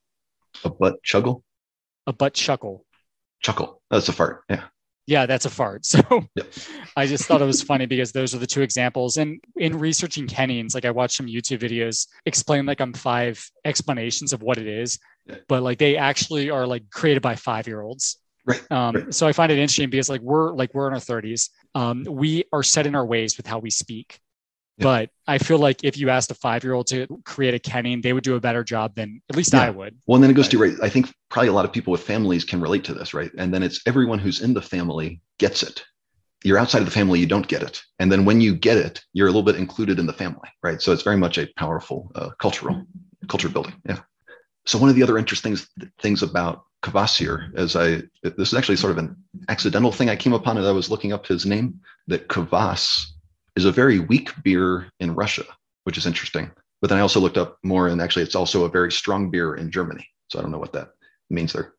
A 0.63 0.69
butt 0.69 1.01
chuckle. 1.01 1.43
A 2.05 2.13
butt 2.13 2.35
chuckle. 2.35 2.85
Chuckle. 3.41 3.81
That's 3.89 4.09
a 4.09 4.13
fart. 4.13 4.43
Yeah. 4.47 4.65
yeah, 5.07 5.25
that's 5.25 5.45
a 5.45 5.49
fart. 5.49 5.85
So 5.87 6.03
yep. 6.35 6.45
I 6.95 7.07
just 7.07 7.25
thought 7.25 7.41
it 7.41 7.45
was 7.45 7.63
funny 7.63 7.87
because 7.87 8.11
those 8.11 8.35
are 8.35 8.39
the 8.39 8.45
two 8.45 8.61
examples. 8.61 9.17
And 9.17 9.41
in 9.55 9.79
researching 9.79 10.27
Kennings, 10.27 10.75
like 10.75 10.85
I 10.85 10.91
watched 10.91 11.15
some 11.15 11.25
YouTube 11.25 11.61
videos 11.61 12.05
explain 12.27 12.67
like 12.67 12.79
I'm 12.79 12.93
five 12.93 13.43
explanations 13.65 14.33
of 14.33 14.43
what 14.43 14.59
it 14.59 14.67
is, 14.67 14.99
but 15.47 15.63
like 15.63 15.79
they 15.79 15.97
actually 15.97 16.51
are 16.51 16.67
like 16.67 16.91
created 16.91 17.23
by 17.23 17.33
five 17.33 17.65
year 17.65 17.81
olds. 17.81 18.19
Right. 18.49 18.71
Um, 18.71 18.95
right. 18.95 19.13
So 19.13 19.27
I 19.27 19.31
find 19.31 19.51
it 19.51 19.59
interesting 19.59 19.89
because 19.89 20.09
like 20.09 20.21
we're 20.21 20.51
like 20.53 20.73
we're 20.73 20.87
in 20.87 20.93
our 20.93 20.99
30s. 20.99 21.49
Um, 21.75 22.03
we 22.03 22.45
are 22.51 22.63
set 22.63 22.87
in 22.87 22.95
our 22.95 23.05
ways 23.05 23.37
with 23.37 23.45
how 23.47 23.59
we 23.59 23.69
speak. 23.69 24.19
But 24.79 25.09
I 25.27 25.37
feel 25.37 25.57
like 25.57 25.83
if 25.83 25.97
you 25.97 26.09
asked 26.09 26.31
a 26.31 26.35
five 26.35 26.63
year 26.63 26.73
old 26.73 26.87
to 26.87 27.05
create 27.25 27.53
a 27.53 27.59
Kenning, 27.59 28.01
they 28.01 28.13
would 28.13 28.23
do 28.23 28.35
a 28.35 28.39
better 28.39 28.63
job 28.63 28.95
than 28.95 29.21
at 29.29 29.35
least 29.35 29.53
yeah. 29.53 29.63
I 29.63 29.69
would. 29.69 29.97
Well, 30.07 30.15
and 30.15 30.23
then 30.23 30.31
it 30.31 30.35
goes 30.35 30.47
to 30.49 30.57
right. 30.57 30.73
I 30.81 30.89
think 30.89 31.13
probably 31.29 31.49
a 31.49 31.53
lot 31.53 31.65
of 31.65 31.73
people 31.73 31.91
with 31.91 32.01
families 32.01 32.45
can 32.45 32.61
relate 32.61 32.83
to 32.85 32.93
this, 32.93 33.13
right? 33.13 33.31
And 33.37 33.53
then 33.53 33.63
it's 33.63 33.81
everyone 33.85 34.19
who's 34.19 34.41
in 34.41 34.53
the 34.53 34.61
family 34.61 35.21
gets 35.37 35.63
it. 35.63 35.83
You're 36.43 36.57
outside 36.57 36.79
of 36.79 36.85
the 36.85 36.91
family, 36.91 37.19
you 37.19 37.25
don't 37.25 37.47
get 37.47 37.61
it. 37.61 37.81
And 37.99 38.09
then 38.09 38.23
when 38.23 38.39
you 38.39 38.55
get 38.55 38.77
it, 38.77 39.03
you're 39.11 39.27
a 39.27 39.31
little 39.31 39.43
bit 39.43 39.57
included 39.57 39.99
in 39.99 40.05
the 40.05 40.13
family, 40.13 40.47
right? 40.63 40.81
So 40.81 40.93
it's 40.93 41.03
very 41.03 41.17
much 41.17 41.37
a 41.37 41.49
powerful 41.57 42.09
uh, 42.15 42.29
cultural 42.39 42.85
culture 43.27 43.49
building. 43.49 43.73
Yeah. 43.85 43.99
So 44.65 44.77
one 44.77 44.89
of 44.89 44.95
the 44.95 45.03
other 45.03 45.17
interesting 45.17 45.57
things 45.99 46.23
about 46.23 46.63
Kvasir, 46.83 47.53
as 47.55 47.75
I 47.75 48.03
this 48.23 48.49
is 48.49 48.53
actually 48.53 48.77
sort 48.77 48.91
of 48.91 48.97
an 48.97 49.15
accidental 49.49 49.91
thing 49.91 50.09
I 50.09 50.15
came 50.15 50.33
upon 50.33 50.57
as 50.57 50.65
I 50.65 50.71
was 50.71 50.89
looking 50.89 51.11
up 51.11 51.25
his 51.25 51.45
name, 51.45 51.79
that 52.07 52.27
Kvas 52.29 53.05
is 53.55 53.65
a 53.65 53.71
very 53.71 53.99
weak 53.99 54.31
beer 54.43 54.89
in 54.99 55.15
Russia, 55.15 55.43
which 55.83 55.97
is 55.97 56.05
interesting. 56.05 56.51
But 56.81 56.89
then 56.89 56.97
I 56.97 57.01
also 57.01 57.19
looked 57.19 57.37
up 57.37 57.57
more, 57.63 57.89
and 57.89 58.01
actually, 58.01 58.23
it's 58.23 58.35
also 58.35 58.63
a 58.63 58.69
very 58.69 58.91
strong 58.91 59.29
beer 59.29 59.55
in 59.55 59.71
Germany. 59.71 60.07
So 60.29 60.39
I 60.39 60.41
don't 60.41 60.51
know 60.51 60.59
what 60.59 60.73
that 60.73 60.91
means 61.29 61.51
there. 61.51 61.73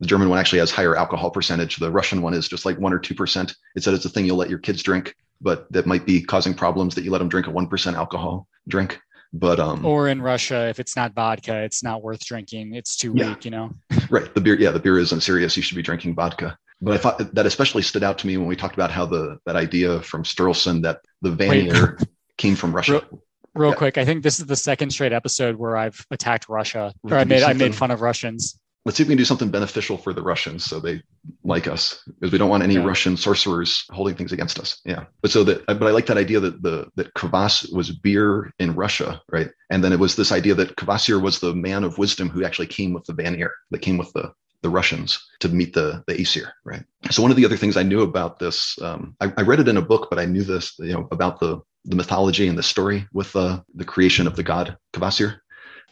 The 0.00 0.06
German 0.06 0.28
one 0.28 0.38
actually 0.38 0.60
has 0.60 0.70
higher 0.70 0.96
alcohol 0.96 1.30
percentage. 1.30 1.76
The 1.76 1.90
Russian 1.90 2.22
one 2.22 2.34
is 2.34 2.48
just 2.48 2.64
like 2.64 2.78
one 2.78 2.92
or 2.92 2.98
two 2.98 3.14
percent. 3.14 3.54
It 3.74 3.82
said 3.82 3.94
it's 3.94 4.04
a 4.04 4.08
thing 4.08 4.24
you'll 4.26 4.36
let 4.36 4.50
your 4.50 4.58
kids 4.58 4.82
drink, 4.82 5.16
but 5.40 5.70
that 5.72 5.86
might 5.86 6.06
be 6.06 6.22
causing 6.22 6.54
problems 6.54 6.94
that 6.94 7.04
you 7.04 7.10
let 7.10 7.18
them 7.18 7.28
drink 7.28 7.46
a 7.46 7.50
one 7.50 7.66
percent 7.66 7.96
alcohol 7.96 8.46
drink. 8.68 9.00
But 9.36 9.58
um, 9.58 9.84
or 9.84 10.08
in 10.08 10.22
Russia, 10.22 10.68
if 10.68 10.78
it's 10.78 10.94
not 10.94 11.12
vodka, 11.12 11.56
it's 11.64 11.82
not 11.82 12.04
worth 12.04 12.24
drinking. 12.24 12.74
It's 12.74 12.96
too 12.96 13.12
yeah. 13.16 13.30
weak, 13.30 13.44
you 13.44 13.50
know. 13.50 13.72
right. 14.10 14.32
The 14.32 14.40
beer, 14.40 14.54
yeah, 14.54 14.70
the 14.70 14.78
beer 14.78 14.96
isn't 15.00 15.22
serious. 15.22 15.56
You 15.56 15.62
should 15.62 15.74
be 15.74 15.82
drinking 15.82 16.14
vodka. 16.14 16.56
But 16.80 16.94
I 16.94 16.98
thought 16.98 17.34
that 17.34 17.44
especially 17.44 17.82
stood 17.82 18.04
out 18.04 18.16
to 18.18 18.28
me 18.28 18.36
when 18.36 18.46
we 18.46 18.54
talked 18.54 18.74
about 18.74 18.92
how 18.92 19.06
the 19.06 19.38
that 19.44 19.56
idea 19.56 20.00
from 20.02 20.22
Sturluson 20.22 20.82
that 20.82 21.00
the 21.20 21.32
Vanir 21.32 21.98
came 22.38 22.54
from 22.54 22.74
Russia. 22.74 22.92
Real, 22.92 23.22
real 23.54 23.70
yeah. 23.70 23.76
quick, 23.76 23.98
I 23.98 24.04
think 24.04 24.22
this 24.22 24.38
is 24.38 24.46
the 24.46 24.56
second 24.56 24.90
straight 24.90 25.12
episode 25.12 25.56
where 25.56 25.76
I've 25.76 26.06
attacked 26.12 26.48
Russia 26.48 26.92
or 27.02 27.16
I 27.16 27.24
made 27.24 27.42
I 27.42 27.54
made 27.54 27.74
fun 27.74 27.90
of 27.90 28.02
Russians. 28.02 28.60
Let's 28.84 28.98
see 28.98 29.02
if 29.02 29.08
we 29.08 29.12
can 29.12 29.18
do 29.18 29.24
something 29.24 29.50
beneficial 29.50 29.96
for 29.96 30.12
the 30.12 30.22
Russians 30.22 30.64
so 30.64 30.78
they 30.78 31.02
like 31.42 31.66
us 31.66 32.02
because 32.06 32.32
we 32.32 32.38
don't 32.38 32.50
want 32.50 32.62
any 32.62 32.74
yeah. 32.74 32.84
Russian 32.84 33.16
sorcerers 33.16 33.84
holding 33.90 34.14
things 34.14 34.32
against 34.32 34.58
us. 34.58 34.80
Yeah. 34.84 35.04
But 35.22 35.30
so 35.30 35.42
that 35.44 35.64
but 35.66 35.82
I 35.82 35.90
like 35.90 36.06
that 36.06 36.18
idea 36.18 36.40
that 36.40 36.62
the 36.62 36.88
that 36.96 37.14
Kvas 37.14 37.72
was 37.72 37.90
beer 37.90 38.52
in 38.58 38.74
Russia, 38.74 39.22
right? 39.30 39.50
And 39.70 39.82
then 39.82 39.92
it 39.92 39.98
was 39.98 40.16
this 40.16 40.32
idea 40.32 40.54
that 40.54 40.76
Kvasir 40.76 41.20
was 41.20 41.40
the 41.40 41.54
man 41.54 41.84
of 41.84 41.98
wisdom 41.98 42.28
who 42.28 42.44
actually 42.44 42.66
came 42.66 42.92
with 42.92 43.04
the 43.04 43.14
Vanir, 43.14 43.52
that 43.70 43.80
came 43.80 43.96
with 43.96 44.12
the 44.12 44.32
the 44.64 44.70
Russians 44.70 45.22
to 45.40 45.48
meet 45.48 45.74
the 45.74 46.02
the 46.06 46.20
Aesir, 46.20 46.52
right? 46.64 46.84
So 47.10 47.22
one 47.22 47.30
of 47.30 47.36
the 47.36 47.44
other 47.44 47.56
things 47.56 47.76
I 47.76 47.82
knew 47.82 48.00
about 48.00 48.38
this, 48.38 48.78
um, 48.80 49.14
I, 49.20 49.32
I, 49.36 49.42
read 49.42 49.60
it 49.60 49.68
in 49.68 49.76
a 49.76 49.82
book, 49.82 50.08
but 50.08 50.18
I 50.18 50.24
knew 50.24 50.42
this, 50.42 50.74
you 50.78 50.94
know, 50.94 51.06
about 51.10 51.38
the 51.38 51.60
the 51.84 51.96
mythology 51.96 52.48
and 52.48 52.56
the 52.56 52.62
story 52.62 53.06
with 53.12 53.36
uh, 53.36 53.60
the 53.74 53.84
creation 53.84 54.26
of 54.26 54.36
the 54.36 54.42
god 54.42 54.76
Kvasir. 54.94 55.38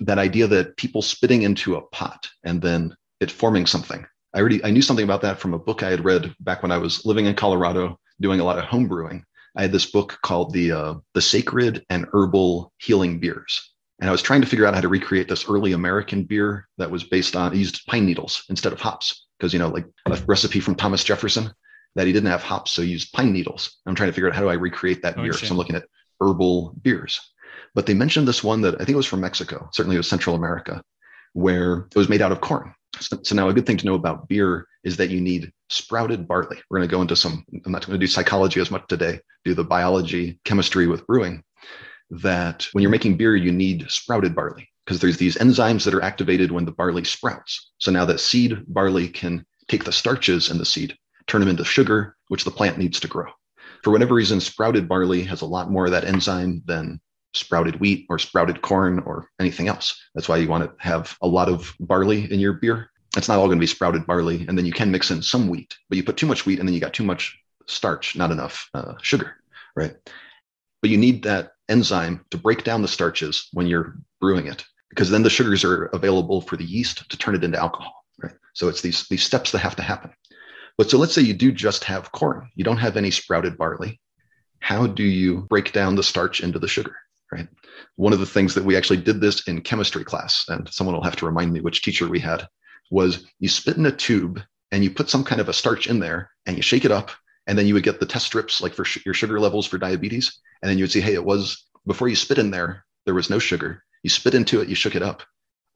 That 0.00 0.18
idea 0.18 0.46
that 0.48 0.76
people 0.76 1.02
spitting 1.02 1.42
into 1.42 1.76
a 1.76 1.82
pot 1.82 2.28
and 2.44 2.60
then 2.60 2.94
it 3.20 3.30
forming 3.30 3.66
something. 3.66 4.04
I 4.34 4.40
already 4.40 4.64
I 4.64 4.70
knew 4.70 4.82
something 4.82 5.04
about 5.04 5.22
that 5.22 5.38
from 5.38 5.54
a 5.54 5.58
book 5.58 5.82
I 5.82 5.90
had 5.90 6.04
read 6.04 6.34
back 6.40 6.62
when 6.62 6.72
I 6.72 6.78
was 6.78 7.04
living 7.04 7.26
in 7.26 7.34
Colorado 7.34 7.98
doing 8.20 8.40
a 8.40 8.44
lot 8.44 8.58
of 8.58 8.64
home 8.64 8.88
brewing. 8.88 9.24
I 9.56 9.62
had 9.62 9.72
this 9.72 9.90
book 9.90 10.18
called 10.22 10.52
the 10.52 10.72
uh, 10.72 10.94
the 11.14 11.20
Sacred 11.20 11.84
and 11.90 12.06
Herbal 12.12 12.72
Healing 12.78 13.20
Beers 13.20 13.72
and 14.02 14.08
I 14.08 14.12
was 14.12 14.20
trying 14.20 14.40
to 14.40 14.48
figure 14.48 14.66
out 14.66 14.74
how 14.74 14.80
to 14.80 14.88
recreate 14.88 15.28
this 15.28 15.48
early 15.48 15.74
American 15.74 16.24
beer 16.24 16.68
that 16.76 16.90
was 16.90 17.04
based 17.04 17.36
on 17.36 17.56
used 17.56 17.86
pine 17.86 18.04
needles 18.04 18.44
instead 18.48 18.72
of 18.72 18.80
hops. 18.80 19.28
Because, 19.38 19.52
you 19.52 19.60
know, 19.60 19.68
like 19.68 19.86
a 20.06 20.18
recipe 20.26 20.58
from 20.58 20.74
Thomas 20.74 21.04
Jefferson 21.04 21.52
that 21.94 22.08
he 22.08 22.12
didn't 22.12 22.30
have 22.30 22.42
hops, 22.42 22.72
so 22.72 22.82
he 22.82 22.88
used 22.88 23.12
pine 23.12 23.32
needles. 23.32 23.80
I'm 23.86 23.94
trying 23.94 24.08
to 24.08 24.12
figure 24.12 24.28
out 24.28 24.34
how 24.34 24.40
do 24.40 24.48
I 24.48 24.54
recreate 24.54 25.02
that 25.02 25.16
oh, 25.16 25.22
beer. 25.22 25.32
So 25.32 25.46
I'm 25.46 25.56
looking 25.56 25.76
at 25.76 25.84
herbal 26.20 26.74
beers. 26.82 27.20
But 27.74 27.86
they 27.86 27.94
mentioned 27.94 28.28
this 28.28 28.44
one 28.44 28.60
that 28.62 28.74
I 28.74 28.78
think 28.78 28.90
it 28.90 28.96
was 28.96 29.06
from 29.06 29.20
Mexico, 29.20 29.68
certainly 29.72 29.96
it 29.96 30.00
was 30.00 30.08
Central 30.08 30.36
America, 30.36 30.82
where 31.32 31.88
it 31.90 31.96
was 31.96 32.08
made 32.08 32.22
out 32.22 32.32
of 32.32 32.40
corn. 32.40 32.74
So, 33.00 33.18
so 33.22 33.34
now 33.34 33.48
a 33.48 33.54
good 33.54 33.66
thing 33.66 33.78
to 33.78 33.86
know 33.86 33.94
about 33.94 34.28
beer 34.28 34.66
is 34.84 34.96
that 34.98 35.10
you 35.10 35.20
need 35.20 35.50
sprouted 35.70 36.28
barley. 36.28 36.58
We're 36.68 36.78
going 36.78 36.88
to 36.88 36.94
go 36.94 37.00
into 37.00 37.16
some, 37.16 37.44
I'm 37.64 37.72
not 37.72 37.86
going 37.86 37.98
to 37.98 38.04
do 38.04 38.10
psychology 38.10 38.60
as 38.60 38.70
much 38.70 38.86
today, 38.88 39.20
do 39.44 39.54
the 39.54 39.64
biology, 39.64 40.38
chemistry 40.44 40.86
with 40.86 41.06
brewing 41.06 41.42
that 42.10 42.68
when 42.72 42.82
you're 42.82 42.90
making 42.90 43.16
beer, 43.16 43.34
you 43.34 43.50
need 43.50 43.90
sprouted 43.90 44.34
barley 44.34 44.68
because 44.84 45.00
there's 45.00 45.16
these 45.16 45.36
enzymes 45.36 45.84
that 45.84 45.94
are 45.94 46.02
activated 46.02 46.50
when 46.50 46.66
the 46.66 46.72
barley 46.72 47.04
sprouts. 47.04 47.70
So 47.78 47.90
now 47.90 48.04
that 48.04 48.20
seed 48.20 48.62
barley 48.68 49.08
can 49.08 49.46
take 49.68 49.84
the 49.84 49.92
starches 49.92 50.50
in 50.50 50.58
the 50.58 50.66
seed, 50.66 50.96
turn 51.26 51.40
them 51.40 51.48
into 51.48 51.64
sugar, 51.64 52.16
which 52.28 52.44
the 52.44 52.50
plant 52.50 52.78
needs 52.78 53.00
to 53.00 53.08
grow. 53.08 53.30
For 53.82 53.90
whatever 53.90 54.14
reason, 54.14 54.40
sprouted 54.40 54.88
barley 54.88 55.22
has 55.22 55.40
a 55.40 55.46
lot 55.46 55.70
more 55.70 55.86
of 55.86 55.92
that 55.92 56.04
enzyme 56.04 56.62
than 56.66 57.00
sprouted 57.34 57.80
wheat 57.80 58.06
or 58.08 58.18
sprouted 58.18 58.62
corn 58.62 59.00
or 59.00 59.28
anything 59.40 59.68
else. 59.68 59.98
That's 60.14 60.28
why 60.28 60.36
you 60.36 60.48
want 60.48 60.64
to 60.64 60.74
have 60.78 61.16
a 61.22 61.26
lot 61.26 61.48
of 61.48 61.74
barley 61.80 62.30
in 62.32 62.40
your 62.40 62.54
beer. 62.54 62.90
It's 63.16 63.28
not 63.28 63.38
all 63.38 63.46
going 63.46 63.58
to 63.58 63.62
be 63.62 63.66
sprouted 63.66 64.06
barley. 64.06 64.46
And 64.48 64.56
then 64.56 64.66
you 64.66 64.72
can 64.72 64.90
mix 64.90 65.10
in 65.10 65.22
some 65.22 65.48
wheat, 65.48 65.74
but 65.88 65.96
you 65.96 66.04
put 66.04 66.16
too 66.16 66.26
much 66.26 66.46
wheat 66.46 66.58
and 66.58 66.68
then 66.68 66.74
you 66.74 66.80
got 66.80 66.94
too 66.94 67.04
much 67.04 67.38
starch, 67.66 68.16
not 68.16 68.30
enough 68.30 68.68
uh, 68.74 68.94
sugar, 69.02 69.36
right? 69.76 69.94
But 70.80 70.90
you 70.90 70.96
need 70.96 71.22
that 71.24 71.52
enzyme 71.68 72.24
to 72.30 72.38
break 72.38 72.64
down 72.64 72.82
the 72.82 72.88
starches 72.88 73.48
when 73.52 73.66
you're 73.66 73.96
brewing 74.20 74.46
it, 74.46 74.64
because 74.88 75.10
then 75.10 75.22
the 75.22 75.30
sugars 75.30 75.64
are 75.64 75.86
available 75.86 76.40
for 76.40 76.56
the 76.56 76.64
yeast 76.64 77.08
to 77.08 77.16
turn 77.16 77.34
it 77.34 77.44
into 77.44 77.58
alcohol. 77.58 77.94
Right. 78.22 78.34
So 78.52 78.68
it's 78.68 78.82
these 78.82 79.08
these 79.08 79.22
steps 79.22 79.52
that 79.52 79.58
have 79.58 79.76
to 79.76 79.82
happen. 79.82 80.10
But 80.76 80.90
so 80.90 80.98
let's 80.98 81.14
say 81.14 81.22
you 81.22 81.34
do 81.34 81.52
just 81.52 81.84
have 81.84 82.12
corn, 82.12 82.50
you 82.54 82.64
don't 82.64 82.78
have 82.78 82.96
any 82.96 83.10
sprouted 83.10 83.56
barley. 83.56 84.00
How 84.60 84.86
do 84.86 85.02
you 85.02 85.42
break 85.48 85.72
down 85.72 85.96
the 85.96 86.02
starch 86.02 86.40
into 86.40 86.58
the 86.58 86.68
sugar? 86.68 86.94
Right. 87.32 87.48
One 87.96 88.12
of 88.12 88.20
the 88.20 88.26
things 88.26 88.54
that 88.54 88.64
we 88.64 88.76
actually 88.76 88.98
did 88.98 89.20
this 89.20 89.48
in 89.48 89.62
chemistry 89.62 90.04
class, 90.04 90.44
and 90.48 90.68
someone 90.70 90.94
will 90.94 91.02
have 91.02 91.16
to 91.16 91.26
remind 91.26 91.52
me 91.52 91.60
which 91.60 91.80
teacher 91.80 92.06
we 92.06 92.20
had, 92.20 92.46
was 92.90 93.24
you 93.38 93.48
spit 93.48 93.78
in 93.78 93.86
a 93.86 93.90
tube 93.90 94.42
and 94.70 94.84
you 94.84 94.90
put 94.90 95.08
some 95.08 95.24
kind 95.24 95.40
of 95.40 95.48
a 95.48 95.52
starch 95.52 95.86
in 95.86 95.98
there 95.98 96.30
and 96.46 96.56
you 96.56 96.62
shake 96.62 96.84
it 96.84 96.90
up 96.90 97.10
and 97.46 97.58
then 97.58 97.66
you 97.66 97.74
would 97.74 97.82
get 97.82 98.00
the 98.00 98.06
test 98.06 98.26
strips 98.26 98.60
like 98.60 98.74
for 98.74 98.84
sh- 98.84 99.04
your 99.04 99.14
sugar 99.14 99.40
levels 99.40 99.66
for 99.66 99.78
diabetes 99.78 100.40
and 100.62 100.68
then 100.68 100.78
you 100.78 100.84
would 100.84 100.92
see 100.92 101.00
hey 101.00 101.14
it 101.14 101.24
was 101.24 101.66
before 101.86 102.08
you 102.08 102.16
spit 102.16 102.38
in 102.38 102.50
there 102.50 102.84
there 103.06 103.14
was 103.14 103.30
no 103.30 103.38
sugar. 103.38 103.82
You 104.02 104.10
spit 104.10 104.34
into 104.34 104.60
it 104.60 104.68
you 104.68 104.74
shook 104.74 104.94
it 104.94 105.02
up 105.02 105.22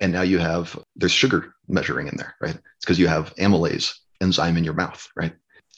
and 0.01 0.13
now 0.13 0.23
you 0.23 0.39
have 0.39 0.79
there's 0.95 1.13
sugar 1.13 1.55
measuring 1.69 2.09
in 2.09 2.17
there 2.17 2.35
right? 2.41 2.55
It's 2.55 2.85
because 2.85 2.99
you 2.99 3.09
have 3.09 3.35
amylase 3.37 3.95
enzyme 4.21 4.57
in 4.57 4.65
your 4.65 4.75
mouth 4.75 5.09
right 5.17 5.35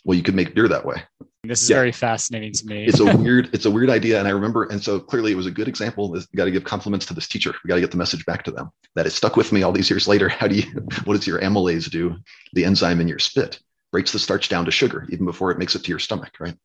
well 0.09 0.17
you 0.17 0.23
could 0.23 0.35
make 0.35 0.55
beer 0.55 0.67
that 0.67 0.87
way. 0.87 1.03
This 1.45 1.63
is 1.63 1.71
yeah. 1.71 1.77
very 1.77 1.93
fascinating 1.93 2.53
to 2.53 2.67
me. 2.67 2.87
It's 2.87 2.99
a 2.99 3.17
weird 3.19 3.51
it's 3.53 3.67
a 3.67 3.71
weird 3.71 3.91
idea. 3.91 4.19
And 4.19 4.27
i 4.27 4.31
remember 4.31 4.65
and 4.65 4.83
so 4.83 4.99
clearly 4.99 5.33
it 5.33 5.37
was 5.37 5.47
a 5.47 5.51
good 5.51 5.69
example 5.69 6.17
you 6.17 6.25
got 6.37 6.47
to 6.47 6.51
give 6.51 6.65
compliments 6.65 7.05
to 7.07 7.15
this 7.15 7.29
teacher. 7.29 7.55
We 7.63 7.69
got 7.69 7.75
to 7.75 7.83
get 7.83 7.91
the 7.91 7.99
message 7.99 8.25
back 8.25 8.43
to 8.45 8.51
them 8.51 8.71
that 8.97 9.07
it 9.07 9.11
stuck 9.11 9.37
with 9.37 9.53
me 9.53 9.63
all 9.63 9.71
these 9.71 9.91
years 9.91 10.09
later. 10.09 10.29
How 10.29 10.49
do 10.49 10.57
you 10.57 10.63
what 11.05 11.15
does 11.15 11.27
your 11.27 11.41
amylase 11.41 11.91
do? 11.91 12.17
The 12.55 12.65
enzyme 12.65 13.03
in 13.03 13.07
your 13.07 13.19
spit 13.19 13.61
breaks 13.91 14.13
the 14.13 14.19
starch 14.19 14.49
down 14.49 14.65
to 14.65 14.71
sugar 14.71 15.07
even 15.11 15.25
before 15.25 15.51
it 15.51 15.59
makes 15.59 15.75
it 15.75 15.85
to 15.85 15.91
your 15.91 15.99
stomach, 15.99 16.33
right? 16.41 16.57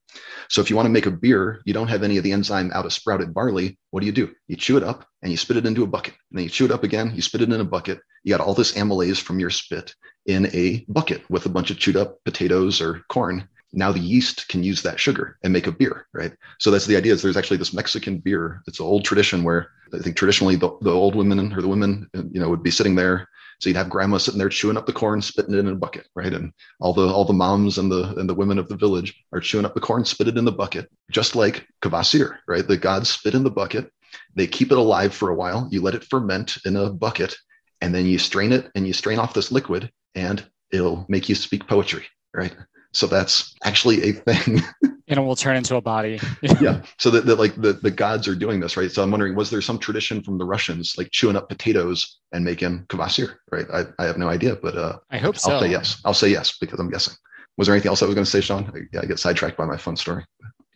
So 0.50 0.62
if 0.62 0.70
you 0.70 0.76
want 0.76 0.88
to 0.88 0.92
make 0.92 1.06
a 1.06 1.12
beer, 1.12 1.62
you 1.66 1.74
don't 1.74 1.88
have 1.88 2.04
any 2.04 2.18
of 2.18 2.24
the 2.24 2.32
enzyme 2.32 2.72
out 2.74 2.86
of 2.86 2.94
sprouted 2.94 3.34
barley. 3.34 3.78
What 3.92 4.02
do 4.02 4.06
you 4.06 4.12
do? 4.12 4.34
You 4.48 4.56
chew 4.56 4.78
it 4.78 4.84
up 4.84 5.06
and 5.22 5.32
you 5.32 5.38
spit 5.38 5.58
it 5.58 5.66
into 5.66 5.84
a 5.84 5.88
bucket. 5.88 6.16
And 6.32 6.38
then 6.38 6.44
you 6.44 6.50
chew 6.50 6.66
it 6.66 6.72
up 6.72 6.84
again, 6.84 7.14
you 7.16 7.22
spit 7.22 7.42
it 7.42 7.52
in 7.52 7.62
a 7.62 7.66
bucket. 7.66 8.00
You 8.24 8.36
got 8.36 8.46
all 8.46 8.54
this 8.54 8.74
amylase 8.74 9.22
from 9.22 9.40
your 9.40 9.50
spit 9.50 9.96
in 10.26 10.48
a 10.54 10.86
bucket 10.88 11.30
with 11.30 11.46
a 11.46 11.50
bunch 11.50 11.72
of 11.72 11.80
chewed 11.80 11.98
up 11.98 12.24
potatoes 12.24 12.82
or 12.82 13.02
corn. 13.10 13.48
Now 13.76 13.92
the 13.92 14.00
yeast 14.00 14.48
can 14.50 14.64
use 14.64 14.84
that 14.84 15.00
sugar 15.00 15.38
and 15.44 15.52
make 15.52 15.66
a 15.66 15.72
beer, 15.72 16.06
right? 16.14 16.34
So 16.60 16.70
that's 16.70 16.86
the 16.86 16.96
idea 16.96 17.14
is 17.14 17.22
there's 17.22 17.38
actually 17.38 17.58
this 17.58 17.74
Mexican 17.74 18.20
beer. 18.20 18.62
It's 18.68 18.80
an 18.80 18.86
old 18.86 19.04
tradition 19.04 19.44
where 19.44 19.72
I 19.94 19.98
think 19.98 20.16
traditionally 20.16 20.56
the, 20.56 20.78
the 20.82 20.92
old 20.92 21.16
women 21.16 21.54
or 21.54 21.62
the 21.62 21.68
women, 21.68 22.08
you 22.14 22.40
know, 22.40 22.50
would 22.50 22.64
be 22.64 22.72
sitting 22.72 22.96
there 22.96 23.28
so 23.64 23.70
you'd 23.70 23.78
have 23.78 23.90
grandma 23.90 24.18
sitting 24.18 24.38
there 24.38 24.50
chewing 24.50 24.76
up 24.76 24.86
the 24.86 24.92
corn, 24.92 25.22
spitting 25.22 25.54
it 25.54 25.60
in 25.60 25.70
a 25.70 25.76
bucket, 25.76 26.06
right? 26.16 26.34
And 26.34 26.52
all 26.82 26.94
the 26.94 27.08
all 27.08 27.24
the 27.24 27.32
moms 27.32 27.78
and 27.78 27.90
the 27.90 28.14
and 28.18 28.28
the 28.28 28.34
women 28.34 28.60
of 28.60 28.68
the 28.68 28.76
village 28.76 29.16
are 29.32 29.40
chewing 29.40 29.64
up 29.64 29.74
the 29.74 29.80
corn, 29.80 30.04
spit 30.04 30.28
it 30.28 30.38
in 30.38 30.44
the 30.44 30.52
bucket, 30.52 30.92
just 31.12 31.34
like 31.34 31.66
Kvasir, 31.82 32.40
right? 32.46 32.68
The 32.68 32.76
gods 32.76 33.10
spit 33.10 33.36
in 33.36 33.44
the 33.46 33.50
bucket. 33.50 33.90
They 34.36 34.48
keep 34.48 34.74
it 34.74 34.78
alive 34.78 35.14
for 35.14 35.30
a 35.30 35.36
while. 35.36 35.70
You 35.72 35.82
let 35.82 35.96
it 35.96 36.04
ferment 36.04 36.58
in 36.66 36.76
a 36.76 36.92
bucket, 36.92 37.38
and 37.80 37.96
then 37.96 38.06
you 38.06 38.20
strain 38.20 38.52
it 38.52 38.70
and 38.76 38.86
you 38.86 38.92
strain 38.92 39.18
off 39.18 39.34
this 39.34 39.50
liquid, 39.50 39.90
and 40.14 40.44
it'll 40.70 41.06
make 41.08 41.30
you 41.30 41.36
speak 41.36 41.66
poetry, 41.66 42.06
right? 42.34 42.54
So 42.92 43.08
that's 43.08 43.56
actually 43.64 44.10
a 44.10 44.12
thing. 44.12 44.62
and 45.14 45.24
it 45.24 45.28
will 45.28 45.36
turn 45.36 45.56
into 45.56 45.76
a 45.76 45.82
body. 45.82 46.20
yeah. 46.60 46.82
So 46.98 47.12
that, 47.12 47.28
that 47.28 47.38
like 47.38 47.56
the, 47.56 47.74
the 47.74 47.92
gods 47.92 48.28
are 48.28 48.34
doing 48.34 48.60
this, 48.60 48.76
right? 48.76 48.92
So 48.92 49.04
I'm 49.04 49.12
wondering, 49.12 49.36
was 49.36 49.52
there 49.52 49.62
some 49.62 49.78
tradition 49.78 50.24
from 50.24 50.40
the 50.40 50.46
Russians 50.46 50.96
like 50.98 51.12
chewing 51.12 51.36
up 51.36 51.50
potatoes 51.50 52.18
and 52.32 52.44
making 52.44 52.86
kvasir, 52.88 53.36
right? 53.52 53.68
I, 53.72 53.84
I 54.00 54.06
have 54.06 54.18
no 54.18 54.28
idea, 54.28 54.56
but 54.56 54.76
uh, 54.76 54.98
I 55.12 55.20
hope 55.20 55.38
so. 55.38 55.52
I'll 55.52 55.62
say 55.62 55.70
yes. 55.70 56.02
I'll 56.04 56.16
say 56.16 56.30
yes 56.30 56.58
because 56.58 56.80
I'm 56.80 56.90
guessing. 56.90 57.14
was 57.58 57.68
there 57.68 57.76
anything 57.76 57.90
else 57.90 58.02
I 58.02 58.08
was 58.08 58.16
going 58.16 58.26
to 58.26 58.32
say, 58.32 58.42
Shawn? 58.42 58.72
I, 58.74 58.80
yeah, 58.92 59.02
I 59.04 59.06
get 59.06 59.20
sidetracked 59.20 59.56
by 59.56 59.66
my 59.66 59.78
fun 59.78 59.96
story. 59.96 60.26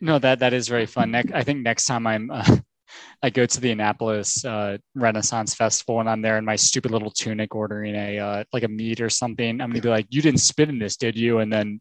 No, 0.00 0.20
that 0.20 0.38
that 0.38 0.52
is 0.52 0.68
very 0.68 0.86
fun. 0.86 1.10
Next, 1.10 1.32
I 1.32 1.42
think 1.42 1.64
next 1.64 1.86
time 1.86 2.06
I'm 2.06 2.30
uh, 2.30 2.58
I 3.24 3.30
go 3.30 3.44
to 3.44 3.60
the 3.60 3.72
Annapolis 3.72 4.44
uh, 4.44 4.78
Renaissance 4.94 5.56
Festival 5.56 5.98
and 5.98 6.08
I'm 6.08 6.22
there 6.22 6.38
in 6.38 6.44
my 6.44 6.54
stupid 6.54 6.92
little 6.92 7.10
tunic 7.10 7.56
ordering 7.56 7.96
a 7.96 8.18
uh, 8.20 8.44
like 8.52 8.62
a 8.62 8.68
mead 8.68 9.00
or 9.00 9.10
something. 9.10 9.60
I'm 9.60 9.70
gonna 9.70 9.82
be 9.82 9.88
like, 9.88 10.06
"You 10.10 10.22
didn't 10.22 10.40
spit 10.40 10.68
in 10.68 10.78
this, 10.78 10.96
did 10.96 11.16
you?" 11.16 11.40
And 11.40 11.52
then 11.52 11.80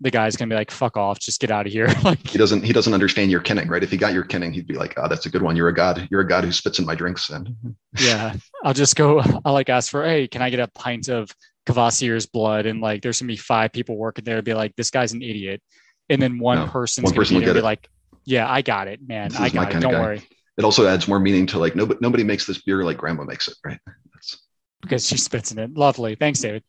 the 0.00 0.10
guy's 0.10 0.36
gonna 0.36 0.48
be 0.48 0.54
like, 0.54 0.70
"Fuck 0.70 0.96
off, 0.96 1.18
just 1.18 1.40
get 1.40 1.50
out 1.50 1.66
of 1.66 1.72
here." 1.72 1.88
like 2.04 2.26
he 2.26 2.38
doesn't 2.38 2.62
he 2.62 2.72
doesn't 2.72 2.92
understand 2.92 3.30
your 3.30 3.40
kenning, 3.40 3.68
right? 3.68 3.82
If 3.82 3.90
he 3.90 3.96
got 3.96 4.12
your 4.12 4.24
kenning, 4.24 4.52
he'd 4.52 4.66
be 4.66 4.74
like, 4.74 4.94
"Oh, 4.96 5.08
that's 5.08 5.26
a 5.26 5.30
good 5.30 5.42
one. 5.42 5.56
You're 5.56 5.68
a 5.68 5.74
god. 5.74 6.06
You're 6.10 6.20
a 6.20 6.28
god 6.28 6.44
who 6.44 6.52
spits 6.52 6.78
in 6.78 6.86
my 6.86 6.94
drinks." 6.94 7.30
And 7.30 7.54
yeah, 7.98 8.34
I'll 8.64 8.74
just 8.74 8.96
go. 8.96 9.22
I'll 9.44 9.52
like 9.52 9.68
ask 9.68 9.90
for, 9.90 10.04
"Hey, 10.04 10.28
can 10.28 10.42
I 10.42 10.50
get 10.50 10.60
a 10.60 10.68
pint 10.68 11.08
of 11.08 11.34
Kvasir's 11.66 12.26
blood?" 12.26 12.66
And 12.66 12.80
like, 12.80 13.02
there's 13.02 13.20
gonna 13.20 13.28
be 13.28 13.36
five 13.36 13.72
people 13.72 13.96
working 13.96 14.24
there. 14.24 14.42
Be 14.42 14.54
like, 14.54 14.76
"This 14.76 14.90
guy's 14.90 15.12
an 15.12 15.22
idiot," 15.22 15.62
and 16.08 16.20
then 16.20 16.38
one 16.38 16.58
no, 16.58 16.66
person's 16.66 17.04
one 17.04 17.12
gonna 17.12 17.20
person 17.20 17.40
be 17.40 17.52
be 17.52 17.60
like, 17.60 17.88
"Yeah, 18.24 18.50
I 18.50 18.62
got 18.62 18.88
it, 18.88 19.00
man. 19.06 19.30
I 19.36 19.48
got 19.48 19.74
it. 19.74 19.80
Don't 19.80 19.92
worry." 19.92 20.22
It 20.58 20.64
also 20.64 20.86
adds 20.86 21.06
more 21.06 21.20
meaning 21.20 21.46
to 21.48 21.58
like 21.58 21.76
nobody 21.76 21.98
nobody 22.00 22.24
makes 22.24 22.46
this 22.46 22.62
beer 22.62 22.82
like 22.82 22.96
grandma 22.96 23.24
makes 23.24 23.48
it, 23.48 23.56
right? 23.64 23.78
That's 24.14 24.38
because 24.80 25.06
she 25.06 25.16
spits 25.16 25.52
in 25.52 25.58
it. 25.58 25.76
Lovely. 25.76 26.14
Thanks, 26.14 26.40
David. 26.40 26.62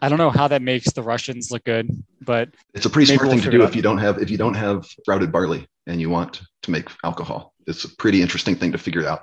I 0.00 0.08
don't 0.08 0.18
know 0.18 0.30
how 0.30 0.48
that 0.48 0.62
makes 0.62 0.92
the 0.92 1.02
Russians 1.02 1.50
look 1.50 1.64
good, 1.64 1.90
but 2.20 2.50
it's 2.74 2.86
a 2.86 2.90
pretty 2.90 3.06
smart 3.06 3.28
we'll 3.28 3.38
thing 3.38 3.44
to 3.44 3.50
do 3.50 3.64
if 3.64 3.74
you 3.74 3.82
don't 3.82 3.98
have 3.98 4.18
if 4.18 4.30
you 4.30 4.38
don't 4.38 4.54
have 4.54 4.86
sprouted 4.86 5.32
barley 5.32 5.66
and 5.86 6.00
you 6.00 6.10
want 6.10 6.42
to 6.62 6.70
make 6.70 6.88
alcohol. 7.04 7.54
It's 7.66 7.84
a 7.84 7.88
pretty 7.96 8.22
interesting 8.22 8.54
thing 8.56 8.72
to 8.72 8.78
figure 8.78 9.06
out. 9.06 9.22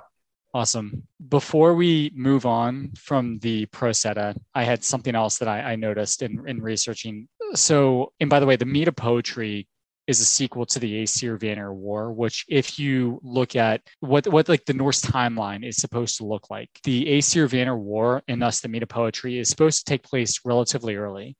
Awesome. 0.54 1.02
Before 1.28 1.74
we 1.74 2.10
move 2.14 2.46
on 2.46 2.92
from 2.98 3.38
the 3.40 3.66
Prose 3.66 4.04
Edda, 4.06 4.36
I 4.54 4.64
had 4.64 4.84
something 4.84 5.14
else 5.14 5.38
that 5.38 5.48
I, 5.48 5.72
I 5.72 5.76
noticed 5.76 6.22
in, 6.22 6.48
in 6.48 6.62
researching. 6.62 7.28
So, 7.54 8.12
and 8.20 8.30
by 8.30 8.40
the 8.40 8.46
way, 8.46 8.56
the 8.56 8.64
mead 8.64 8.88
of 8.88 8.96
poetry 8.96 9.68
is 10.06 10.20
a 10.20 10.24
sequel 10.24 10.64
to 10.66 10.78
the 10.78 11.02
Aesir 11.02 11.36
Vanir 11.36 11.72
War, 11.72 12.12
which 12.12 12.44
if 12.48 12.78
you 12.78 13.20
look 13.22 13.56
at 13.56 13.82
what 14.00 14.26
what 14.28 14.48
like 14.48 14.64
the 14.64 14.74
Norse 14.74 15.00
timeline 15.00 15.66
is 15.66 15.76
supposed 15.76 16.16
to 16.18 16.26
look 16.26 16.48
like, 16.50 16.70
the 16.84 17.08
Aesir 17.08 17.48
Vanir 17.48 17.76
War 17.76 18.22
and 18.28 18.40
thus 18.40 18.60
the 18.60 18.68
Mead 18.68 18.88
Poetry 18.88 19.38
is 19.38 19.48
supposed 19.48 19.78
to 19.78 19.90
take 19.90 20.02
place 20.02 20.40
relatively 20.44 20.96
early. 20.96 21.36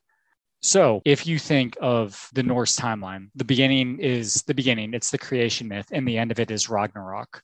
So 0.63 1.01
if 1.05 1.27
you 1.27 1.39
think 1.39 1.77
of 1.81 2.29
the 2.33 2.43
Norse 2.43 2.77
timeline, 2.77 3.29
the 3.35 3.45
beginning 3.45 4.01
is 4.01 4.43
the 4.43 4.55
beginning, 4.55 4.95
it's 4.95 5.11
the 5.11 5.19
creation 5.19 5.69
myth, 5.69 5.87
and 5.93 6.09
the 6.09 6.19
end 6.19 6.33
of 6.33 6.41
it 6.41 6.51
is 6.51 6.69
Ragnarok. 6.69 7.43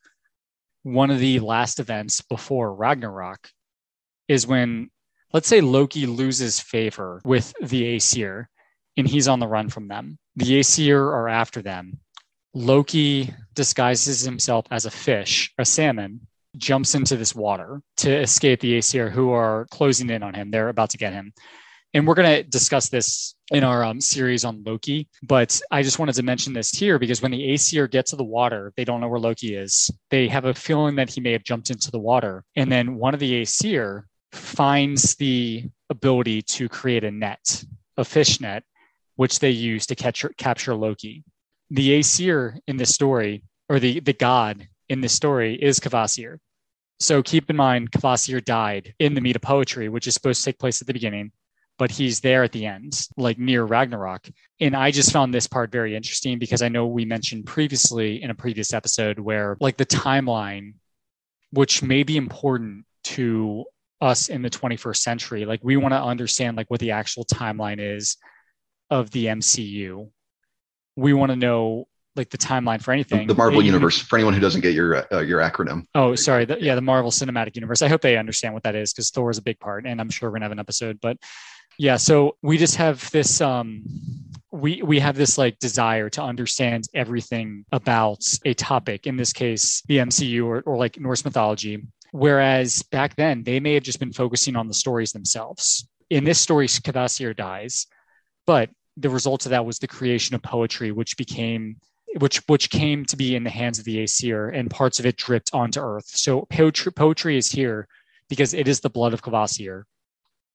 One 0.82 1.10
of 1.10 1.20
the 1.20 1.38
last 1.38 1.78
events 1.78 2.20
before 2.22 2.74
Ragnarok 2.74 3.48
is 4.26 4.46
when, 4.46 4.90
let's 5.32 5.46
say, 5.46 5.60
Loki 5.60 6.06
loses 6.06 6.58
favor 6.58 7.20
with 7.24 7.54
the 7.62 7.94
Aesir 7.94 8.48
and 8.96 9.06
he's 9.06 9.28
on 9.28 9.38
the 9.38 9.46
run 9.46 9.68
from 9.68 9.86
them. 9.86 10.18
The 10.36 10.60
Aesir 10.60 10.98
are 10.98 11.28
after 11.28 11.62
them. 11.62 11.98
Loki 12.54 13.32
disguises 13.54 14.22
himself 14.22 14.66
as 14.70 14.86
a 14.86 14.90
fish, 14.90 15.52
a 15.58 15.64
salmon, 15.64 16.26
jumps 16.56 16.94
into 16.94 17.16
this 17.16 17.34
water 17.34 17.82
to 17.98 18.14
escape 18.14 18.60
the 18.60 18.76
Aesir 18.76 19.10
who 19.10 19.30
are 19.30 19.66
closing 19.70 20.10
in 20.10 20.22
on 20.22 20.34
him. 20.34 20.50
They're 20.50 20.68
about 20.68 20.90
to 20.90 20.98
get 20.98 21.12
him. 21.12 21.32
And 21.94 22.06
we're 22.06 22.14
going 22.14 22.42
to 22.42 22.42
discuss 22.42 22.88
this 22.88 23.34
in 23.50 23.64
our 23.64 23.84
um, 23.84 24.00
series 24.00 24.44
on 24.46 24.62
Loki. 24.64 25.08
But 25.22 25.60
I 25.70 25.82
just 25.82 25.98
wanted 25.98 26.14
to 26.14 26.22
mention 26.22 26.54
this 26.54 26.70
here 26.70 26.98
because 26.98 27.20
when 27.20 27.32
the 27.32 27.52
Aesir 27.52 27.86
get 27.86 28.06
to 28.06 28.16
the 28.16 28.24
water, 28.24 28.72
they 28.76 28.84
don't 28.84 29.00
know 29.00 29.08
where 29.08 29.20
Loki 29.20 29.54
is. 29.54 29.90
They 30.10 30.28
have 30.28 30.46
a 30.46 30.54
feeling 30.54 30.96
that 30.96 31.10
he 31.10 31.20
may 31.20 31.32
have 31.32 31.44
jumped 31.44 31.68
into 31.68 31.90
the 31.90 31.98
water. 31.98 32.44
And 32.56 32.72
then 32.72 32.94
one 32.94 33.12
of 33.12 33.20
the 33.20 33.42
Aesir 33.42 34.06
finds 34.32 35.14
the 35.16 35.68
ability 35.90 36.40
to 36.42 36.68
create 36.68 37.04
a 37.04 37.10
net, 37.10 37.62
a 37.98 38.04
fish 38.04 38.40
net, 38.40 38.64
which 39.16 39.38
they 39.38 39.50
use 39.50 39.86
to 39.86 39.94
catch, 39.94 40.24
capture 40.36 40.74
Loki. 40.74 41.24
The 41.70 41.98
Aesir 41.98 42.58
in 42.66 42.76
this 42.76 42.94
story, 42.94 43.44
or 43.68 43.78
the, 43.78 44.00
the 44.00 44.12
god 44.12 44.68
in 44.88 45.00
this 45.00 45.12
story, 45.12 45.54
is 45.54 45.80
Kvasir. 45.80 46.38
So 47.00 47.22
keep 47.22 47.50
in 47.50 47.56
mind, 47.56 47.90
Kvasir 47.90 48.44
died 48.44 48.94
in 48.98 49.14
the 49.14 49.20
Mead 49.20 49.36
of 49.36 49.42
Poetry, 49.42 49.88
which 49.88 50.06
is 50.06 50.14
supposed 50.14 50.40
to 50.40 50.44
take 50.44 50.58
place 50.58 50.80
at 50.80 50.86
the 50.86 50.92
beginning, 50.92 51.32
but 51.78 51.90
he's 51.90 52.20
there 52.20 52.44
at 52.44 52.52
the 52.52 52.66
end, 52.66 53.08
like 53.16 53.38
near 53.38 53.64
Ragnarok. 53.64 54.28
And 54.60 54.76
I 54.76 54.90
just 54.90 55.12
found 55.12 55.34
this 55.34 55.48
part 55.48 55.72
very 55.72 55.96
interesting 55.96 56.38
because 56.38 56.62
I 56.62 56.68
know 56.68 56.86
we 56.86 57.04
mentioned 57.04 57.46
previously 57.46 58.22
in 58.22 58.30
a 58.30 58.34
previous 58.34 58.72
episode 58.72 59.18
where, 59.18 59.56
like, 59.60 59.76
the 59.76 59.86
timeline, 59.86 60.74
which 61.50 61.82
may 61.82 62.04
be 62.04 62.16
important 62.16 62.84
to 63.04 63.64
us 64.00 64.28
in 64.28 64.42
the 64.42 64.50
21st 64.50 64.96
century, 64.98 65.44
like, 65.44 65.60
we 65.62 65.76
want 65.76 65.92
to 65.94 66.00
understand, 66.00 66.56
like, 66.56 66.70
what 66.70 66.80
the 66.80 66.92
actual 66.92 67.24
timeline 67.24 67.78
is 67.80 68.16
of 68.92 69.10
the 69.10 69.26
MCU. 69.26 70.10
We 70.96 71.14
want 71.14 71.30
to 71.30 71.36
know 71.36 71.88
like 72.14 72.28
the 72.28 72.36
timeline 72.36 72.82
for 72.82 72.92
anything. 72.92 73.26
The 73.26 73.34
Marvel 73.34 73.62
Universe. 73.62 73.98
For 73.98 74.16
anyone 74.16 74.34
who 74.34 74.40
doesn't 74.40 74.60
get 74.60 74.74
your 74.74 75.06
uh, 75.12 75.20
your 75.20 75.40
acronym. 75.40 75.86
Oh, 75.94 76.14
sorry. 76.14 76.44
The, 76.44 76.62
yeah, 76.62 76.74
the 76.74 76.82
Marvel 76.82 77.10
Cinematic 77.10 77.56
Universe. 77.56 77.80
I 77.80 77.88
hope 77.88 78.02
they 78.02 78.18
understand 78.18 78.52
what 78.52 78.62
that 78.64 78.74
is 78.74 78.92
because 78.92 79.10
Thor 79.10 79.30
is 79.30 79.38
a 79.38 79.42
big 79.42 79.58
part, 79.58 79.86
and 79.86 79.98
I'm 79.98 80.10
sure 80.10 80.28
we're 80.28 80.34
gonna 80.34 80.44
have 80.44 80.52
an 80.52 80.58
episode. 80.58 81.00
But 81.00 81.16
yeah, 81.78 81.96
so 81.96 82.36
we 82.42 82.58
just 82.58 82.76
have 82.76 83.10
this. 83.10 83.40
um 83.40 83.82
we 84.50 84.82
we 84.82 85.00
have 85.00 85.16
this 85.16 85.38
like 85.38 85.58
desire 85.58 86.10
to 86.10 86.22
understand 86.22 86.84
everything 86.92 87.64
about 87.72 88.22
a 88.44 88.52
topic. 88.52 89.06
In 89.06 89.16
this 89.16 89.32
case, 89.32 89.82
the 89.86 89.96
MCU 89.96 90.44
or, 90.44 90.60
or 90.60 90.76
like 90.76 91.00
Norse 91.00 91.24
mythology. 91.24 91.82
Whereas 92.10 92.82
back 92.82 93.16
then, 93.16 93.42
they 93.42 93.58
may 93.58 93.72
have 93.72 93.82
just 93.82 93.98
been 93.98 94.12
focusing 94.12 94.54
on 94.54 94.68
the 94.68 94.74
stories 94.74 95.12
themselves. 95.12 95.88
In 96.10 96.24
this 96.24 96.38
story, 96.38 96.66
Kvasir 96.66 97.34
dies, 97.34 97.86
but 98.46 98.68
the 98.96 99.10
result 99.10 99.46
of 99.46 99.50
that 99.50 99.64
was 99.64 99.78
the 99.78 99.88
creation 99.88 100.34
of 100.34 100.42
poetry, 100.42 100.92
which 100.92 101.16
became 101.16 101.76
which 102.18 102.42
which 102.46 102.68
came 102.70 103.04
to 103.06 103.16
be 103.16 103.34
in 103.34 103.44
the 103.44 103.50
hands 103.50 103.78
of 103.78 103.84
the 103.84 104.02
Aesir, 104.02 104.48
and 104.50 104.70
parts 104.70 104.98
of 104.98 105.06
it 105.06 105.16
dripped 105.16 105.50
onto 105.52 105.80
Earth. 105.80 106.06
So 106.06 106.46
poetry, 106.50 106.92
poetry 106.92 107.36
is 107.36 107.50
here 107.50 107.88
because 108.28 108.52
it 108.52 108.68
is 108.68 108.80
the 108.80 108.90
blood 108.90 109.14
of 109.14 109.22
Kvasir. 109.22 109.84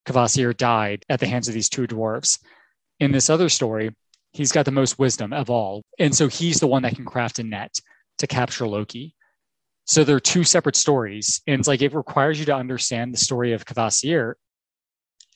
Kvasir 0.06 0.56
died 0.56 1.04
at 1.08 1.20
the 1.20 1.26
hands 1.26 1.48
of 1.48 1.54
these 1.54 1.68
two 1.68 1.86
dwarves. 1.86 2.38
In 3.00 3.12
this 3.12 3.28
other 3.28 3.48
story, 3.48 3.94
he's 4.32 4.52
got 4.52 4.64
the 4.64 4.70
most 4.70 4.98
wisdom 4.98 5.32
of 5.32 5.50
all, 5.50 5.82
and 5.98 6.14
so 6.14 6.28
he's 6.28 6.60
the 6.60 6.66
one 6.66 6.82
that 6.82 6.94
can 6.94 7.04
craft 7.04 7.38
a 7.38 7.42
net 7.42 7.78
to 8.18 8.26
capture 8.26 8.66
Loki. 8.66 9.14
So 9.84 10.04
they're 10.04 10.20
two 10.20 10.44
separate 10.44 10.76
stories, 10.76 11.40
and 11.46 11.58
it's 11.58 11.68
like 11.68 11.82
it 11.82 11.94
requires 11.94 12.38
you 12.38 12.44
to 12.46 12.54
understand 12.54 13.12
the 13.12 13.18
story 13.18 13.52
of 13.52 13.64
Kvasir 13.64 14.34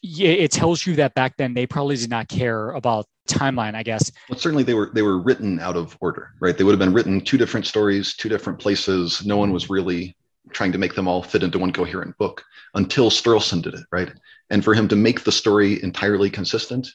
yeah, 0.03 0.31
it 0.31 0.51
tells 0.51 0.85
you 0.85 0.97
that 0.97 1.15
back 1.15 1.37
then 1.37 1.55
they 1.55 1.67
probably 1.67 1.97
did 1.97 2.11
not 2.11 2.29
care 2.29 2.71
about 2.71 3.07
timeline, 3.29 3.75
I 3.75 3.85
guess. 3.85 4.11
Well, 4.29 4.39
certainly 4.39 4.65
they 4.65 4.75
were 4.75 4.91
they 4.93 5.03
were 5.03 5.19
written 5.19 5.61
out 5.61 5.77
of 5.77 5.97
order, 6.01 6.33
right? 6.41 6.59
They 6.59 6.65
would 6.65 6.73
have 6.73 6.81
been 6.81 6.93
written 6.93 7.21
two 7.21 7.39
different 7.39 7.67
stories, 7.67 8.15
two 8.15 8.29
different 8.29 8.59
places. 8.59 9.25
No 9.25 9.37
one 9.37 9.53
was 9.53 9.71
really 9.71 10.17
trying 10.51 10.73
to 10.73 10.79
make 10.79 10.95
them 10.95 11.07
all 11.07 11.23
fit 11.23 11.45
into 11.45 11.59
one 11.59 11.73
coherent 11.73 12.19
book 12.19 12.45
until 12.75 13.11
Sturluson 13.11 13.63
did 13.63 13.75
it, 13.75 13.85
right? 13.93 14.13
And 14.51 14.65
for 14.65 14.75
him 14.75 14.89
to 14.89 14.97
make 14.97 15.23
the 15.23 15.33
story 15.33 15.83
entirely 15.83 16.29
consistent 16.29 16.89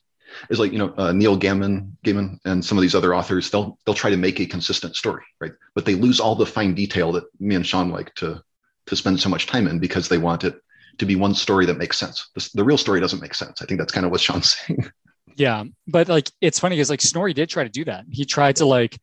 is 0.50 0.60
like 0.60 0.74
you 0.74 0.78
know 0.78 0.94
uh, 0.98 1.14
Neil 1.14 1.40
Gaiman, 1.40 1.92
Gaiman, 2.06 2.40
and 2.44 2.64
some 2.64 2.78
of 2.78 2.82
these 2.82 2.96
other 2.96 3.16
authors. 3.16 3.50
They'll 3.50 3.78
they'll 3.86 3.96
try 3.96 4.10
to 4.10 4.18
make 4.18 4.42
a 4.42 4.46
consistent 4.46 4.98
story, 4.98 5.24
right? 5.40 5.54
But 5.76 5.86
they 5.86 5.96
lose 5.96 6.20
all 6.20 6.36
the 6.36 6.46
fine 6.46 6.76
detail 6.76 7.14
that 7.14 7.24
me 7.40 7.56
and 7.56 7.66
Shawn 7.66 7.90
like 7.90 8.14
to 8.16 8.44
to 8.88 8.96
spend 8.98 9.20
so 9.22 9.30
much 9.30 9.48
time 9.48 9.68
in 9.68 9.80
because 9.80 10.10
they 10.10 10.18
want 10.18 10.44
it 10.44 10.62
to 10.98 11.06
be 11.06 11.16
one 11.16 11.34
story 11.34 11.66
that 11.66 11.78
makes 11.78 11.98
sense. 11.98 12.30
The, 12.36 12.50
the 12.56 12.64
real 12.64 12.78
story 12.78 13.00
doesn't 13.00 13.22
make 13.22 13.36
sense. 13.36 13.62
I 13.62 13.66
think 13.66 13.80
that's 13.80 13.92
kind 13.92 14.06
of 14.06 14.12
what 14.12 14.22
Shawn's 14.22 14.58
saying. 14.68 14.90
Yeah, 15.36 15.66
but 15.88 16.10
like 16.10 16.32
it's 16.42 16.60
funny 16.60 16.76
because 16.76 16.90
like 16.90 17.02
Snorri 17.02 17.34
did 17.34 17.50
try 17.50 17.64
to 17.64 17.70
do 17.70 17.86
that. 17.86 18.06
He 18.10 18.26
tried 18.26 18.56
to 18.58 18.66
like 18.66 18.98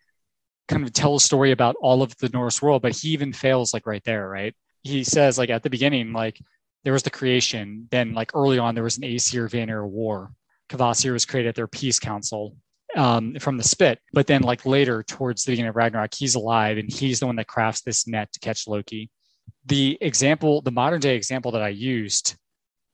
kind 0.69 0.83
of 0.83 0.93
tell 0.93 1.17
a 1.17 1.21
story 1.21 1.53
about 1.53 1.77
all 1.81 2.03
of 2.03 2.17
the 2.19 2.29
Norse 2.31 2.61
world, 2.61 2.83
but 2.83 2.97
he 2.97 3.11
even 3.11 3.33
fails 3.33 3.73
like 3.73 3.87
right 3.87 4.03
there, 4.05 4.29
right? 4.29 4.55
He 4.83 5.05
says 5.05 5.39
like 5.39 5.51
at 5.51 5.63
the 5.63 5.71
beginning, 5.71 6.13
like 6.13 6.41
there 6.83 6.93
was 6.93 7.03
the 7.03 7.11
creation, 7.11 7.87
then 7.91 8.15
like 8.15 8.35
early 8.35 8.59
on 8.59 8.75
there 8.75 8.85
was 8.85 8.99
an 8.99 9.05
Aesir 9.05 9.49
Vanir 9.49 9.87
war. 9.87 10.33
Kvasir 10.69 11.13
was 11.13 11.25
created 11.25 11.51
at 11.51 11.55
their 11.55 11.69
peace 11.69 12.01
council 12.01 12.57
um, 12.97 13.37
from 13.39 13.57
the 13.57 13.63
spit, 13.63 14.01
but 14.13 14.27
then 14.27 14.43
like 14.43 14.67
later 14.67 15.03
towards 15.03 15.45
the 15.45 15.53
beginning 15.53 15.69
of 15.69 15.77
Ragnarok, 15.77 16.15
he's 16.15 16.35
alive 16.35 16.79
and 16.79 16.91
he's 16.91 17.21
the 17.21 17.27
one 17.27 17.37
that 17.37 17.47
crafts 17.47 17.83
this 17.83 18.09
net 18.09 18.33
to 18.33 18.41
catch 18.41 18.67
Loki 18.67 19.11
the 19.67 19.99
example, 20.01 20.61
the 20.61 20.71
modern 20.71 21.01
day 21.01 21.17
example 21.17 21.53
that 21.53 21.63
I 21.63 21.69
used, 21.69 22.37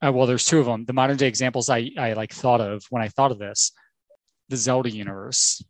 uh, 0.04 0.12
well, 0.12 0.26
there's 0.26 0.46
two 0.46 0.58
of 0.58 0.66
them. 0.66 0.84
The 0.84 0.92
modern 0.92 1.16
day 1.16 1.26
examples 1.26 1.68
I, 1.68 1.90
I 1.98 2.12
like 2.14 2.32
thought 2.32 2.60
of 2.60 2.84
when 2.90 3.02
I 3.02 3.08
thought 3.08 3.32
of 3.32 3.38
this, 3.38 3.72
the 4.48 4.56
Zelda 4.56 4.90
universe. 4.90 5.62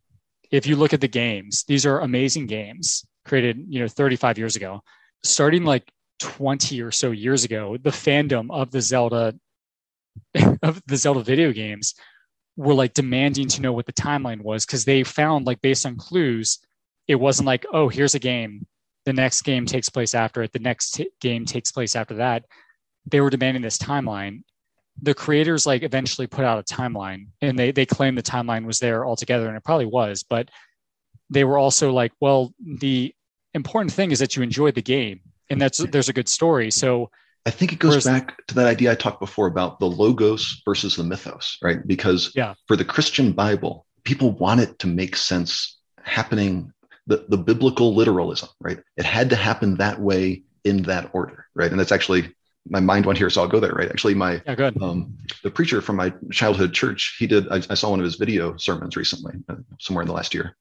If 0.51 0.67
you 0.67 0.77
look 0.77 0.93
at 0.93 1.01
the 1.01 1.09
games, 1.09 1.65
these 1.67 1.87
are 1.87 2.01
amazing 2.01 2.47
games 2.47 3.07
created, 3.25 3.65
you 3.69 3.81
know, 3.81 3.89
35 3.89 4.39
years 4.39 4.57
ago. 4.57 4.83
Starting 5.23 5.65
like 5.65 5.91
20 6.21 6.81
or 6.83 6.91
so 6.91 7.11
years 7.11 7.45
ago, 7.45 7.77
the 7.81 7.91
fandom 7.91 8.49
of 8.51 8.71
the 8.71 8.81
Zelda 8.81 9.35
of 10.63 10.83
the 10.87 10.97
Zelda 10.97 11.23
video 11.23 11.53
games 11.53 11.95
were 12.57 12.75
like 12.75 12.95
demanding 12.95 13.49
to 13.49 13.63
know 13.63 13.73
what 13.73 13.87
the 13.87 13.93
timeline 13.93 14.43
was 14.43 14.67
because 14.67 14.85
they 14.85 15.03
found 15.03 15.47
like 15.47 15.61
based 15.61 15.87
on 15.87 15.97
clues, 15.97 16.59
it 17.09 17.15
wasn't 17.15 17.47
like, 17.47 17.65
oh, 17.73 17.89
here's 17.89 18.15
a 18.15 18.19
game 18.19 18.67
the 19.05 19.13
next 19.13 19.43
game 19.43 19.67
takes 19.67 19.89
place 19.89 20.15
after 20.15 20.43
it, 20.43 20.53
the 20.53 20.59
next 20.59 20.93
t- 20.93 21.11
game 21.21 21.45
takes 21.45 21.73
place 21.73 21.97
after 21.97 22.15
that. 22.15 22.45
They 23.07 23.21
were 23.21 23.31
demanding 23.31 23.63
this 23.63 23.79
timeline. 23.79 24.43
the 25.03 25.15
creators 25.15 25.67
like 25.67 25.83
eventually 25.83 26.27
put 26.27 26.45
out 26.45 26.59
a 26.59 26.75
timeline 26.75 27.29
and 27.41 27.59
they 27.59 27.73
they 27.73 27.87
claim 27.87 28.15
the 28.15 28.23
timeline 28.23 28.67
was 28.67 28.79
there 28.79 29.07
altogether 29.07 29.49
and 29.49 29.57
it 29.57 29.65
probably 29.65 29.87
was 29.87 30.23
but 30.23 30.51
they 31.31 31.45
were 31.45 31.59
also 31.59 31.93
like 31.93 32.13
well 32.21 32.53
the 32.81 33.15
important 33.55 33.93
thing 33.93 34.11
is 34.11 34.19
that 34.19 34.37
you 34.37 34.43
enjoyed 34.43 34.75
the 34.75 34.83
game 34.83 35.21
and 35.49 35.61
that's 35.61 35.79
there's 35.79 36.09
a 36.09 36.13
good 36.13 36.29
story 36.29 36.71
so 36.71 37.11
I 37.47 37.51
think 37.51 37.73
it 37.73 37.79
goes 37.79 38.05
back 38.05 38.47
to 38.49 38.55
that 38.57 38.67
idea 38.67 38.93
I 38.93 38.95
talked 38.95 39.19
before 39.21 39.47
about 39.47 39.81
the 39.81 39.87
logos 39.87 40.61
versus 40.67 40.97
the 40.97 41.05
mythos, 41.05 41.57
right? 41.63 41.79
Because 41.87 42.33
yeah. 42.37 42.53
for 42.67 42.77
the 42.77 42.85
Christian 42.85 43.33
Bible, 43.33 43.87
people 44.05 44.33
want 44.33 44.61
it 44.61 44.79
to 44.81 44.87
make 44.87 45.17
sense 45.17 45.79
happening, 46.03 46.71
the, 47.11 47.27
the 47.29 47.37
biblical 47.37 47.95
literalism, 47.95 48.49
right? 48.61 48.79
It 48.97 49.05
had 49.05 49.31
to 49.31 49.37
happen 49.37 49.77
that 49.79 50.01
way 50.01 50.45
in 50.65 50.83
that 50.85 51.11
order, 51.13 51.47
right? 51.55 51.71
And 51.71 51.79
that's 51.79 51.91
actually 51.91 52.33
my 52.69 52.79
mind 52.79 53.05
went 53.05 53.19
here, 53.19 53.29
so 53.31 53.43
I'll 53.43 53.49
go 53.49 53.59
there. 53.59 53.73
Right. 53.73 53.91
Actually, 53.91 54.15
my 54.15 54.41
yeah, 54.47 54.55
good. 54.55 54.81
Um, 54.81 55.19
the 55.43 55.51
preacher 55.51 55.81
from 55.81 55.97
my 55.97 56.13
childhood 56.31 56.73
church, 56.73 57.17
he 57.19 57.27
did. 57.27 57.49
I, 57.49 57.57
I, 57.69 57.75
saw 57.75 57.91
one 57.91 57.99
of 57.99 58.05
his 58.05 58.15
video 58.15 58.57
sermons 58.59 58.97
recently, 58.97 59.35
uh, 59.49 59.57
somewhere 59.81 60.03
in 60.03 60.09
the 60.09 60.15
last 60.15 60.35
year. 60.35 60.57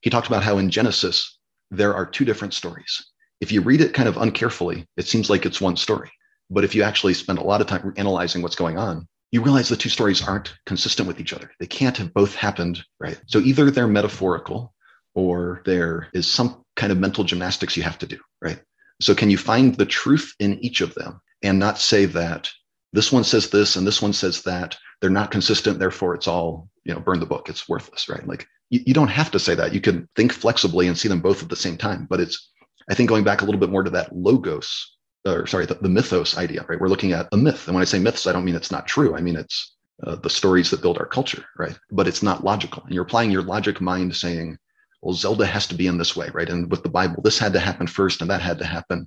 He 0.00 0.10
talked 0.10 0.26
about 0.26 0.42
how 0.42 0.58
in 0.58 0.70
Genesis 0.70 1.38
there 1.70 1.94
are 1.94 2.04
two 2.04 2.24
different 2.24 2.54
stories. 2.54 3.04
If 3.40 3.52
you 3.52 3.60
read 3.60 3.80
it 3.80 3.94
kind 3.94 4.08
of 4.08 4.16
uncarefully, 4.16 4.86
it 4.96 5.06
seems 5.06 5.30
like 5.30 5.46
it's 5.46 5.60
one 5.60 5.76
story. 5.76 6.10
But 6.50 6.64
if 6.64 6.74
you 6.74 6.82
actually 6.82 7.14
spend 7.14 7.38
a 7.38 7.44
lot 7.44 7.60
of 7.60 7.68
time 7.68 7.94
analyzing 7.96 8.42
what's 8.42 8.56
going 8.56 8.76
on, 8.76 9.06
you 9.30 9.40
realize 9.40 9.68
the 9.68 9.76
two 9.76 9.88
stories 9.88 10.26
aren't 10.26 10.54
consistent 10.66 11.06
with 11.06 11.20
each 11.20 11.32
other. 11.32 11.50
They 11.60 11.66
can't 11.66 11.96
have 11.98 12.12
both 12.12 12.34
happened, 12.34 12.82
right? 12.98 13.20
So 13.26 13.38
either 13.38 13.70
they're 13.70 13.86
metaphorical 13.86 14.74
or 15.14 15.62
there 15.64 16.08
is 16.12 16.26
some 16.26 16.64
kind 16.76 16.92
of 16.92 16.98
mental 16.98 17.24
gymnastics 17.24 17.76
you 17.76 17.82
have 17.82 17.98
to 17.98 18.06
do, 18.06 18.18
right? 18.40 18.60
So 19.00 19.14
can 19.14 19.30
you 19.30 19.38
find 19.38 19.74
the 19.74 19.86
truth 19.86 20.34
in 20.38 20.58
each 20.64 20.80
of 20.80 20.94
them 20.94 21.20
and 21.42 21.58
not 21.58 21.78
say 21.78 22.04
that 22.06 22.50
this 22.92 23.10
one 23.10 23.24
says 23.24 23.50
this 23.50 23.76
and 23.76 23.86
this 23.86 24.00
one 24.00 24.12
says 24.12 24.42
that 24.42 24.76
they're 25.00 25.10
not 25.10 25.30
consistent 25.30 25.78
therefore 25.78 26.14
it's 26.14 26.28
all 26.28 26.68
you 26.84 26.94
know 26.94 27.00
burn 27.00 27.20
the 27.20 27.26
book 27.26 27.48
it's 27.48 27.68
worthless 27.68 28.08
right? 28.08 28.26
Like 28.26 28.46
you, 28.70 28.80
you 28.86 28.94
don't 28.94 29.08
have 29.08 29.30
to 29.32 29.40
say 29.40 29.54
that. 29.54 29.74
You 29.74 29.80
can 29.80 30.08
think 30.14 30.32
flexibly 30.32 30.86
and 30.86 30.96
see 30.96 31.08
them 31.08 31.20
both 31.20 31.42
at 31.42 31.48
the 31.48 31.56
same 31.56 31.76
time 31.76 32.06
but 32.08 32.20
it's 32.20 32.50
i 32.90 32.94
think 32.94 33.08
going 33.08 33.24
back 33.24 33.42
a 33.42 33.44
little 33.44 33.60
bit 33.60 33.70
more 33.70 33.82
to 33.82 33.90
that 33.90 34.14
logos 34.14 34.96
or 35.26 35.46
sorry 35.46 35.66
the, 35.66 35.74
the 35.74 35.88
mythos 35.88 36.36
idea 36.36 36.64
right? 36.68 36.80
We're 36.80 36.88
looking 36.88 37.12
at 37.12 37.28
a 37.32 37.36
myth. 37.36 37.66
And 37.66 37.74
when 37.74 37.82
i 37.82 37.86
say 37.86 37.98
myths 37.98 38.26
i 38.26 38.32
don't 38.32 38.44
mean 38.44 38.54
it's 38.54 38.72
not 38.72 38.86
true. 38.86 39.16
I 39.16 39.20
mean 39.20 39.36
it's 39.36 39.74
uh, 40.04 40.16
the 40.16 40.30
stories 40.30 40.70
that 40.70 40.82
build 40.82 40.98
our 40.98 41.06
culture 41.06 41.44
right? 41.58 41.78
But 41.90 42.08
it's 42.08 42.22
not 42.22 42.44
logical. 42.44 42.82
And 42.84 42.94
you're 42.94 43.04
applying 43.04 43.30
your 43.30 43.42
logic 43.42 43.80
mind 43.80 44.14
saying 44.14 44.58
well 45.02 45.14
zelda 45.14 45.44
has 45.44 45.66
to 45.66 45.74
be 45.74 45.86
in 45.86 45.98
this 45.98 46.16
way 46.16 46.28
right 46.32 46.48
and 46.48 46.70
with 46.70 46.82
the 46.82 46.88
bible 46.88 47.22
this 47.22 47.38
had 47.38 47.52
to 47.52 47.60
happen 47.60 47.86
first 47.86 48.20
and 48.20 48.30
that 48.30 48.40
had 48.40 48.58
to 48.58 48.64
happen 48.64 49.06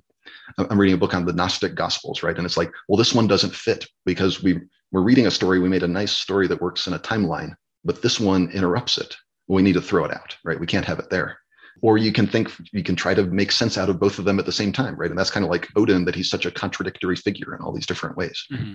I'm 0.58 0.78
reading 0.78 0.94
a 0.94 0.98
book 0.98 1.14
on 1.14 1.24
the 1.24 1.32
Gnostic 1.32 1.74
Gospels, 1.74 2.22
right? 2.22 2.36
And 2.36 2.44
it's 2.44 2.56
like, 2.56 2.72
well, 2.88 2.96
this 2.96 3.14
one 3.14 3.26
doesn't 3.26 3.54
fit 3.54 3.86
because 4.04 4.42
we 4.42 4.60
we're 4.92 5.02
reading 5.02 5.26
a 5.26 5.30
story. 5.30 5.58
We 5.58 5.68
made 5.68 5.82
a 5.82 5.88
nice 5.88 6.12
story 6.12 6.46
that 6.48 6.60
works 6.60 6.86
in 6.86 6.92
a 6.92 6.98
timeline, 6.98 7.54
but 7.84 8.02
this 8.02 8.20
one 8.20 8.50
interrupts 8.50 8.98
it. 8.98 9.16
We 9.48 9.62
need 9.62 9.74
to 9.74 9.80
throw 9.80 10.04
it 10.04 10.12
out, 10.12 10.36
right? 10.44 10.58
We 10.58 10.66
can't 10.66 10.84
have 10.84 10.98
it 10.98 11.10
there. 11.10 11.38
Or 11.82 11.98
you 11.98 12.12
can 12.12 12.26
think 12.26 12.50
you 12.72 12.82
can 12.82 12.96
try 12.96 13.12
to 13.12 13.24
make 13.24 13.52
sense 13.52 13.76
out 13.76 13.90
of 13.90 14.00
both 14.00 14.18
of 14.18 14.24
them 14.24 14.38
at 14.38 14.46
the 14.46 14.52
same 14.52 14.72
time, 14.72 14.96
right? 14.96 15.10
And 15.10 15.18
that's 15.18 15.30
kind 15.30 15.44
of 15.44 15.50
like 15.50 15.68
Odin, 15.76 16.04
that 16.06 16.14
he's 16.14 16.30
such 16.30 16.46
a 16.46 16.50
contradictory 16.50 17.16
figure 17.16 17.54
in 17.54 17.60
all 17.60 17.72
these 17.72 17.86
different 17.86 18.16
ways. 18.16 18.46
Mm-hmm. 18.50 18.74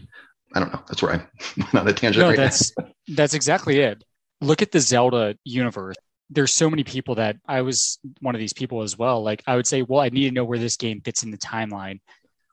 I 0.53 0.59
don't 0.59 0.71
know. 0.71 0.83
That's 0.87 1.01
where 1.01 1.13
I'm 1.13 1.27
on 1.79 1.87
a 1.87 1.93
tangent. 1.93 2.21
No, 2.21 2.29
right 2.29 2.37
that's 2.37 2.73
that's 3.07 3.33
exactly 3.33 3.79
it. 3.79 4.03
Look 4.41 4.61
at 4.61 4.71
the 4.71 4.79
Zelda 4.79 5.35
universe 5.45 5.95
there's 6.31 6.53
so 6.53 6.69
many 6.69 6.83
people 6.83 7.15
that 7.15 7.37
I 7.45 7.61
was 7.61 7.99
one 8.21 8.35
of 8.35 8.39
these 8.39 8.53
people 8.53 8.81
as 8.81 8.97
well. 8.97 9.21
Like 9.21 9.43
I 9.45 9.55
would 9.55 9.67
say, 9.67 9.81
well, 9.81 9.99
I 9.99 10.09
need 10.09 10.29
to 10.29 10.33
know 10.33 10.45
where 10.45 10.57
this 10.57 10.77
game 10.77 11.01
fits 11.01 11.23
in 11.23 11.31
the 11.31 11.37
timeline. 11.37 11.99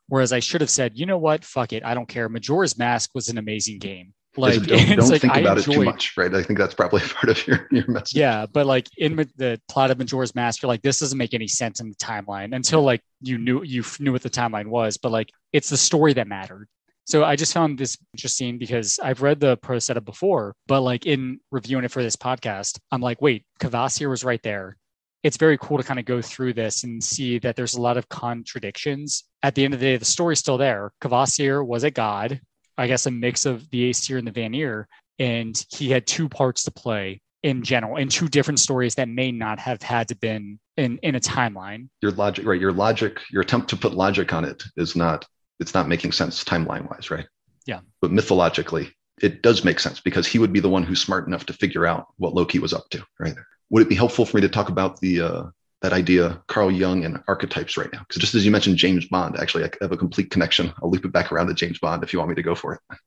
Whereas 0.07 0.33
I 0.33 0.39
should 0.39 0.61
have 0.61 0.69
said, 0.69 0.97
you 0.97 1.05
know 1.05 1.17
what, 1.17 1.45
fuck 1.45 1.71
it, 1.71 1.85
I 1.85 1.93
don't 1.93 2.07
care. 2.07 2.27
Majora's 2.29 2.77
Mask 2.77 3.11
was 3.13 3.29
an 3.29 3.37
amazing 3.37 3.79
game. 3.79 4.13
Like, 4.35 4.61
don't, 4.63 4.97
don't 4.97 5.09
like, 5.09 5.21
think 5.21 5.35
about 5.35 5.57
enjoyed, 5.57 5.75
it 5.75 5.79
too 5.79 5.85
much, 5.85 6.17
right? 6.17 6.33
I 6.33 6.43
think 6.43 6.59
that's 6.59 6.73
probably 6.73 7.01
part 7.07 7.29
of 7.29 7.47
your, 7.47 7.67
your 7.71 7.87
message. 7.87 8.17
Yeah, 8.17 8.45
but 8.51 8.65
like 8.65 8.87
in 8.97 9.15
the 9.15 9.61
plot 9.69 9.91
of 9.91 9.97
Majora's 9.97 10.35
Mask, 10.35 10.61
you're 10.61 10.67
like, 10.67 10.81
this 10.81 10.99
doesn't 10.99 11.17
make 11.17 11.33
any 11.33 11.47
sense 11.47 11.79
in 11.79 11.89
the 11.89 11.95
timeline 11.95 12.55
until 12.55 12.81
like 12.81 13.01
you 13.21 13.37
knew 13.37 13.63
you 13.63 13.83
knew 13.99 14.11
what 14.11 14.23
the 14.23 14.29
timeline 14.29 14.67
was. 14.67 14.97
But 14.97 15.11
like, 15.11 15.29
it's 15.53 15.69
the 15.69 15.77
story 15.77 16.13
that 16.13 16.27
mattered. 16.27 16.67
So 17.09 17.23
I 17.23 17.35
just 17.35 17.55
found 17.55 17.79
this 17.79 17.97
interesting 18.13 18.59
because 18.59 18.99
I've 19.01 19.23
read 19.23 19.39
the 19.39 19.57
Prose 19.57 19.89
Edda 19.89 19.99
before, 19.99 20.53
but 20.67 20.81
like 20.81 21.07
in 21.07 21.39
reviewing 21.49 21.83
it 21.83 21.89
for 21.89 22.03
this 22.03 22.15
podcast, 22.15 22.77
I'm 22.91 23.01
like, 23.01 23.19
wait, 23.19 23.45
Kvasir 23.59 24.11
was 24.11 24.23
right 24.23 24.41
there. 24.43 24.77
It's 25.23 25.35
very 25.35 25.57
cool 25.57 25.79
to 25.79 25.83
kind 25.83 25.99
of 25.99 26.05
go 26.05 26.21
through 26.21 26.53
this 26.53 26.83
and 26.83 27.03
see 27.03 27.39
that 27.39 27.55
there's 27.55 27.73
a 27.73 27.81
lot 27.81 27.97
of 27.97 28.07
contradictions. 28.09 29.23
At 29.41 29.55
the 29.55 29.65
end 29.65 29.73
of 29.73 29.79
the 29.79 29.87
day, 29.87 29.97
the 29.97 30.05
story's 30.05 30.37
still 30.37 30.59
there. 30.59 30.91
Kvasir 31.01 31.65
was 31.65 31.83
a 31.83 31.89
god, 31.89 32.41
I 32.77 32.85
guess 32.85 33.07
a 33.07 33.11
mix 33.11 33.47
of 33.47 33.67
the 33.71 33.89
Aesir 33.89 34.19
and 34.19 34.27
the 34.27 34.31
Vanir, 34.31 34.87
and 35.17 35.65
he 35.71 35.89
had 35.89 36.05
two 36.05 36.29
parts 36.29 36.63
to 36.65 36.71
play 36.71 37.21
in 37.41 37.63
general 37.63 37.97
in 37.97 38.09
two 38.09 38.27
different 38.27 38.59
stories 38.59 38.93
that 38.95 39.09
may 39.09 39.31
not 39.31 39.57
have 39.57 39.81
had 39.81 40.09
to 40.09 40.15
been 40.15 40.59
in 40.77 40.99
in 41.01 41.15
a 41.15 41.21
timeline 41.21 41.87
your 42.01 42.11
logic 42.11 42.45
right 42.45 42.59
your 42.59 42.73
logic 42.73 43.21
your 43.31 43.41
attempt 43.41 43.69
to 43.69 43.77
put 43.77 43.93
logic 43.93 44.33
on 44.33 44.43
it 44.43 44.61
is 44.75 44.93
not 44.93 45.25
it's 45.59 45.73
not 45.73 45.87
making 45.87 46.11
sense 46.11 46.43
timeline 46.43 46.89
wise, 46.89 47.11
right? 47.11 47.27
Yeah. 47.65 47.81
But 48.01 48.11
mythologically, 48.11 48.93
it 49.21 49.41
does 49.41 49.63
make 49.63 49.79
sense 49.79 49.99
because 49.99 50.25
he 50.25 50.39
would 50.39 50.53
be 50.53 50.59
the 50.59 50.69
one 50.69 50.83
who's 50.83 51.01
smart 51.01 51.27
enough 51.27 51.45
to 51.47 51.53
figure 51.53 51.85
out 51.85 52.07
what 52.17 52.33
Loki 52.33 52.59
was 52.59 52.73
up 52.73 52.89
to, 52.91 53.03
right? 53.19 53.35
Would 53.69 53.83
it 53.83 53.89
be 53.89 53.95
helpful 53.95 54.25
for 54.25 54.37
me 54.37 54.41
to 54.41 54.49
talk 54.49 54.69
about 54.69 54.99
the 54.99 55.21
uh, 55.21 55.43
that 55.81 55.93
idea, 55.93 56.41
Carl 56.47 56.71
Jung 56.71 57.05
and 57.05 57.21
archetypes 57.27 57.77
right 57.77 57.91
now? 57.91 57.99
Because 57.99 58.21
just 58.21 58.35
as 58.35 58.45
you 58.45 58.51
mentioned 58.51 58.77
James 58.77 59.07
Bond, 59.07 59.37
actually, 59.37 59.65
I 59.65 59.69
have 59.81 59.91
a 59.91 59.97
complete 59.97 60.31
connection. 60.31 60.73
I'll 60.81 60.89
loop 60.89 61.05
it 61.05 61.11
back 61.11 61.31
around 61.31 61.47
to 61.47 61.53
James 61.53 61.79
Bond 61.79 62.03
if 62.03 62.13
you 62.13 62.19
want 62.19 62.29
me 62.29 62.35
to 62.35 62.43
go 62.43 62.55
for 62.55 62.73
it. 62.73 62.97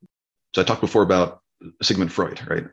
So 0.55 0.63
I 0.63 0.65
talked 0.65 0.81
before 0.81 1.03
about 1.03 1.41
Sigmund 1.83 2.13
Freud, 2.13 2.41
right? 2.49 2.67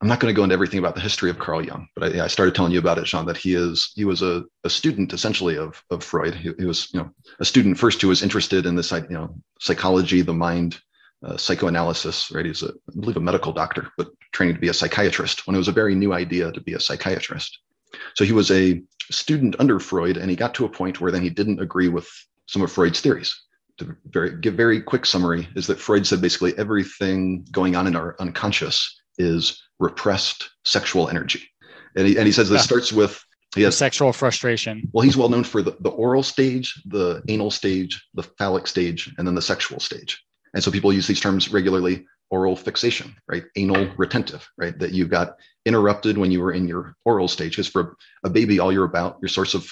I'm 0.00 0.06
not 0.06 0.20
going 0.20 0.32
to 0.32 0.36
go 0.36 0.44
into 0.44 0.54
everything 0.54 0.78
about 0.78 0.94
the 0.94 1.00
history 1.00 1.28
of 1.28 1.40
Carl 1.40 1.64
Jung, 1.64 1.88
but 1.96 2.14
I, 2.14 2.24
I 2.24 2.26
started 2.28 2.54
telling 2.54 2.70
you 2.70 2.78
about 2.78 2.98
it, 2.98 3.08
Shawn, 3.08 3.26
that 3.26 3.36
he 3.36 3.54
is 3.54 3.92
he 3.96 4.04
was 4.04 4.22
a, 4.22 4.44
a 4.62 4.70
student 4.70 5.12
essentially 5.12 5.58
of 5.58 5.82
of 5.90 6.04
Freud. 6.04 6.34
He, 6.34 6.52
he, 6.58 6.64
was 6.66 6.92
you 6.94 7.00
know 7.00 7.10
a 7.40 7.44
student 7.44 7.78
first 7.78 8.00
who 8.00 8.08
was 8.08 8.22
interested 8.22 8.64
in 8.64 8.76
this 8.76 8.92
you 8.92 9.08
know 9.10 9.34
psychology, 9.60 10.22
the 10.22 10.32
mind, 10.32 10.78
uh, 11.24 11.36
psychoanalysis. 11.36 12.30
Right, 12.30 12.46
he's 12.46 12.62
a 12.62 12.68
I 12.68 13.00
believe 13.00 13.16
a 13.16 13.20
medical 13.20 13.52
doctor, 13.52 13.88
but 13.96 14.10
training 14.32 14.54
to 14.54 14.60
be 14.60 14.68
a 14.68 14.74
psychiatrist 14.74 15.46
when 15.46 15.56
it 15.56 15.58
was 15.58 15.68
a 15.68 15.72
very 15.72 15.96
new 15.96 16.12
idea 16.12 16.52
to 16.52 16.60
be 16.60 16.74
a 16.74 16.80
psychiatrist. 16.80 17.58
So 18.14 18.24
he 18.24 18.32
was 18.32 18.52
a 18.52 18.80
student 19.10 19.56
under 19.58 19.80
Freud, 19.80 20.16
and 20.16 20.30
he 20.30 20.36
got 20.36 20.54
to 20.54 20.64
a 20.64 20.68
point 20.68 21.00
where 21.00 21.10
then 21.10 21.22
he 21.22 21.30
didn't 21.30 21.60
agree 21.60 21.88
with 21.88 22.08
some 22.46 22.62
of 22.62 22.70
Freud's 22.70 23.00
theories. 23.00 23.34
To 23.78 23.96
very 24.06 24.36
give 24.36 24.54
very 24.54 24.80
quick 24.80 25.06
summary 25.06 25.48
is 25.56 25.66
that 25.66 25.80
Freud 25.80 26.06
said 26.06 26.20
basically 26.20 26.56
everything 26.56 27.44
going 27.50 27.74
on 27.74 27.88
in 27.88 27.96
our 27.96 28.14
unconscious 28.20 28.98
is 29.18 29.62
repressed 29.78 30.50
sexual 30.64 31.08
energy. 31.08 31.48
And 31.96 32.06
he, 32.06 32.16
and 32.16 32.26
he 32.26 32.32
says 32.32 32.48
this 32.48 32.60
yeah. 32.60 32.64
starts 32.64 32.92
with 32.92 33.22
he 33.54 33.62
has 33.62 33.76
sexual 33.76 34.12
frustration. 34.12 34.88
Well, 34.92 35.02
he's 35.02 35.16
well 35.16 35.28
known 35.28 35.44
for 35.44 35.62
the, 35.62 35.76
the 35.80 35.88
oral 35.88 36.22
stage, 36.22 36.82
the 36.86 37.22
anal 37.28 37.50
stage, 37.50 38.04
the 38.14 38.22
phallic 38.22 38.66
stage, 38.66 39.12
and 39.16 39.26
then 39.26 39.34
the 39.34 39.42
sexual 39.42 39.80
stage. 39.80 40.22
And 40.54 40.62
so 40.62 40.70
people 40.70 40.92
use 40.92 41.06
these 41.06 41.20
terms 41.20 41.50
regularly 41.50 42.06
oral 42.30 42.56
fixation, 42.56 43.14
right? 43.26 43.44
Anal 43.56 43.88
retentive, 43.96 44.46
right? 44.58 44.78
That 44.78 44.92
you 44.92 45.06
got 45.06 45.36
interrupted 45.64 46.18
when 46.18 46.30
you 46.30 46.40
were 46.42 46.52
in 46.52 46.68
your 46.68 46.94
oral 47.04 47.26
stage. 47.26 47.52
Because 47.52 47.68
for 47.68 47.96
a 48.22 48.30
baby, 48.30 48.58
all 48.58 48.72
you're 48.72 48.84
about, 48.84 49.18
your 49.22 49.30
source 49.30 49.54
of 49.54 49.70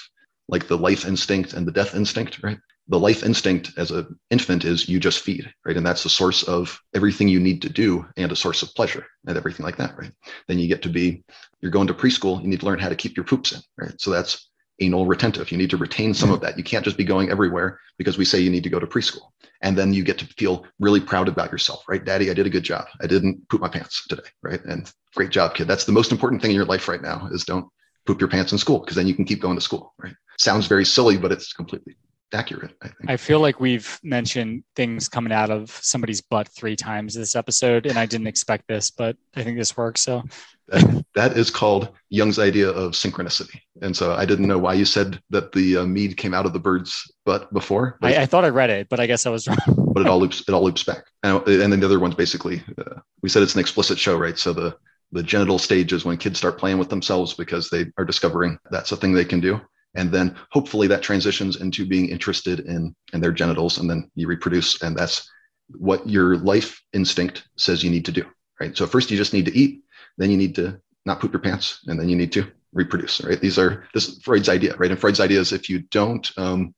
like 0.49 0.67
the 0.67 0.77
life 0.77 1.05
instinct 1.05 1.53
and 1.53 1.67
the 1.67 1.71
death 1.71 1.93
instinct, 1.93 2.41
right? 2.41 2.57
The 2.89 2.99
life 2.99 3.23
instinct 3.23 3.71
as 3.77 3.91
an 3.91 4.17
infant 4.29 4.63
is 4.63 4.87
you 4.87 4.99
just 4.99 5.19
feed, 5.19 5.51
right? 5.65 5.75
And 5.75 5.85
that's 5.85 6.03
the 6.03 6.09
source 6.09 6.43
of 6.43 6.79
everything 6.95 7.27
you 7.27 7.39
need 7.39 7.61
to 7.63 7.69
do 7.69 8.05
and 8.15 8.31
a 8.31 8.35
source 8.35 8.61
of 8.63 8.73
pleasure 8.75 9.05
and 9.25 9.37
everything 9.37 9.65
like 9.65 9.77
that, 9.77 9.97
right? 9.97 10.11
Then 10.47 10.59
you 10.59 10.67
get 10.67 10.81
to 10.83 10.89
be, 10.89 11.23
you're 11.61 11.71
going 11.71 11.87
to 11.87 11.93
preschool, 11.93 12.41
you 12.41 12.47
need 12.47 12.61
to 12.61 12.65
learn 12.65 12.79
how 12.79 12.89
to 12.89 12.95
keep 12.95 13.17
your 13.17 13.25
poops 13.25 13.51
in, 13.51 13.59
right? 13.77 13.99
So 13.99 14.09
that's 14.09 14.49
anal 14.79 15.05
retentive. 15.05 15.51
You 15.51 15.57
need 15.57 15.71
to 15.71 15.77
retain 15.77 16.13
some 16.13 16.31
of 16.31 16.39
that. 16.41 16.57
You 16.57 16.63
can't 16.63 16.85
just 16.85 16.97
be 16.97 17.03
going 17.03 17.29
everywhere 17.29 17.79
because 17.97 18.17
we 18.17 18.25
say 18.25 18.39
you 18.39 18.49
need 18.49 18.63
to 18.63 18.69
go 18.69 18.79
to 18.79 18.87
preschool. 18.87 19.31
And 19.61 19.77
then 19.77 19.91
you 19.91 20.03
get 20.03 20.19
to 20.19 20.25
feel 20.37 20.65
really 20.79 20.99
proud 20.99 21.27
about 21.27 21.51
yourself, 21.51 21.83
right? 21.89 22.03
Daddy, 22.03 22.29
I 22.29 22.33
did 22.33 22.45
a 22.45 22.51
good 22.51 22.63
job. 22.63 22.85
I 23.01 23.07
didn't 23.07 23.49
poop 23.49 23.59
my 23.59 23.69
pants 23.69 24.05
today, 24.07 24.29
right? 24.43 24.63
And 24.65 24.89
great 25.15 25.31
job, 25.31 25.55
kid. 25.55 25.67
That's 25.67 25.85
the 25.85 25.91
most 25.91 26.11
important 26.11 26.41
thing 26.41 26.51
in 26.51 26.55
your 26.55 26.65
life 26.65 26.87
right 26.87 27.01
now 27.01 27.27
is 27.31 27.43
don't 27.43 27.67
poop 28.05 28.21
your 28.21 28.29
pants 28.29 28.51
in 28.51 28.59
school 28.59 28.79
because 28.79 28.95
then 28.95 29.07
you 29.07 29.15
can 29.15 29.25
keep 29.25 29.41
going 29.41 29.55
to 29.55 29.61
school, 29.61 29.93
right? 29.97 30.13
Sounds 30.37 30.67
very 30.67 30.85
silly, 30.85 31.17
but 31.17 31.31
it's 31.31 31.53
completely 31.53 31.97
accurate. 32.33 32.71
I 32.81 32.87
think. 32.87 33.09
I 33.09 33.17
feel 33.17 33.39
like 33.39 33.59
we've 33.59 33.99
mentioned 34.03 34.63
things 34.75 35.07
coming 35.07 35.33
out 35.33 35.49
of 35.49 35.71
somebody's 35.71 36.21
butt 36.21 36.47
three 36.49 36.75
times 36.75 37.13
this 37.13 37.35
episode, 37.35 37.85
and 37.85 37.97
I 37.97 38.05
didn't 38.05 38.27
expect 38.27 38.67
this, 38.67 38.91
but 38.91 39.15
I 39.35 39.43
think 39.43 39.57
this 39.57 39.77
works. 39.77 40.01
So 40.01 40.23
that, 40.67 41.05
that 41.15 41.37
is 41.37 41.49
called 41.49 41.89
Jung's 42.09 42.39
idea 42.39 42.69
of 42.69 42.93
synchronicity. 42.93 43.61
And 43.81 43.95
so 43.95 44.13
I 44.13 44.25
didn't 44.25 44.47
know 44.47 44.57
why 44.57 44.73
you 44.73 44.85
said 44.85 45.21
that 45.29 45.51
the 45.51 45.77
uh, 45.77 45.85
mead 45.85 46.17
came 46.17 46.33
out 46.33 46.45
of 46.45 46.53
the 46.53 46.59
bird's 46.59 47.09
butt 47.25 47.51
before. 47.53 47.97
I, 48.01 48.17
I, 48.17 48.25
thought 48.25 48.45
I 48.45 48.49
read 48.49 48.69
it, 48.69 48.89
but 48.89 48.99
I 48.99 49.05
guess 49.05 49.25
I 49.25 49.29
was 49.29 49.47
wrong. 49.47 49.57
but 49.93 50.01
it 50.01 50.07
all 50.07 50.19
loops. 50.19 50.41
It 50.47 50.53
all 50.53 50.63
loops 50.63 50.83
back. 50.83 51.05
And, 51.23 51.45
and 51.47 51.71
then 51.71 51.79
the 51.79 51.85
other 51.85 51.99
one's 51.99 52.15
basically 52.15 52.63
uh, 52.77 52.99
we 53.21 53.29
said 53.29 53.43
it's 53.43 53.55
an 53.55 53.61
explicit 53.61 53.97
show, 53.97 54.17
right? 54.17 54.37
So 54.37 54.53
the 54.53 54.75
the 55.13 55.23
genital 55.23 55.57
stage 55.57 55.93
is 55.93 56.03
when 56.03 56.17
kids 56.17 56.37
start 56.37 56.57
playing 56.57 56.77
with 56.77 56.89
themselves 56.89 57.33
because 57.33 57.69
they 57.69 57.85
are 57.97 58.03
discovering 58.03 58.59
that's 58.71 58.91
a 58.91 58.97
thing 58.97 59.13
they 59.13 59.23
can 59.23 59.39
do 59.39 59.61
and 59.97 60.11
then 60.11 60.35
hopefully 60.51 60.87
that 60.87 61.01
transitions 61.01 61.57
into 61.57 61.85
being 61.85 62.07
interested 62.07 62.61
in 62.61 62.95
in 63.13 63.19
their 63.19 63.31
genitals 63.31 63.79
and 63.79 63.89
then 63.89 64.09
you 64.15 64.27
reproduce 64.27 64.81
and 64.81 64.95
that's 64.95 65.29
what 65.69 66.07
your 66.07 66.37
life 66.37 66.81
instinct 66.93 67.47
says 67.57 67.83
you 67.83 67.89
need 67.89 68.05
to 68.05 68.11
do, 68.11 68.25
right? 68.59 68.77
So 68.77 68.87
first 68.87 69.11
you 69.11 69.17
just 69.17 69.33
need 69.33 69.45
to 69.45 69.57
eat, 69.57 69.81
then 70.17 70.31
you 70.31 70.37
need 70.37 70.55
to 70.55 70.79
not 71.05 71.19
poop 71.19 71.33
your 71.33 71.41
pants, 71.41 71.81
and 71.87 71.99
then 71.99 72.09
you 72.09 72.15
need 72.15 72.31
to 72.33 72.49
reproduce, 72.73 73.21
right? 73.21 73.39
These 73.39 73.57
are 73.57 73.87
this 73.93 74.07
is 74.07 74.21
Freud's 74.23 74.49
idea, 74.49 74.75
right? 74.77 74.91
And 74.91 74.99
Freud's 74.99 75.19
idea 75.19 75.39
is 75.39 75.51
if 75.51 75.69
you 75.69 75.79
don't, 75.91 76.29
um, 76.37 76.73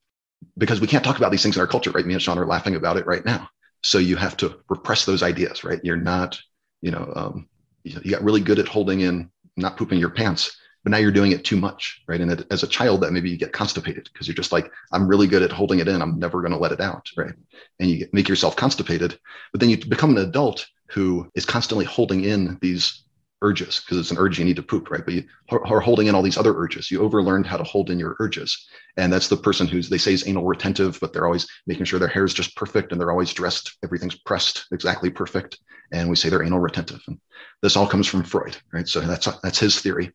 because 0.58 0.82
we 0.82 0.88
can't 0.88 1.04
talk 1.04 1.18
about 1.18 1.32
these 1.32 1.44
things 1.44 1.56
in 1.56 1.62
our 1.62 1.68
culture, 1.68 1.92
right? 1.92 2.06
Me 2.06 2.14
and 2.14 2.22
Shawn 2.22 2.40
are 2.40 2.46
laughing 2.46 2.76
about 2.76 2.98
it 2.98 3.06
right 3.06 3.26
now. 3.26 3.50
So 3.84 3.98
you 3.98 4.16
have 4.16 4.38
to 4.38 4.60
repress 4.70 5.06
those 5.06 5.24
ideas, 5.24 5.64
right? 5.64 5.80
You're 5.84 5.98
not, 5.98 6.40
you 6.82 6.92
know, 6.92 7.12
um, 7.16 7.50
you 7.84 8.12
got 8.12 8.24
really 8.24 8.42
good 8.42 8.60
at 8.60 8.68
holding 8.68 9.02
in 9.02 9.30
not 9.56 9.78
pooping 9.78 10.00
your 10.00 10.10
pants 10.10 10.58
but 10.84 10.92
now 10.92 10.98
you're 10.98 11.12
doing 11.12 11.32
it 11.32 11.44
too 11.44 11.58
much 11.58 12.02
right? 12.08 12.22
And 12.22 12.46
as 12.52 12.64
a 12.64 12.68
child 12.68 13.02
that 13.02 13.12
maybe 13.12 13.30
you 13.30 13.38
get 13.38 13.54
constipated 13.54 14.10
because 14.12 14.28
you're 14.28 14.36
just 14.36 14.52
like 14.52 14.72
i'm 14.92 15.08
really 15.08 15.28
good 15.28 15.42
at 15.42 15.52
holding 15.52 15.80
it 15.80 15.88
in. 15.88 16.02
I'm 16.02 16.20
never 16.20 16.42
going 16.42 16.54
to 16.54 16.58
let 16.58 16.72
it 16.72 16.82
out 16.82 17.10
right? 17.18 17.34
And 17.80 17.90
you 17.90 18.08
make 18.14 18.30
yourself 18.30 18.56
constipated 18.56 19.20
but 19.52 19.60
then 19.60 19.70
you 19.70 19.78
become 19.78 20.12
an 20.12 20.24
adult 20.24 20.68
who 20.88 21.30
is 21.36 21.46
constantly 21.46 21.86
holding 21.86 22.24
in 22.24 22.58
these 22.62 23.04
urges 23.42 23.80
because 23.80 23.98
it's 23.98 24.12
an 24.12 24.18
urge 24.18 24.38
you 24.38 24.46
need 24.46 24.56
to 24.56 24.64
poop 24.64 24.90
right? 24.90 25.06
But 25.06 25.14
you 25.14 25.24
are 25.52 25.80
holding 25.80 26.08
in 26.08 26.16
all 26.16 26.22
these 26.22 26.38
other 26.38 26.54
urges. 26.54 26.92
You 26.92 27.00
overlearned 27.00 27.46
how 27.46 27.58
to 27.58 27.64
hold 27.64 27.90
in 27.90 28.00
your 28.00 28.16
urges. 28.20 28.68
And 28.98 29.12
that's 29.14 29.30
the 29.30 29.38
person 29.38 29.68
who's 29.68 29.90
they 29.90 29.98
say 29.98 30.14
is 30.14 30.28
anal 30.28 30.46
retentive 30.46 30.98
but 31.00 31.14
they're 31.14 31.26
always 31.26 31.48
making 31.68 31.86
sure 31.86 32.00
their 32.00 32.08
hair 32.08 32.26
is 32.26 32.34
just 32.34 32.56
perfect 32.56 32.92
and 32.92 33.00
they're 33.00 33.12
always 33.12 33.34
dressed 33.34 33.78
everything's 33.84 34.16
pressed 34.16 34.66
exactly 34.72 35.10
perfect. 35.10 35.58
And 35.92 36.10
we 36.10 36.16
say 36.16 36.30
they're 36.30 36.44
anal 36.44 36.60
retentive. 36.60 37.02
And 37.08 37.20
this 37.62 37.76
all 37.76 37.88
comes 37.88 38.08
from 38.08 38.24
freud 38.24 38.58
right? 38.74 38.88
So 38.88 39.00
that's 39.02 39.28
that's 39.42 39.60
his 39.60 39.80
theory 39.80 40.12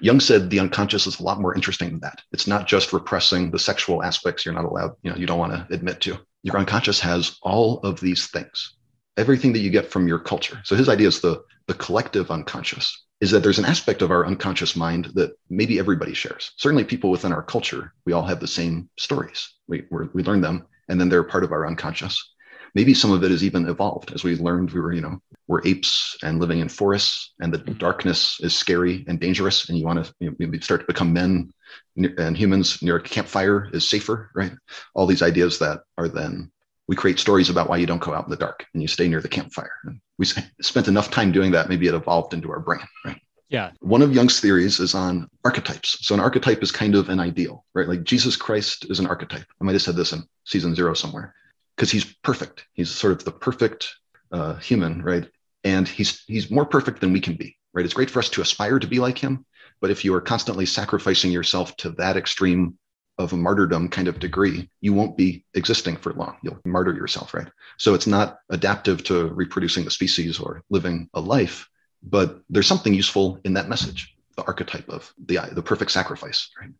Jung 0.00 0.20
said 0.20 0.50
the 0.50 0.60
unconscious 0.60 1.06
is 1.06 1.20
a 1.20 1.22
lot 1.22 1.40
more 1.40 1.54
interesting 1.54 1.90
than 1.90 2.00
that. 2.00 2.22
It's 2.32 2.46
not 2.46 2.66
just 2.66 2.92
repressing 2.92 3.50
the 3.50 3.58
sexual 3.58 4.02
aspects 4.02 4.44
you're 4.44 4.54
not 4.54 4.64
allowed, 4.64 4.92
you 5.02 5.10
know, 5.10 5.16
you 5.16 5.26
don't 5.26 5.38
want 5.38 5.52
to 5.52 5.74
admit 5.74 6.00
to. 6.02 6.18
Your 6.42 6.56
unconscious 6.56 7.00
has 7.00 7.38
all 7.42 7.78
of 7.80 8.00
these 8.00 8.26
things, 8.28 8.74
everything 9.16 9.52
that 9.54 9.60
you 9.60 9.70
get 9.70 9.90
from 9.90 10.06
your 10.06 10.18
culture. 10.18 10.60
So 10.64 10.76
his 10.76 10.88
idea 10.88 11.08
is 11.08 11.20
the, 11.20 11.42
the 11.66 11.74
collective 11.74 12.30
unconscious 12.30 13.04
is 13.20 13.30
that 13.30 13.42
there's 13.42 13.58
an 13.58 13.64
aspect 13.64 14.02
of 14.02 14.10
our 14.10 14.26
unconscious 14.26 14.76
mind 14.76 15.10
that 15.14 15.32
maybe 15.48 15.78
everybody 15.78 16.12
shares. 16.12 16.52
Certainly 16.56 16.84
people 16.84 17.10
within 17.10 17.32
our 17.32 17.42
culture, 17.42 17.94
we 18.04 18.12
all 18.12 18.24
have 18.24 18.40
the 18.40 18.46
same 18.46 18.90
stories. 18.98 19.54
We, 19.68 19.84
we 19.90 20.22
learn 20.22 20.42
them 20.42 20.66
and 20.88 21.00
then 21.00 21.08
they're 21.08 21.24
part 21.24 21.44
of 21.44 21.52
our 21.52 21.66
unconscious 21.66 22.34
maybe 22.74 22.94
some 22.94 23.12
of 23.12 23.22
it 23.24 23.30
has 23.30 23.44
even 23.44 23.68
evolved 23.68 24.12
as 24.12 24.24
we 24.24 24.36
learned 24.36 24.70
we 24.72 24.80
were 24.80 24.92
you 24.92 25.00
know 25.00 25.20
we're 25.46 25.66
apes 25.66 26.16
and 26.22 26.40
living 26.40 26.60
in 26.60 26.68
forests 26.68 27.32
and 27.40 27.52
the 27.52 27.58
darkness 27.58 28.38
is 28.40 28.54
scary 28.54 29.04
and 29.08 29.20
dangerous 29.20 29.68
and 29.68 29.78
you 29.78 29.84
want 29.84 30.04
to 30.04 30.12
you 30.20 30.34
know, 30.38 30.58
start 30.60 30.80
to 30.80 30.86
become 30.86 31.12
men 31.12 31.52
and 31.96 32.36
humans 32.36 32.82
near 32.82 32.96
a 32.96 33.02
campfire 33.02 33.68
is 33.72 33.88
safer 33.88 34.30
right 34.34 34.52
all 34.94 35.06
these 35.06 35.22
ideas 35.22 35.58
that 35.58 35.80
are 35.98 36.08
then 36.08 36.50
we 36.86 36.96
create 36.96 37.18
stories 37.18 37.48
about 37.48 37.68
why 37.68 37.76
you 37.76 37.86
don't 37.86 38.02
go 38.02 38.14
out 38.14 38.24
in 38.24 38.30
the 38.30 38.36
dark 38.36 38.66
and 38.72 38.82
you 38.82 38.88
stay 38.88 39.08
near 39.08 39.20
the 39.20 39.28
campfire 39.28 39.72
and 39.84 40.00
we 40.18 40.26
spent 40.60 40.88
enough 40.88 41.10
time 41.10 41.32
doing 41.32 41.50
that 41.52 41.68
maybe 41.68 41.86
it 41.86 41.94
evolved 41.94 42.34
into 42.34 42.50
our 42.50 42.60
brain 42.60 42.86
right 43.04 43.20
yeah. 43.50 43.70
One 43.80 44.02
of 44.02 44.12
Jung's 44.12 44.40
theories 44.40 44.80
is 44.80 44.96
on 44.96 45.28
archetypes. 45.44 46.04
So 46.04 46.14
an 46.14 46.20
archetype 46.20 46.60
is 46.62 46.72
kind 46.72 46.96
of 46.96 47.08
an 47.08 47.20
ideal, 47.20 47.64
right? 47.72 47.86
Like 47.86 48.02
Jesus 48.02 48.34
Christ 48.34 48.86
is 48.90 48.98
an 48.98 49.06
archetype. 49.06 49.44
I 49.60 49.64
might 49.64 49.74
have 49.74 49.82
said 49.82 49.94
this 49.94 50.12
in 50.12 50.24
season 50.44 50.74
zero 50.74 50.92
somewhere 50.94 51.34
because 51.76 51.90
he's 51.90 52.04
perfect. 52.04 52.66
He's 52.72 52.90
sort 52.90 53.12
of 53.12 53.24
the 53.24 53.30
perfect 53.30 53.94
uh, 54.32 54.56
human, 54.56 55.02
right? 55.02 55.28
And 55.64 55.88
he's 55.88 56.22
he's 56.26 56.50
more 56.50 56.66
perfect 56.66 57.00
than 57.00 57.12
we 57.12 57.20
can 57.20 57.34
be, 57.34 57.56
right? 57.72 57.84
It's 57.84 57.94
great 57.94 58.10
for 58.10 58.18
us 58.18 58.28
to 58.30 58.42
aspire 58.42 58.78
to 58.78 58.86
be 58.86 58.98
like 58.98 59.18
him, 59.18 59.44
but 59.80 59.90
if 59.90 60.04
you 60.04 60.14
are 60.14 60.20
constantly 60.20 60.66
sacrificing 60.66 61.32
yourself 61.32 61.76
to 61.78 61.90
that 61.92 62.16
extreme 62.16 62.78
of 63.18 63.32
a 63.32 63.36
martyrdom 63.36 63.88
kind 63.88 64.08
of 64.08 64.18
degree, 64.18 64.68
you 64.80 64.92
won't 64.92 65.16
be 65.16 65.44
existing 65.54 65.96
for 65.96 66.12
long. 66.12 66.36
You'll 66.42 66.58
martyr 66.64 66.94
yourself, 66.94 67.32
right? 67.32 67.48
So 67.78 67.94
it's 67.94 68.06
not 68.06 68.38
adaptive 68.50 69.04
to 69.04 69.28
reproducing 69.28 69.84
the 69.84 69.90
species 69.90 70.40
or 70.40 70.62
living 70.68 71.08
a 71.14 71.20
life, 71.20 71.68
but 72.02 72.40
there's 72.50 72.66
something 72.66 72.92
useful 72.92 73.38
in 73.44 73.54
that 73.54 73.68
message, 73.68 74.16
the 74.36 74.44
archetype 74.44 74.88
of 74.88 75.12
the 75.26 75.38
the 75.52 75.62
perfect 75.62 75.92
sacrifice, 75.92 76.50
right? 76.60 76.70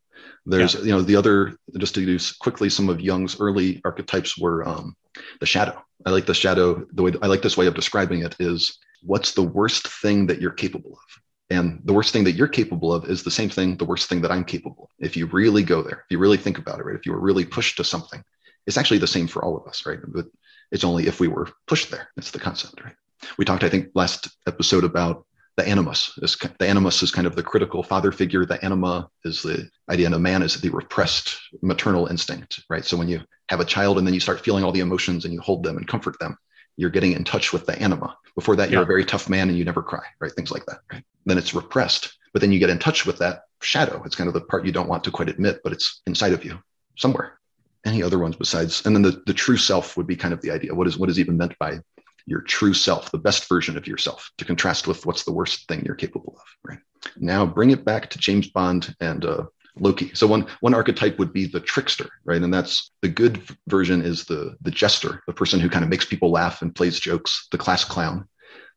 There's, 0.46 0.74
yeah. 0.74 0.80
you 0.82 0.90
know, 0.90 1.02
the 1.02 1.16
other, 1.16 1.56
just 1.78 1.94
to 1.94 2.04
do 2.04 2.18
quickly, 2.40 2.68
some 2.68 2.88
of 2.88 3.00
Jung's 3.00 3.40
early 3.40 3.80
archetypes 3.84 4.38
were 4.38 4.66
um, 4.68 4.96
the 5.40 5.46
shadow. 5.46 5.82
I 6.06 6.10
like 6.10 6.26
the 6.26 6.34
shadow. 6.34 6.84
The 6.92 7.02
way 7.02 7.12
I 7.22 7.26
like 7.26 7.42
this 7.42 7.56
way 7.56 7.66
of 7.66 7.74
describing 7.74 8.22
it 8.22 8.36
is 8.38 8.78
what's 9.02 9.32
the 9.32 9.42
worst 9.42 9.88
thing 9.88 10.26
that 10.26 10.40
you're 10.40 10.50
capable 10.50 10.92
of? 10.92 11.22
And 11.50 11.80
the 11.84 11.92
worst 11.92 12.12
thing 12.12 12.24
that 12.24 12.32
you're 12.32 12.48
capable 12.48 12.92
of 12.92 13.04
is 13.04 13.22
the 13.22 13.30
same 13.30 13.50
thing, 13.50 13.76
the 13.76 13.84
worst 13.84 14.08
thing 14.08 14.20
that 14.22 14.32
I'm 14.32 14.44
capable 14.44 14.84
of. 14.84 15.04
If 15.06 15.16
you 15.16 15.26
really 15.26 15.62
go 15.62 15.82
there, 15.82 16.04
if 16.04 16.10
you 16.10 16.18
really 16.18 16.36
think 16.36 16.58
about 16.58 16.78
it, 16.78 16.84
right? 16.84 16.96
If 16.96 17.06
you 17.06 17.12
were 17.12 17.20
really 17.20 17.44
pushed 17.44 17.76
to 17.76 17.84
something, 17.84 18.22
it's 18.66 18.78
actually 18.78 18.98
the 18.98 19.06
same 19.06 19.28
for 19.28 19.44
all 19.44 19.56
of 19.56 19.66
us, 19.66 19.84
right? 19.86 19.98
But 20.06 20.26
it's 20.72 20.84
only 20.84 21.06
if 21.06 21.20
we 21.20 21.28
were 21.28 21.48
pushed 21.66 21.90
there. 21.90 22.08
That's 22.16 22.30
the 22.30 22.38
concept, 22.38 22.82
right? 22.82 22.94
We 23.38 23.44
talked, 23.44 23.64
I 23.64 23.68
think, 23.68 23.90
last 23.94 24.28
episode 24.46 24.84
about 24.84 25.26
the 25.56 25.66
animus 25.68 26.18
is 26.18 26.36
the 26.58 26.66
animus 26.66 27.02
is 27.02 27.12
kind 27.12 27.26
of 27.26 27.36
the 27.36 27.42
critical 27.42 27.82
father 27.82 28.10
figure. 28.10 28.44
The 28.44 28.62
anima 28.64 29.08
is 29.24 29.42
the 29.42 29.68
idea 29.88 30.06
in 30.06 30.14
a 30.14 30.18
man 30.18 30.42
is 30.42 30.60
the 30.60 30.70
repressed 30.70 31.38
maternal 31.62 32.06
instinct, 32.06 32.64
right? 32.68 32.84
So 32.84 32.96
when 32.96 33.08
you 33.08 33.20
have 33.48 33.60
a 33.60 33.64
child 33.64 33.98
and 33.98 34.06
then 34.06 34.14
you 34.14 34.20
start 34.20 34.40
feeling 34.40 34.64
all 34.64 34.72
the 34.72 34.80
emotions 34.80 35.24
and 35.24 35.32
you 35.32 35.40
hold 35.40 35.62
them 35.62 35.76
and 35.76 35.86
comfort 35.86 36.18
them, 36.18 36.36
you're 36.76 36.90
getting 36.90 37.12
in 37.12 37.22
touch 37.22 37.52
with 37.52 37.66
the 37.66 37.80
anima. 37.80 38.16
Before 38.34 38.56
that, 38.56 38.70
you're 38.70 38.80
yeah. 38.80 38.84
a 38.84 38.86
very 38.86 39.04
tough 39.04 39.28
man 39.28 39.48
and 39.48 39.56
you 39.56 39.64
never 39.64 39.82
cry, 39.82 40.02
right? 40.18 40.32
Things 40.32 40.50
like 40.50 40.66
that, 40.66 40.78
right? 40.92 41.04
Then 41.24 41.38
it's 41.38 41.54
repressed, 41.54 42.18
but 42.32 42.40
then 42.40 42.50
you 42.50 42.58
get 42.58 42.70
in 42.70 42.80
touch 42.80 43.06
with 43.06 43.18
that 43.18 43.44
shadow. 43.62 44.02
It's 44.04 44.16
kind 44.16 44.28
of 44.28 44.34
the 44.34 44.40
part 44.40 44.66
you 44.66 44.72
don't 44.72 44.88
want 44.88 45.04
to 45.04 45.12
quite 45.12 45.28
admit, 45.28 45.60
but 45.62 45.72
it's 45.72 46.02
inside 46.06 46.32
of 46.32 46.44
you 46.44 46.58
somewhere. 46.96 47.38
Any 47.86 48.02
other 48.02 48.18
ones 48.18 48.34
besides? 48.34 48.84
And 48.86 48.96
then 48.96 49.02
the, 49.02 49.22
the 49.26 49.34
true 49.34 49.56
self 49.56 49.96
would 49.96 50.06
be 50.06 50.16
kind 50.16 50.34
of 50.34 50.40
the 50.40 50.50
idea. 50.50 50.74
What 50.74 50.88
is 50.88 50.98
what 50.98 51.10
is 51.10 51.20
even 51.20 51.36
meant 51.36 51.56
by 51.58 51.78
your 52.26 52.40
true 52.40 52.74
self, 52.74 53.10
the 53.10 53.18
best 53.18 53.48
version 53.48 53.76
of 53.76 53.86
yourself, 53.86 54.30
to 54.38 54.44
contrast 54.44 54.86
with 54.86 55.04
what's 55.06 55.24
the 55.24 55.32
worst 55.32 55.68
thing 55.68 55.82
you're 55.84 55.94
capable 55.94 56.36
of. 56.36 56.70
Right 56.70 56.78
now, 57.16 57.44
bring 57.44 57.70
it 57.70 57.84
back 57.84 58.10
to 58.10 58.18
James 58.18 58.48
Bond 58.48 58.94
and 59.00 59.24
uh, 59.24 59.44
Loki. 59.78 60.14
So 60.14 60.26
one 60.26 60.46
one 60.60 60.74
archetype 60.74 61.18
would 61.18 61.32
be 61.32 61.46
the 61.46 61.60
trickster, 61.60 62.08
right? 62.24 62.40
And 62.40 62.52
that's 62.52 62.90
the 63.02 63.08
good 63.08 63.42
version 63.68 64.02
is 64.02 64.24
the 64.24 64.56
the 64.62 64.70
jester, 64.70 65.22
the 65.26 65.32
person 65.32 65.60
who 65.60 65.68
kind 65.68 65.84
of 65.84 65.90
makes 65.90 66.04
people 66.04 66.30
laugh 66.30 66.62
and 66.62 66.74
plays 66.74 67.00
jokes, 67.00 67.48
the 67.50 67.58
class 67.58 67.84
clown. 67.84 68.28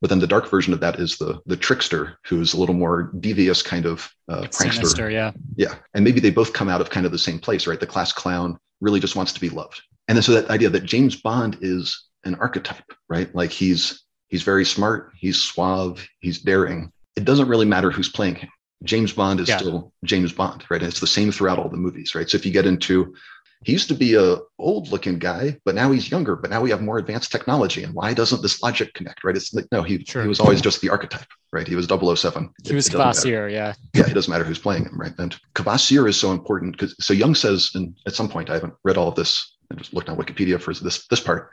But 0.01 0.09
then 0.09 0.19
the 0.19 0.27
dark 0.27 0.49
version 0.49 0.73
of 0.73 0.79
that 0.81 0.99
is 0.99 1.17
the 1.17 1.39
the 1.45 1.57
trickster, 1.57 2.17
who's 2.25 2.53
a 2.53 2.59
little 2.59 2.75
more 2.75 3.11
devious 3.19 3.61
kind 3.61 3.85
of 3.85 4.09
uh, 4.27 4.41
prankster. 4.41 4.73
Sinister, 4.73 5.09
yeah, 5.09 5.31
yeah. 5.55 5.75
And 5.93 6.03
maybe 6.03 6.19
they 6.19 6.31
both 6.31 6.53
come 6.53 6.69
out 6.69 6.81
of 6.81 6.89
kind 6.89 7.05
of 7.05 7.11
the 7.11 7.17
same 7.17 7.39
place, 7.39 7.65
right? 7.67 7.79
The 7.79 7.87
class 7.87 8.11
clown 8.11 8.57
really 8.81 8.99
just 8.99 9.15
wants 9.15 9.33
to 9.33 9.39
be 9.39 9.49
loved, 9.49 9.81
and 10.07 10.15
then 10.15 10.23
so 10.23 10.33
that 10.33 10.49
idea 10.49 10.69
that 10.69 10.83
James 10.83 11.15
Bond 11.15 11.57
is 11.61 12.06
an 12.27 12.35
archetype, 12.35 12.93
right? 13.09 13.33
Like 13.33 13.51
he's 13.51 14.03
he's 14.27 14.43
very 14.43 14.65
smart, 14.65 15.11
he's 15.15 15.37
suave, 15.37 16.07
he's 16.19 16.39
daring. 16.39 16.91
It 17.15 17.25
doesn't 17.25 17.47
really 17.47 17.65
matter 17.65 17.91
who's 17.91 18.09
playing 18.09 18.35
him. 18.35 18.49
James 18.83 19.11
Bond 19.11 19.39
is 19.39 19.49
yeah. 19.49 19.57
still 19.57 19.91
James 20.03 20.31
Bond, 20.31 20.63
right? 20.69 20.81
And 20.81 20.89
it's 20.89 20.99
the 20.99 21.07
same 21.07 21.31
throughout 21.31 21.57
all 21.57 21.69
the 21.69 21.77
movies, 21.77 22.13
right? 22.13 22.29
So 22.29 22.37
if 22.37 22.45
you 22.45 22.51
get 22.51 22.67
into 22.67 23.15
he 23.63 23.71
used 23.71 23.87
to 23.87 23.95
be 23.95 24.13
a 24.13 24.37
old 24.59 24.89
looking 24.89 25.17
guy, 25.17 25.57
but 25.65 25.75
now 25.75 25.91
he's 25.91 26.11
younger, 26.11 26.35
but 26.35 26.49
now 26.49 26.61
we 26.61 26.69
have 26.69 26.81
more 26.81 26.99
advanced 26.99 27.31
technology. 27.31 27.83
And 27.83 27.93
why 27.93 28.13
doesn't 28.13 28.41
this 28.41 28.61
logic 28.61 28.93
connect, 28.93 29.23
right? 29.23 29.35
It's 29.35 29.53
like, 29.53 29.65
no, 29.71 29.81
he, 29.81 30.03
sure. 30.05 30.21
he 30.21 30.27
was 30.27 30.39
always 30.39 30.61
just 30.61 30.81
the 30.81 30.89
archetype, 30.89 31.27
right? 31.51 31.67
He 31.67 31.75
was 31.75 31.87
007. 31.87 32.49
He 32.63 32.75
was 32.75 32.87
Kvasir, 32.87 33.51
yeah. 33.51 33.73
Yeah, 33.93 34.07
it 34.07 34.13
doesn't 34.13 34.31
matter 34.31 34.43
who's 34.43 34.59
playing 34.59 34.85
him, 34.85 34.99
right? 34.99 35.13
And 35.17 35.35
Kvasir 35.55 36.07
is 36.07 36.19
so 36.19 36.31
important 36.31 36.73
because, 36.73 36.95
so 36.99 37.13
Jung 37.13 37.35
says, 37.35 37.71
and 37.73 37.97
at 38.05 38.13
some 38.13 38.29
point, 38.29 38.49
I 38.49 38.53
haven't 38.53 38.75
read 38.83 38.97
all 38.97 39.09
of 39.09 39.15
this 39.15 39.56
I 39.71 39.75
just 39.75 39.93
looked 39.93 40.09
on 40.09 40.17
Wikipedia 40.17 40.59
for 40.59 40.73
this 40.73 41.07
this 41.07 41.19
part, 41.19 41.51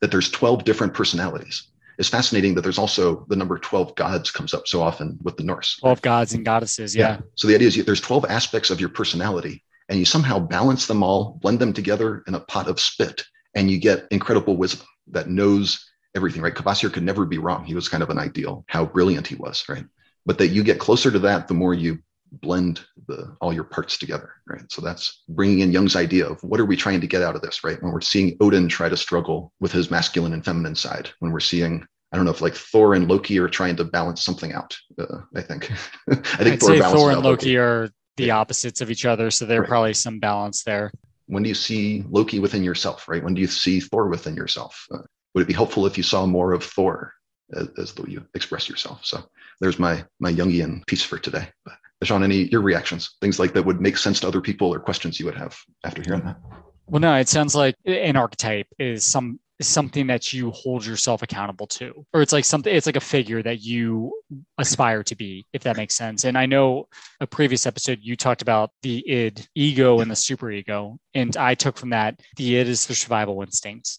that 0.00 0.10
there's 0.10 0.30
12 0.30 0.64
different 0.64 0.94
personalities. 0.94 1.68
It's 1.98 2.08
fascinating 2.08 2.54
that 2.54 2.62
there's 2.62 2.78
also 2.78 3.26
the 3.28 3.36
number 3.36 3.58
12 3.58 3.94
gods 3.94 4.30
comes 4.30 4.54
up 4.54 4.66
so 4.66 4.80
often 4.80 5.18
with 5.22 5.36
the 5.36 5.44
Norse. 5.44 5.76
12 5.80 6.00
gods 6.00 6.32
and 6.32 6.44
goddesses, 6.44 6.96
yeah. 6.96 7.08
yeah. 7.08 7.20
So 7.34 7.46
the 7.46 7.54
idea 7.54 7.68
is 7.68 7.84
there's 7.84 8.00
12 8.00 8.24
aspects 8.28 8.70
of 8.70 8.80
your 8.80 8.88
personality, 8.88 9.62
and 9.90 9.98
you 9.98 10.06
somehow 10.06 10.38
balance 10.38 10.86
them 10.86 11.02
all, 11.02 11.38
blend 11.42 11.58
them 11.58 11.74
together 11.74 12.22
in 12.26 12.34
a 12.34 12.40
pot 12.40 12.68
of 12.68 12.80
spit, 12.80 13.22
and 13.54 13.70
you 13.70 13.78
get 13.78 14.06
incredible 14.10 14.56
wisdom 14.56 14.86
that 15.08 15.28
knows 15.28 15.90
everything, 16.14 16.40
right? 16.40 16.54
Kvasir 16.54 16.92
could 16.92 17.02
never 17.02 17.26
be 17.26 17.38
wrong. 17.38 17.64
He 17.64 17.74
was 17.74 17.88
kind 17.88 18.02
of 18.02 18.08
an 18.08 18.18
ideal, 18.18 18.64
how 18.68 18.86
brilliant 18.86 19.26
he 19.26 19.34
was, 19.34 19.62
right? 19.68 19.84
But 20.24 20.38
that 20.38 20.48
you 20.48 20.62
get 20.62 20.78
closer 20.78 21.10
to 21.10 21.18
that, 21.20 21.48
the 21.48 21.54
more 21.54 21.74
you 21.74 21.98
blend 22.32 22.80
the 23.08 23.36
all 23.40 23.52
your 23.52 23.64
parts 23.64 23.98
together 23.98 24.32
right? 24.46 24.62
So 24.70 24.80
that's 24.82 25.22
bringing 25.28 25.60
in 25.60 25.72
jung's 25.72 25.96
idea 25.96 26.26
of 26.26 26.42
what 26.42 26.60
are 26.60 26.64
we 26.64 26.76
trying 26.76 27.00
to 27.00 27.06
get 27.06 27.22
out 27.22 27.36
of 27.36 27.42
this 27.42 27.64
right? 27.64 27.82
When 27.82 27.92
we're 27.92 28.00
seeing 28.00 28.36
odin 28.40 28.68
try 28.68 28.88
to 28.88 28.96
struggle 28.96 29.52
with 29.60 29.72
his 29.72 29.90
masculine 29.90 30.32
and 30.32 30.44
feminine 30.44 30.76
side 30.76 31.10
when 31.18 31.32
we're 31.32 31.40
seeing 31.40 31.86
i 32.12 32.16
don't 32.16 32.24
know 32.24 32.30
if 32.30 32.40
like 32.40 32.54
thor 32.54 32.94
and 32.94 33.08
loki 33.08 33.38
are 33.38 33.48
trying 33.48 33.76
to 33.76 33.84
balance 33.84 34.22
something 34.24 34.52
out 34.52 34.76
uh, 34.98 35.18
i 35.36 35.40
think. 35.40 35.70
I 36.10 36.14
think 36.14 36.54
I'd 36.54 36.60
thor, 36.60 36.68
say 36.68 36.80
thor 36.80 37.10
and 37.10 37.22
loki, 37.22 37.56
loki, 37.56 37.56
are 37.58 37.90
the 38.16 38.26
yeah. 38.26 38.38
opposites 38.38 38.80
of 38.80 38.90
each 38.90 39.04
other 39.04 39.30
so 39.30 39.46
there's 39.46 39.60
right. 39.60 39.68
probably 39.68 39.94
some 39.94 40.18
balance 40.18 40.62
there. 40.62 40.92
When 41.26 41.42
do 41.42 41.48
you 41.48 41.54
see 41.54 42.04
loki 42.08 42.38
within 42.38 42.62
yourself 42.62 43.08
right? 43.08 43.22
When 43.22 43.34
do 43.34 43.40
you 43.40 43.46
see 43.46 43.80
thor 43.80 44.08
within 44.08 44.36
yourself? 44.36 44.86
Uh, 44.92 44.98
would 45.34 45.42
it 45.42 45.48
be 45.48 45.54
helpful 45.54 45.86
if 45.86 45.96
you 45.96 46.02
saw 46.02 46.26
more 46.26 46.52
of 46.52 46.64
thor 46.64 47.12
as, 47.54 47.68
as 47.78 47.92
the 47.92 48.10
you 48.10 48.24
express 48.34 48.68
yourself? 48.68 49.04
So 49.04 49.24
there's 49.60 49.78
my 49.78 50.04
my 50.18 50.32
jungian 50.32 50.86
piece 50.86 51.02
for 51.02 51.18
today 51.18 51.48
but 51.64 51.74
Shawn, 52.02 52.24
any 52.24 52.44
your 52.44 52.62
reactions, 52.62 53.16
things 53.20 53.38
like 53.38 53.52
that 53.52 53.64
would 53.64 53.80
make 53.80 53.96
sense 53.96 54.20
to 54.20 54.28
other 54.28 54.40
people 54.40 54.72
or 54.72 54.80
questions 54.80 55.20
you 55.20 55.26
would 55.26 55.34
have 55.34 55.56
after 55.84 56.02
hearing 56.02 56.24
that? 56.24 56.38
Well, 56.86 57.00
no, 57.00 57.14
it 57.14 57.28
sounds 57.28 57.54
like 57.54 57.76
an 57.84 58.16
archetype 58.16 58.66
is 58.78 59.04
some 59.04 59.38
something 59.62 60.06
that 60.06 60.32
you 60.32 60.50
hold 60.50 60.84
yourself 60.84 61.22
accountable 61.22 61.66
to. 61.66 62.06
Or 62.12 62.22
it's 62.22 62.32
like 62.32 62.44
something 62.44 62.74
it's 62.74 62.86
like 62.86 62.96
a 62.96 63.00
figure 63.00 63.42
that 63.42 63.60
you 63.60 64.12
aspire 64.58 65.02
to 65.04 65.14
be 65.14 65.46
if 65.52 65.62
that 65.62 65.76
makes 65.76 65.94
sense. 65.94 66.24
And 66.24 66.36
i 66.36 66.46
know 66.46 66.88
a 67.20 67.26
previous 67.26 67.66
episode 67.66 67.98
you 68.00 68.16
talked 68.16 68.42
about 68.42 68.70
the 68.82 69.06
id 69.08 69.46
ego 69.54 70.00
and 70.00 70.10
the 70.10 70.16
super 70.16 70.50
ego. 70.50 70.98
And 71.14 71.36
i 71.36 71.54
took 71.54 71.76
from 71.76 71.90
that 71.90 72.20
the 72.36 72.56
id 72.56 72.68
is 72.68 72.86
the 72.86 72.94
survival 72.94 73.42
instinct. 73.42 73.98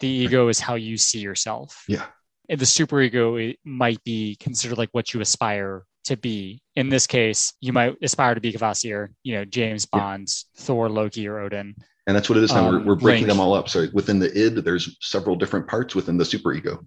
The 0.00 0.08
ego 0.08 0.48
is 0.48 0.58
how 0.58 0.74
you 0.74 0.96
see 0.96 1.20
yourself. 1.20 1.84
Yeah. 1.86 2.06
And 2.48 2.58
the 2.58 2.66
super 2.66 3.00
ego 3.00 3.52
might 3.64 4.02
be 4.04 4.36
considered 4.40 4.78
like 4.78 4.90
what 4.92 5.14
you 5.14 5.20
aspire 5.20 5.84
to 6.04 6.16
be. 6.16 6.62
In 6.76 6.88
this 6.88 7.06
case, 7.06 7.52
you 7.60 7.72
might 7.72 7.96
aspire 8.02 8.34
to 8.34 8.40
be 8.40 8.52
Kvasir, 8.52 9.08
you 9.22 9.34
know, 9.34 9.44
James 9.44 9.86
Bond, 9.86 10.28
yeah. 10.28 10.64
Thor, 10.64 10.88
Loki, 10.88 11.28
or 11.28 11.40
Odin. 11.40 11.74
And 12.06 12.16
that's 12.16 12.28
what 12.28 12.38
it 12.38 12.44
is 12.44 12.52
now. 12.52 12.68
Um, 12.68 12.74
we're, 12.74 12.94
we're, 12.94 13.00
breaking 13.00 13.26
Link. 13.26 13.28
them 13.28 13.40
all 13.40 13.54
up. 13.54 13.68
So 13.68 13.86
within 13.92 14.18
the 14.18 14.32
id, 14.36 14.64
there's 14.64 14.96
several 15.00 15.36
different 15.36 15.68
parts 15.68 15.94
within 15.94 16.16
the 16.16 16.24
superego. 16.24 16.84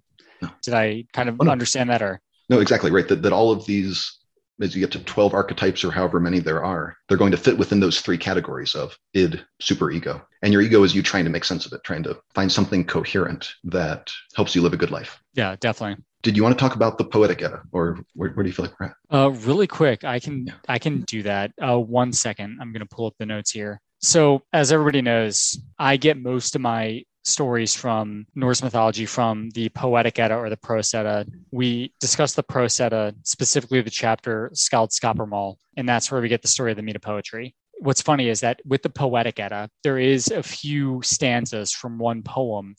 Did 0.62 0.74
I 0.74 1.04
kind 1.12 1.28
of 1.28 1.36
oh, 1.40 1.44
no. 1.44 1.50
understand 1.50 1.88
that 1.90 2.02
or? 2.02 2.20
No, 2.50 2.60
exactly 2.60 2.90
right. 2.90 3.08
That, 3.08 3.22
that 3.22 3.32
all 3.32 3.50
of 3.50 3.64
these, 3.64 4.18
as 4.60 4.74
you 4.74 4.80
get 4.80 4.92
to 4.92 5.02
12 5.02 5.32
archetypes 5.32 5.82
or 5.82 5.90
however 5.90 6.20
many 6.20 6.38
there 6.38 6.62
are, 6.62 6.94
they're 7.08 7.16
going 7.16 7.30
to 7.30 7.38
fit 7.38 7.56
within 7.56 7.80
those 7.80 8.00
three 8.00 8.18
categories 8.18 8.74
of 8.74 8.96
id, 9.14 9.42
superego. 9.62 10.22
And 10.42 10.52
your 10.52 10.60
ego 10.60 10.82
is 10.82 10.94
you 10.94 11.02
trying 11.02 11.24
to 11.24 11.30
make 11.30 11.44
sense 11.44 11.64
of 11.64 11.72
it, 11.72 11.82
trying 11.82 12.02
to 12.02 12.18
find 12.34 12.52
something 12.52 12.84
coherent 12.84 13.50
that 13.64 14.10
helps 14.34 14.54
you 14.54 14.60
live 14.60 14.74
a 14.74 14.76
good 14.78 14.90
life. 14.90 15.18
Yeah, 15.34 15.56
definitely 15.58 16.04
did 16.26 16.36
you 16.36 16.42
want 16.42 16.58
to 16.58 16.60
talk 16.60 16.74
about 16.74 16.98
the 16.98 17.04
poetic 17.04 17.40
edda 17.40 17.62
or 17.70 18.00
where, 18.14 18.30
where 18.30 18.42
do 18.42 18.48
you 18.48 18.52
feel 18.52 18.64
like 18.64 18.74
we're 18.80 18.86
at? 18.86 18.94
Uh, 19.16 19.30
really 19.46 19.68
quick 19.68 20.02
i 20.02 20.18
can 20.18 20.46
yeah. 20.46 20.54
i 20.68 20.76
can 20.76 21.02
do 21.02 21.22
that. 21.22 21.52
Uh, 21.62 21.78
one 21.78 22.12
second 22.12 22.58
i'm 22.60 22.72
going 22.72 22.80
to 22.80 22.94
pull 22.94 23.06
up 23.06 23.14
the 23.20 23.26
notes 23.26 23.52
here. 23.52 23.80
So 24.00 24.42
as 24.52 24.72
everybody 24.72 25.02
knows 25.02 25.56
i 25.78 25.96
get 25.96 26.20
most 26.20 26.56
of 26.56 26.60
my 26.60 27.04
stories 27.22 27.76
from 27.76 28.26
norse 28.34 28.60
mythology 28.60 29.06
from 29.06 29.50
the 29.50 29.68
poetic 29.68 30.18
edda 30.18 30.36
or 30.36 30.50
the 30.50 30.56
prose 30.56 30.92
edda 30.94 31.26
we 31.52 31.92
discuss 32.00 32.34
the 32.34 32.42
prose 32.42 32.80
edda 32.80 33.14
specifically 33.22 33.80
the 33.80 33.90
chapter 33.90 34.50
skaldskaparmal 34.52 35.54
and 35.76 35.88
that's 35.88 36.10
where 36.10 36.20
we 36.20 36.28
get 36.28 36.42
the 36.42 36.48
story 36.48 36.72
of 36.72 36.76
the 36.76 36.82
mead 36.82 36.96
of 36.96 37.02
poetry. 37.02 37.54
What's 37.78 38.02
funny 38.02 38.30
is 38.30 38.40
that 38.40 38.60
with 38.64 38.82
the 38.82 38.90
poetic 38.90 39.38
edda 39.38 39.70
there 39.84 39.98
is 39.98 40.26
a 40.32 40.42
few 40.42 41.00
stanzas 41.04 41.72
from 41.72 41.98
one 41.98 42.24
poem 42.24 42.74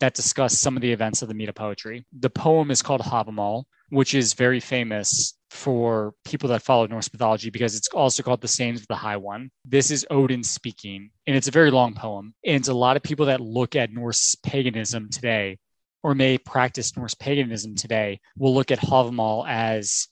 that 0.00 0.14
discuss 0.14 0.58
some 0.58 0.76
of 0.76 0.82
the 0.82 0.92
events 0.92 1.22
of 1.22 1.28
the 1.28 1.34
Mead 1.34 1.48
of 1.48 1.54
poetry. 1.54 2.04
The 2.18 2.30
poem 2.30 2.70
is 2.70 2.82
called 2.82 3.00
Havamal, 3.00 3.64
which 3.90 4.14
is 4.14 4.34
very 4.34 4.60
famous 4.60 5.34
for 5.50 6.14
people 6.24 6.48
that 6.48 6.62
follow 6.62 6.86
Norse 6.86 7.12
mythology 7.12 7.50
because 7.50 7.76
it's 7.76 7.88
also 7.88 8.22
called 8.22 8.40
the 8.40 8.48
Sayings 8.48 8.80
of 8.80 8.88
the 8.88 8.96
High 8.96 9.16
One. 9.16 9.50
This 9.64 9.90
is 9.90 10.06
Odin 10.10 10.42
speaking, 10.42 11.10
and 11.26 11.36
it's 11.36 11.48
a 11.48 11.52
very 11.52 11.70
long 11.70 11.94
poem. 11.94 12.34
And 12.44 12.66
a 12.66 12.74
lot 12.74 12.96
of 12.96 13.02
people 13.02 13.26
that 13.26 13.40
look 13.40 13.76
at 13.76 13.92
Norse 13.92 14.34
paganism 14.42 15.10
today 15.10 15.58
or 16.02 16.14
may 16.14 16.38
practice 16.38 16.96
Norse 16.96 17.14
paganism 17.14 17.76
today 17.76 18.20
will 18.36 18.54
look 18.54 18.70
at 18.70 18.80
Havamal 18.80 19.48
as 19.48 20.08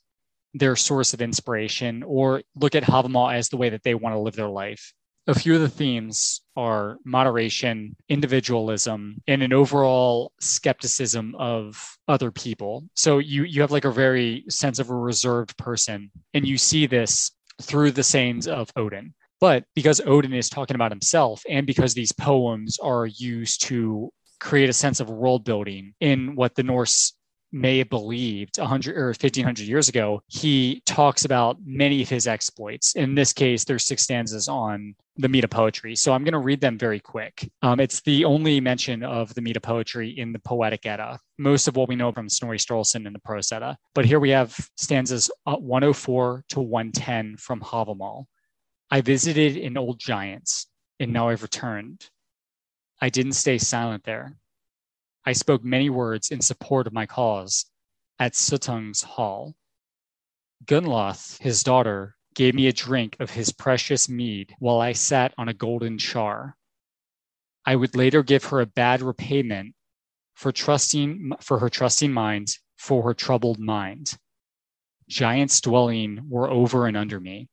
their 0.53 0.75
source 0.75 1.13
of 1.13 1.21
inspiration 1.21 2.03
or 2.03 2.41
look 2.55 2.75
at 2.75 2.83
Havamal 2.83 3.33
as 3.33 3.49
the 3.49 3.57
way 3.57 3.69
that 3.69 3.83
they 3.83 3.95
want 3.95 4.15
to 4.15 4.19
live 4.19 4.35
their 4.35 4.49
life 4.49 4.93
a 5.27 5.33
few 5.33 5.55
of 5.55 5.61
the 5.61 5.69
themes 5.69 6.41
are 6.55 6.97
moderation, 7.05 7.95
individualism, 8.09 9.21
and 9.27 9.41
an 9.41 9.53
overall 9.53 10.33
skepticism 10.41 11.33
of 11.35 11.97
other 12.07 12.31
people. 12.31 12.83
So 12.95 13.19
you 13.19 13.43
you 13.43 13.61
have 13.61 13.71
like 13.71 13.85
a 13.85 13.91
very 13.91 14.43
sense 14.49 14.79
of 14.79 14.89
a 14.89 14.95
reserved 14.95 15.57
person, 15.57 16.11
and 16.33 16.45
you 16.45 16.57
see 16.57 16.87
this 16.87 17.31
through 17.61 17.91
the 17.91 18.03
sayings 18.03 18.47
of 18.47 18.69
Odin. 18.75 19.13
But 19.39 19.65
because 19.75 20.01
Odin 20.05 20.33
is 20.33 20.49
talking 20.49 20.75
about 20.75 20.91
himself, 20.91 21.41
and 21.49 21.65
because 21.65 21.93
these 21.93 22.11
poems 22.11 22.77
are 22.79 23.05
used 23.05 23.61
to 23.63 24.11
create 24.39 24.69
a 24.69 24.73
sense 24.73 24.99
of 24.99 25.09
world 25.09 25.45
building 25.45 25.93
in 26.01 26.35
what 26.35 26.55
the 26.55 26.63
Norse 26.63 27.13
may 27.53 27.77
have 27.77 27.89
believed 27.89 28.57
100 28.57 28.97
or 28.97 29.07
1500 29.07 29.59
years 29.67 29.87
ago, 29.87 30.21
he 30.27 30.81
talks 30.85 31.23
about 31.23 31.57
many 31.63 32.01
of 32.01 32.09
his 32.09 32.27
exploits. 32.27 32.95
In 32.95 33.15
this 33.15 33.31
case, 33.31 33.63
there's 33.63 33.85
six 33.85 34.03
stanzas 34.03 34.47
on 34.47 34.95
the 35.17 35.29
Mead 35.29 35.43
of 35.43 35.49
poetry. 35.49 35.95
So 35.95 36.11
I'm 36.11 36.23
going 36.23 36.33
to 36.33 36.39
read 36.39 36.59
them 36.59 36.77
very 36.77 36.99
quick. 36.99 37.49
Um, 37.61 37.79
it's 37.79 38.01
the 38.01 38.25
only 38.25 38.59
mention 38.59 39.03
of 39.03 39.33
the 39.35 39.41
Mead 39.41 39.57
of 39.57 39.63
poetry 39.63 40.09
in 40.09 40.33
the 40.33 40.39
Poetic 40.39 40.85
Edda. 40.85 41.19
Most 41.37 41.67
of 41.67 41.75
what 41.75 41.87
we 41.87 41.95
know 41.95 42.11
from 42.11 42.29
Snorri 42.29 42.57
Sturluson 42.57 43.05
in 43.05 43.13
the 43.13 43.19
Prose 43.19 43.51
Edda. 43.51 43.77
But 43.93 44.05
here 44.05 44.19
we 44.19 44.31
have 44.31 44.55
stanzas 44.75 45.29
uh, 45.45 45.55
104 45.55 46.45
to 46.49 46.61
110 46.61 47.37
from 47.37 47.61
Havamal. 47.61 48.25
I 48.89 49.01
visited 49.01 49.57
an 49.57 49.77
old 49.77 49.99
giant, 49.99 50.65
and 50.99 51.13
now 51.13 51.29
I've 51.29 51.43
returned. 51.43 52.09
I 52.99 53.09
didn't 53.09 53.33
stay 53.33 53.57
silent 53.57 54.03
there. 54.03 54.35
I 55.25 55.33
spoke 55.33 55.63
many 55.63 55.89
words 55.89 56.31
in 56.31 56.41
support 56.41 56.87
of 56.87 56.93
my 56.93 57.05
cause 57.05 57.65
at 58.19 58.35
Suttung's 58.35 59.03
hall. 59.03 59.55
Gunnloth, 60.65 61.39
his 61.41 61.63
daughter, 61.63 62.15
gave 62.33 62.55
me 62.55 62.67
a 62.67 62.73
drink 62.73 63.15
of 63.19 63.31
his 63.31 63.51
precious 63.51 64.09
mead 64.09 64.55
while 64.59 64.79
I 64.79 64.93
sat 64.93 65.33
on 65.37 65.49
a 65.49 65.53
golden 65.53 65.97
char. 65.97 66.57
I 67.65 67.75
would 67.75 67.95
later 67.95 68.23
give 68.23 68.45
her 68.45 68.61
a 68.61 68.65
bad 68.65 69.01
repayment 69.01 69.75
for 70.33 70.51
trusting 70.51 71.33
for 71.39 71.59
her 71.59 71.69
trusting 71.69 72.11
mind, 72.11 72.57
for 72.77 73.03
her 73.03 73.13
troubled 73.13 73.59
mind. 73.59 74.17
Giants 75.07 75.61
dwelling 75.61 76.27
were 76.29 76.49
over 76.49 76.87
and 76.87 76.97
under 76.97 77.19
me. 77.19 77.49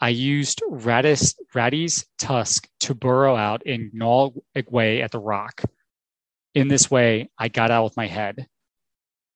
I 0.00 0.10
used 0.10 0.60
Rati's, 0.68 1.34
Rati's 1.54 2.06
tusk 2.18 2.68
to 2.80 2.94
burrow 2.94 3.36
out 3.36 3.62
and 3.64 3.92
gnaw 3.94 4.30
away 4.54 5.02
at 5.02 5.12
the 5.12 5.18
rock. 5.18 5.62
In 6.54 6.68
this 6.68 6.90
way, 6.90 7.30
I 7.38 7.48
got 7.48 7.70
out 7.70 7.84
with 7.84 7.96
my 7.96 8.06
head. 8.06 8.46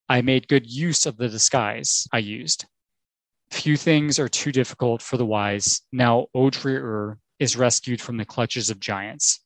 I 0.07 0.21
made 0.21 0.47
good 0.47 0.69
use 0.69 1.05
of 1.05 1.17
the 1.17 1.29
disguise 1.29 2.07
I 2.11 2.19
used. 2.19 2.65
Few 3.51 3.77
things 3.77 4.19
are 4.19 4.29
too 4.29 4.51
difficult 4.51 5.01
for 5.01 5.17
the 5.17 5.25
wise. 5.25 5.81
Now 5.91 6.27
Odrerir 6.35 7.17
is 7.39 7.57
rescued 7.57 8.01
from 8.01 8.17
the 8.17 8.25
clutches 8.25 8.69
of 8.69 8.79
giants. 8.79 9.43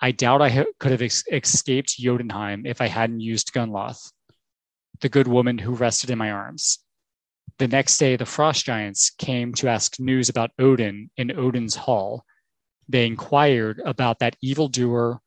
I 0.00 0.12
doubt 0.12 0.42
I 0.42 0.48
ha- 0.48 0.64
could 0.80 0.90
have 0.90 1.02
ex- 1.02 1.24
escaped 1.30 1.96
Jotunheim 1.98 2.66
if 2.66 2.80
I 2.80 2.88
hadn't 2.88 3.20
used 3.20 3.52
Gunnloth, 3.52 4.12
the 5.00 5.08
good 5.08 5.28
woman 5.28 5.58
who 5.58 5.74
rested 5.74 6.10
in 6.10 6.18
my 6.18 6.30
arms. 6.30 6.78
The 7.58 7.68
next 7.68 7.98
day, 7.98 8.16
the 8.16 8.26
frost 8.26 8.64
giants 8.64 9.10
came 9.10 9.52
to 9.54 9.68
ask 9.68 10.00
news 10.00 10.28
about 10.28 10.50
Odin 10.58 11.10
in 11.16 11.30
Odin's 11.30 11.76
hall. 11.76 12.24
They 12.88 13.06
inquired 13.06 13.80
about 13.84 14.18
that 14.18 14.36
evildoer 14.42 15.20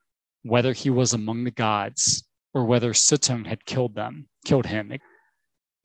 whether 0.43 0.73
he 0.73 0.89
was 0.89 1.13
among 1.13 1.43
the 1.43 1.51
gods 1.51 2.23
or 2.53 2.65
whether 2.65 2.93
Suttung 2.93 3.45
had 3.45 3.65
killed 3.65 3.95
them, 3.95 4.27
killed 4.43 4.65
him. 4.65 4.91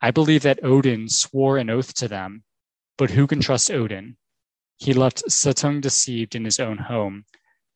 I 0.03 0.11
believe 0.11 0.42
that 0.42 0.64
Odin 0.64 1.09
swore 1.09 1.59
an 1.59 1.68
oath 1.68 1.94
to 1.94 2.09
them, 2.09 2.44
but 2.96 3.11
who 3.11 3.26
can 3.26 3.40
trust 3.40 3.70
Odin? 3.70 4.16
He 4.78 4.94
left 4.94 5.22
Suttung 5.28 5.80
deceived 5.80 6.34
in 6.34 6.44
his 6.44 6.59
own 6.59 6.78
home, 6.78 7.24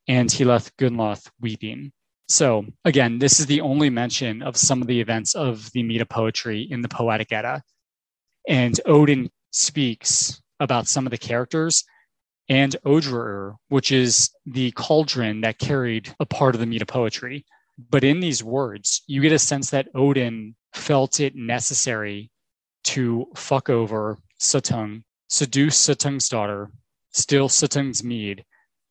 and 0.09 0.33
he 0.33 0.45
left 0.45 0.77
Gunnloth 0.79 1.31
weeping. 1.41 1.93
So, 2.29 2.65
again, 2.87 3.19
this 3.19 3.41
is 3.41 3.47
the 3.47 3.61
only 3.61 3.91
mention 3.91 4.43
of 4.43 4.57
some 4.57 4.81
of 4.81 4.89
the 4.89 5.01
events 5.01 5.35
of 5.35 5.71
the 5.73 5.83
Mead 5.83 6.01
of 6.01 6.09
poetry 6.09 6.63
in 6.63 6.81
the 6.81 6.89
Poetic 6.89 7.31
Edda. 7.31 7.63
And 8.49 8.81
Odin 8.87 9.31
speaks 9.51 10.41
about 10.61 10.89
some 10.89 11.07
of 11.07 11.11
the 11.11 11.19
characters 11.19 11.85
and 12.49 12.75
Odrerir, 12.87 13.57
which 13.69 13.93
is 13.93 14.31
the 14.47 14.71
cauldron 14.73 15.43
that 15.43 15.59
carried 15.59 16.15
a 16.21 16.27
part 16.27 16.55
of 16.55 16.61
the 16.61 16.67
Mead 16.67 16.83
of 16.83 16.89
poetry. 16.89 17.45
But 17.91 18.05
in 18.05 18.21
these 18.21 18.43
words, 18.43 19.03
you 19.07 19.21
get 19.21 19.33
a 19.33 19.39
sense 19.39 19.71
that 19.71 19.89
Odin 19.95 20.55
felt 20.75 21.21
it 21.21 21.35
necessary 21.35 22.31
to 22.85 23.27
fuck 23.35 23.71
over 23.71 24.19
Suttung, 24.39 25.03
seduce 25.29 25.79
Suttung's 25.79 26.29
daughter, 26.29 26.71
steal 27.13 27.49
Suttung's 27.49 28.05
mead, 28.05 28.45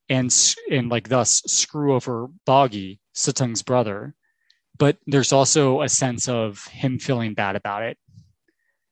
and 0.08 0.34
and 0.70 0.88
like 0.88 1.08
thus 1.08 1.42
screw 1.46 1.94
over 1.94 2.28
Bogi, 2.46 2.98
Suttung's 3.14 3.62
brother. 3.62 4.14
But 4.76 4.98
there's 5.06 5.32
also 5.32 5.82
a 5.82 5.88
sense 5.88 6.28
of 6.28 6.66
him 6.66 6.98
feeling 6.98 7.34
bad 7.34 7.54
about 7.54 7.84
it. 7.84 7.96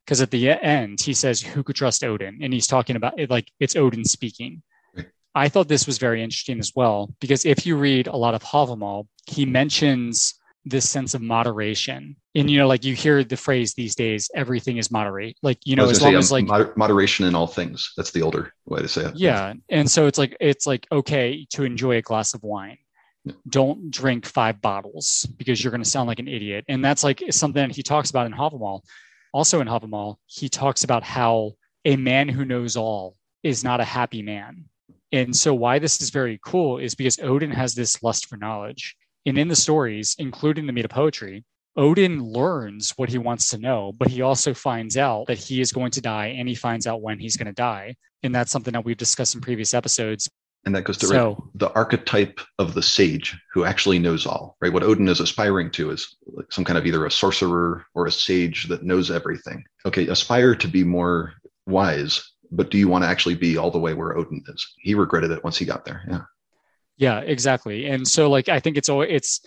Because 0.04 0.20
at 0.20 0.30
the 0.30 0.50
end 0.50 1.00
he 1.00 1.14
says 1.14 1.40
who 1.40 1.62
could 1.62 1.76
trust 1.76 2.04
odin? 2.04 2.38
And 2.42 2.52
he's 2.52 2.66
talking 2.66 2.96
about 2.96 3.18
it 3.18 3.30
like 3.30 3.50
it's 3.58 3.76
odin 3.76 4.04
speaking. 4.04 4.62
I 5.34 5.48
thought 5.48 5.68
this 5.68 5.86
was 5.86 5.98
very 5.98 6.22
interesting 6.22 6.58
as 6.58 6.72
well 6.76 7.14
because 7.20 7.46
if 7.46 7.64
you 7.64 7.76
read 7.76 8.06
a 8.06 8.16
lot 8.16 8.34
of 8.34 8.42
havamal 8.42 9.06
he 9.26 9.46
mentions 9.46 10.34
this 10.64 10.88
sense 10.88 11.14
of 11.14 11.22
moderation 11.22 12.16
and 12.34 12.50
you 12.50 12.58
know 12.58 12.66
like 12.66 12.84
you 12.84 12.94
hear 12.94 13.22
the 13.24 13.36
phrase 13.36 13.74
these 13.74 13.94
days 13.94 14.30
everything 14.34 14.78
is 14.78 14.90
moderate 14.90 15.36
like 15.42 15.58
you 15.64 15.76
know 15.76 15.88
as 15.88 16.00
long 16.00 16.12
say, 16.12 16.18
as 16.18 16.32
like 16.32 16.46
moder- 16.46 16.72
moderation 16.76 17.26
in 17.26 17.34
all 17.34 17.46
things 17.46 17.92
that's 17.96 18.10
the 18.10 18.22
older 18.22 18.52
way 18.66 18.80
to 18.80 18.88
say 18.88 19.04
it 19.04 19.16
yeah 19.16 19.52
and 19.68 19.90
so 19.90 20.06
it's 20.06 20.18
like 20.18 20.36
it's 20.40 20.66
like 20.66 20.86
okay 20.90 21.46
to 21.50 21.64
enjoy 21.64 21.96
a 21.96 22.02
glass 22.02 22.34
of 22.34 22.42
wine 22.42 22.78
yeah. 23.24 23.34
don't 23.48 23.90
drink 23.90 24.26
five 24.26 24.60
bottles 24.60 25.26
because 25.36 25.62
you're 25.62 25.70
going 25.70 25.82
to 25.82 25.88
sound 25.88 26.06
like 26.06 26.18
an 26.18 26.28
idiot 26.28 26.64
and 26.68 26.84
that's 26.84 27.04
like 27.04 27.22
something 27.30 27.70
he 27.70 27.82
talks 27.82 28.10
about 28.10 28.26
in 28.26 28.32
havamal 28.32 28.82
also 29.32 29.60
in 29.60 29.68
Havamal, 29.68 30.16
he 30.26 30.48
talks 30.48 30.84
about 30.84 31.02
how 31.02 31.52
a 31.84 31.96
man 31.96 32.28
who 32.28 32.44
knows 32.44 32.76
all 32.76 33.16
is 33.42 33.64
not 33.64 33.80
a 33.80 33.84
happy 33.84 34.22
man. 34.22 34.64
And 35.10 35.34
so, 35.34 35.52
why 35.52 35.78
this 35.78 36.00
is 36.00 36.10
very 36.10 36.38
cool 36.44 36.78
is 36.78 36.94
because 36.94 37.18
Odin 37.20 37.50
has 37.50 37.74
this 37.74 38.02
lust 38.02 38.26
for 38.26 38.36
knowledge. 38.36 38.96
And 39.26 39.38
in 39.38 39.48
the 39.48 39.56
stories, 39.56 40.16
including 40.18 40.66
the 40.66 40.72
Mead 40.72 40.84
of 40.84 40.90
Poetry, 40.90 41.44
Odin 41.76 42.22
learns 42.22 42.90
what 42.96 43.08
he 43.08 43.18
wants 43.18 43.48
to 43.50 43.58
know, 43.58 43.92
but 43.98 44.08
he 44.08 44.22
also 44.22 44.52
finds 44.52 44.96
out 44.96 45.26
that 45.26 45.38
he 45.38 45.60
is 45.60 45.72
going 45.72 45.90
to 45.92 46.00
die 46.00 46.26
and 46.26 46.48
he 46.48 46.54
finds 46.54 46.86
out 46.86 47.02
when 47.02 47.18
he's 47.18 47.36
going 47.36 47.46
to 47.46 47.52
die. 47.52 47.94
And 48.22 48.34
that's 48.34 48.50
something 48.50 48.72
that 48.72 48.84
we've 48.84 48.96
discussed 48.96 49.34
in 49.34 49.40
previous 49.40 49.74
episodes. 49.74 50.28
And 50.64 50.74
that 50.76 50.84
goes 50.84 50.96
to 50.98 51.06
so, 51.06 51.28
right, 51.28 51.36
the 51.54 51.72
archetype 51.72 52.38
of 52.58 52.74
the 52.74 52.82
sage 52.82 53.36
who 53.52 53.64
actually 53.64 53.98
knows 53.98 54.26
all, 54.26 54.56
right? 54.60 54.72
What 54.72 54.84
Odin 54.84 55.08
is 55.08 55.18
aspiring 55.18 55.72
to 55.72 55.90
is 55.90 56.16
like 56.26 56.52
some 56.52 56.64
kind 56.64 56.78
of 56.78 56.86
either 56.86 57.04
a 57.04 57.10
sorcerer 57.10 57.84
or 57.94 58.06
a 58.06 58.12
sage 58.12 58.68
that 58.68 58.84
knows 58.84 59.10
everything. 59.10 59.64
Okay, 59.86 60.06
aspire 60.06 60.54
to 60.54 60.68
be 60.68 60.84
more 60.84 61.32
wise, 61.66 62.22
but 62.52 62.70
do 62.70 62.78
you 62.78 62.86
want 62.86 63.02
to 63.02 63.08
actually 63.08 63.34
be 63.34 63.56
all 63.56 63.72
the 63.72 63.78
way 63.78 63.94
where 63.94 64.16
Odin 64.16 64.44
is? 64.46 64.74
He 64.78 64.94
regretted 64.94 65.32
it 65.32 65.42
once 65.42 65.56
he 65.56 65.64
got 65.64 65.84
there. 65.84 66.04
Yeah. 66.08 66.20
Yeah, 66.96 67.18
exactly. 67.20 67.86
And 67.86 68.06
so 68.06 68.30
like 68.30 68.48
I 68.48 68.60
think 68.60 68.76
it's 68.76 68.88
always 68.88 69.08
it's 69.10 69.40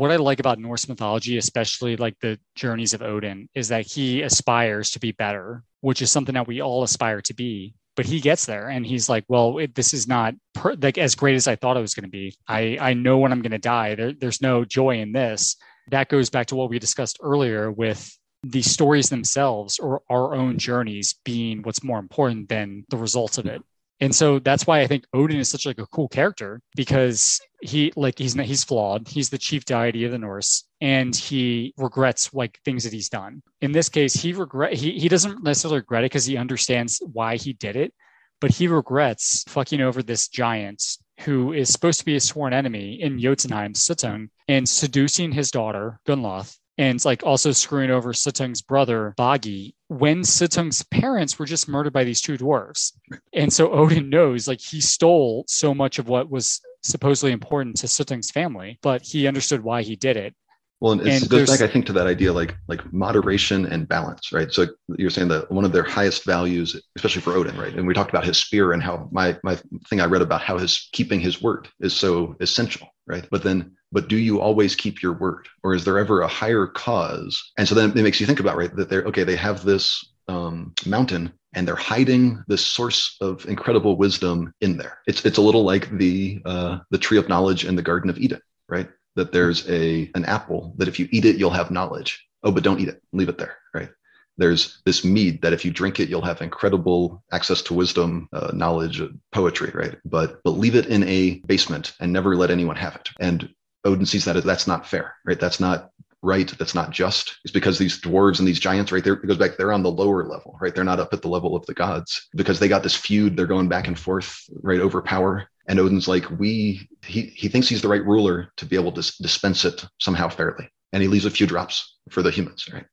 what 0.00 0.10
I 0.10 0.16
like 0.16 0.40
about 0.40 0.58
Norse 0.58 0.88
mythology, 0.88 1.36
especially 1.36 1.98
like 1.98 2.18
the 2.20 2.38
journeys 2.54 2.94
of 2.94 3.02
Odin, 3.02 3.50
is 3.54 3.68
that 3.68 3.86
he 3.86 4.22
aspires 4.22 4.92
to 4.92 4.98
be 4.98 5.12
better, 5.12 5.62
which 5.82 6.00
is 6.00 6.10
something 6.10 6.32
that 6.36 6.48
we 6.48 6.62
all 6.62 6.82
aspire 6.82 7.20
to 7.20 7.34
be. 7.34 7.74
But 7.96 8.06
he 8.06 8.18
gets 8.18 8.46
there 8.46 8.68
and 8.68 8.86
he's 8.86 9.10
like, 9.10 9.24
well, 9.28 9.58
it, 9.58 9.74
this 9.74 9.92
is 9.92 10.08
not 10.08 10.34
per- 10.54 10.72
like 10.72 10.96
as 10.96 11.14
great 11.14 11.34
as 11.34 11.46
I 11.46 11.56
thought 11.56 11.76
it 11.76 11.82
was 11.82 11.92
going 11.92 12.04
to 12.04 12.10
be. 12.10 12.34
I, 12.48 12.78
I 12.80 12.94
know 12.94 13.18
when 13.18 13.30
I'm 13.30 13.42
going 13.42 13.50
to 13.52 13.58
die. 13.58 13.94
There, 13.94 14.14
there's 14.14 14.40
no 14.40 14.64
joy 14.64 15.00
in 15.00 15.12
this. 15.12 15.56
That 15.90 16.08
goes 16.08 16.30
back 16.30 16.46
to 16.46 16.56
what 16.56 16.70
we 16.70 16.78
discussed 16.78 17.18
earlier 17.20 17.70
with 17.70 18.10
the 18.42 18.62
stories 18.62 19.10
themselves 19.10 19.78
or 19.78 20.00
our 20.08 20.34
own 20.34 20.56
journeys 20.56 21.16
being 21.26 21.60
what's 21.60 21.84
more 21.84 21.98
important 21.98 22.48
than 22.48 22.86
the 22.88 22.96
results 22.96 23.36
of 23.36 23.44
it. 23.44 23.62
And 24.00 24.14
so 24.14 24.38
that's 24.38 24.66
why 24.66 24.80
I 24.80 24.86
think 24.86 25.04
Odin 25.12 25.38
is 25.38 25.48
such 25.48 25.66
like 25.66 25.78
a 25.78 25.86
cool 25.86 26.08
character 26.08 26.62
because 26.74 27.40
he 27.60 27.92
like 27.96 28.18
he's 28.18 28.34
he's 28.34 28.64
flawed. 28.64 29.06
He's 29.08 29.28
the 29.28 29.38
chief 29.38 29.64
deity 29.64 30.04
of 30.04 30.12
the 30.12 30.18
Norse 30.18 30.64
and 30.80 31.14
he 31.14 31.74
regrets 31.76 32.32
like 32.32 32.58
things 32.64 32.84
that 32.84 32.92
he's 32.92 33.10
done. 33.10 33.42
In 33.60 33.72
this 33.72 33.88
case, 33.88 34.14
he 34.14 34.32
regret 34.32 34.72
he 34.72 34.98
he 34.98 35.08
doesn't 35.08 35.42
necessarily 35.42 35.80
regret 35.80 36.04
it 36.04 36.10
because 36.10 36.24
he 36.24 36.38
understands 36.38 37.02
why 37.12 37.36
he 37.36 37.52
did 37.52 37.76
it, 37.76 37.92
but 38.40 38.50
he 38.50 38.68
regrets 38.68 39.44
fucking 39.48 39.82
over 39.82 40.02
this 40.02 40.28
giant 40.28 40.82
who 41.20 41.52
is 41.52 41.70
supposed 41.70 41.98
to 41.98 42.06
be 42.06 42.16
a 42.16 42.20
sworn 42.20 42.54
enemy 42.54 43.02
in 43.02 43.20
Jotunheim, 43.20 43.74
Suttung, 43.74 44.30
and 44.48 44.66
seducing 44.66 45.32
his 45.32 45.50
daughter, 45.50 46.00
Gunnloth, 46.06 46.56
and 46.80 47.04
like 47.04 47.22
also 47.24 47.52
screwing 47.52 47.90
over 47.90 48.14
Suttung's 48.14 48.62
brother 48.62 49.14
Bogi 49.18 49.74
when 49.88 50.24
Suttung's 50.24 50.82
parents 50.84 51.38
were 51.38 51.44
just 51.44 51.68
murdered 51.68 51.92
by 51.92 52.04
these 52.04 52.22
two 52.22 52.38
dwarves. 52.38 52.94
And 53.34 53.52
so 53.52 53.70
Odin 53.70 54.08
knows 54.08 54.48
like 54.48 54.62
he 54.62 54.80
stole 54.80 55.44
so 55.46 55.74
much 55.74 55.98
of 55.98 56.08
what 56.08 56.30
was 56.30 56.62
supposedly 56.82 57.32
important 57.32 57.76
to 57.76 57.86
Suttung's 57.86 58.30
family, 58.30 58.78
but 58.80 59.02
he 59.02 59.26
understood 59.26 59.62
why 59.62 59.82
he 59.82 59.94
did 59.94 60.16
it. 60.16 60.34
Well, 60.80 60.92
and 60.92 61.06
it 61.06 61.28
goes 61.28 61.50
back, 61.50 61.60
I 61.60 61.70
think, 61.70 61.84
to 61.86 61.92
that 61.92 62.06
idea 62.06 62.32
like 62.32 62.56
like 62.66 62.90
moderation 62.90 63.66
and 63.66 63.86
balance, 63.86 64.32
right? 64.32 64.50
So 64.50 64.68
you're 64.96 65.10
saying 65.10 65.28
that 65.28 65.52
one 65.52 65.66
of 65.66 65.72
their 65.72 65.82
highest 65.82 66.24
values, 66.24 66.80
especially 66.96 67.20
for 67.20 67.34
Odin, 67.34 67.58
right? 67.58 67.74
And 67.74 67.86
we 67.86 67.92
talked 67.92 68.08
about 68.08 68.24
his 68.24 68.38
spear 68.38 68.72
and 68.72 68.82
how 68.82 69.06
my 69.12 69.38
my 69.44 69.58
thing 69.90 70.00
I 70.00 70.06
read 70.06 70.22
about 70.22 70.40
how 70.40 70.56
his 70.56 70.88
keeping 70.92 71.20
his 71.20 71.42
word 71.42 71.68
is 71.80 71.92
so 71.92 72.34
essential, 72.40 72.88
right? 73.06 73.28
But 73.30 73.42
then 73.42 73.76
but 73.92 74.08
do 74.08 74.16
you 74.16 74.40
always 74.40 74.74
keep 74.74 75.02
your 75.02 75.12
word? 75.12 75.48
Or 75.62 75.74
is 75.74 75.84
there 75.84 75.98
ever 75.98 76.20
a 76.20 76.28
higher 76.28 76.66
cause? 76.66 77.52
And 77.58 77.68
so 77.68 77.74
then 77.74 77.90
it 77.90 78.02
makes 78.02 78.20
you 78.20 78.26
think 78.26 78.40
about 78.40 78.56
right 78.56 78.74
that 78.76 78.88
they're 78.88 79.04
okay 79.04 79.24
they 79.24 79.36
have 79.36 79.64
this 79.64 80.04
um, 80.28 80.74
mountain 80.86 81.32
and 81.54 81.66
they're 81.66 81.74
hiding 81.74 82.44
this 82.46 82.64
source 82.64 83.16
of 83.20 83.44
incredible 83.46 83.96
wisdom 83.96 84.52
in 84.60 84.76
there. 84.76 84.98
It's 85.06 85.24
it's 85.24 85.38
a 85.38 85.42
little 85.42 85.64
like 85.64 85.90
the 85.90 86.40
uh, 86.44 86.78
the 86.90 86.98
tree 86.98 87.18
of 87.18 87.28
knowledge 87.28 87.64
in 87.64 87.76
the 87.76 87.82
garden 87.82 88.10
of 88.10 88.18
eden 88.18 88.40
right? 88.68 88.88
That 89.16 89.32
there's 89.32 89.68
a 89.68 90.10
an 90.14 90.24
apple 90.24 90.74
that 90.78 90.88
if 90.88 90.98
you 90.98 91.08
eat 91.10 91.24
it 91.24 91.36
you'll 91.36 91.50
have 91.50 91.70
knowledge. 91.70 92.24
Oh 92.42 92.52
but 92.52 92.62
don't 92.62 92.80
eat 92.80 92.88
it. 92.88 93.02
Leave 93.12 93.28
it 93.28 93.38
there 93.38 93.56
right? 93.74 93.90
There's 94.38 94.80
this 94.86 95.04
mead 95.04 95.42
that 95.42 95.52
if 95.52 95.64
you 95.64 95.70
drink 95.72 95.98
it 96.00 96.08
you'll 96.08 96.22
have 96.22 96.40
incredible 96.40 97.22
access 97.32 97.60
to 97.62 97.74
wisdom 97.74 98.28
uh, 98.32 98.52
knowledge 98.54 99.02
poetry 99.32 99.72
right? 99.74 99.96
But 100.04 100.40
but 100.44 100.52
leave 100.52 100.76
it 100.76 100.86
in 100.86 101.02
a 101.04 101.40
basement 101.46 101.94
and 102.00 102.12
never 102.12 102.36
let 102.36 102.50
anyone 102.50 102.76
have 102.76 102.94
it. 102.94 103.10
And 103.18 103.52
Odin 103.84 104.06
sees 104.06 104.24
that 104.24 104.42
that's 104.44 104.66
not 104.66 104.86
fair, 104.86 105.14
right? 105.24 105.40
That's 105.40 105.60
not 105.60 105.90
right. 106.22 106.52
That's 106.58 106.74
not 106.74 106.90
just. 106.90 107.38
It's 107.44 107.52
because 107.52 107.78
these 107.78 108.00
dwarves 108.00 108.38
and 108.38 108.46
these 108.46 108.60
giants, 108.60 108.92
right 108.92 109.02
there, 109.02 109.14
it 109.14 109.26
goes 109.26 109.38
back, 109.38 109.56
they're 109.56 109.72
on 109.72 109.82
the 109.82 109.90
lower 109.90 110.24
level, 110.24 110.58
right? 110.60 110.74
They're 110.74 110.84
not 110.84 111.00
up 111.00 111.14
at 111.14 111.22
the 111.22 111.28
level 111.28 111.56
of 111.56 111.64
the 111.66 111.74
gods 111.74 112.28
because 112.34 112.58
they 112.58 112.68
got 112.68 112.82
this 112.82 112.94
feud. 112.94 113.36
They're 113.36 113.46
going 113.46 113.68
back 113.68 113.88
and 113.88 113.98
forth, 113.98 114.38
right, 114.62 114.80
over 114.80 115.00
power. 115.00 115.48
And 115.66 115.78
Odin's 115.78 116.08
like, 116.08 116.28
we, 116.38 116.88
he, 117.04 117.22
he 117.22 117.48
thinks 117.48 117.68
he's 117.68 117.82
the 117.82 117.88
right 117.88 118.04
ruler 118.04 118.52
to 118.56 118.66
be 118.66 118.76
able 118.76 118.92
to 118.92 119.12
dispense 119.22 119.64
it 119.64 119.84
somehow 119.98 120.28
fairly. 120.28 120.68
And 120.92 121.02
he 121.02 121.08
leaves 121.08 121.24
a 121.24 121.30
few 121.30 121.46
drops 121.46 121.96
for 122.10 122.22
the 122.22 122.30
humans, 122.30 122.68
right? 122.72 122.84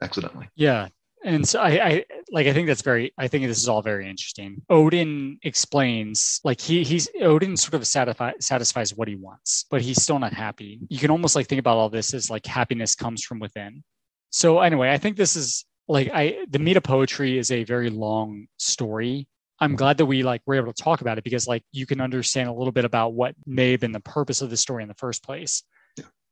Accidentally. 0.00 0.48
Yeah 0.54 0.88
and 1.24 1.46
so 1.46 1.60
I, 1.60 1.86
I 1.86 2.04
like 2.30 2.46
i 2.46 2.52
think 2.52 2.66
that's 2.66 2.82
very 2.82 3.12
i 3.18 3.28
think 3.28 3.46
this 3.46 3.58
is 3.58 3.68
all 3.68 3.82
very 3.82 4.08
interesting. 4.08 4.62
Odin 4.70 5.38
explains 5.42 6.40
like 6.44 6.60
he 6.60 6.82
he's 6.82 7.08
odin 7.20 7.56
sort 7.56 7.74
of 7.74 7.86
satisfy, 7.86 8.32
satisfies 8.40 8.94
what 8.94 9.08
he 9.08 9.16
wants 9.16 9.66
but 9.70 9.82
he's 9.82 10.02
still 10.02 10.18
not 10.18 10.32
happy. 10.32 10.80
You 10.88 10.98
can 10.98 11.10
almost 11.10 11.36
like 11.36 11.46
think 11.46 11.60
about 11.60 11.76
all 11.76 11.90
this 11.90 12.14
as 12.14 12.30
like 12.30 12.46
happiness 12.46 12.94
comes 12.94 13.24
from 13.24 13.38
within. 13.38 13.82
So 14.30 14.60
anyway 14.60 14.90
i 14.90 14.98
think 14.98 15.16
this 15.16 15.36
is 15.36 15.64
like 15.88 16.10
i 16.12 16.44
the 16.48 16.58
mead 16.58 16.76
of 16.76 16.82
poetry 16.82 17.38
is 17.38 17.50
a 17.50 17.64
very 17.64 17.90
long 17.90 18.46
story. 18.58 19.28
I'm 19.62 19.76
glad 19.76 19.98
that 19.98 20.06
we 20.06 20.22
like 20.22 20.40
were 20.46 20.54
able 20.54 20.72
to 20.72 20.82
talk 20.82 21.02
about 21.02 21.18
it 21.18 21.24
because 21.24 21.46
like 21.46 21.62
you 21.70 21.84
can 21.84 22.00
understand 22.00 22.48
a 22.48 22.52
little 22.52 22.72
bit 22.72 22.86
about 22.86 23.12
what 23.12 23.34
may 23.46 23.72
have 23.72 23.80
been 23.80 23.92
the 23.92 24.00
purpose 24.00 24.40
of 24.40 24.48
the 24.48 24.56
story 24.56 24.82
in 24.82 24.88
the 24.88 24.94
first 24.94 25.22
place 25.22 25.64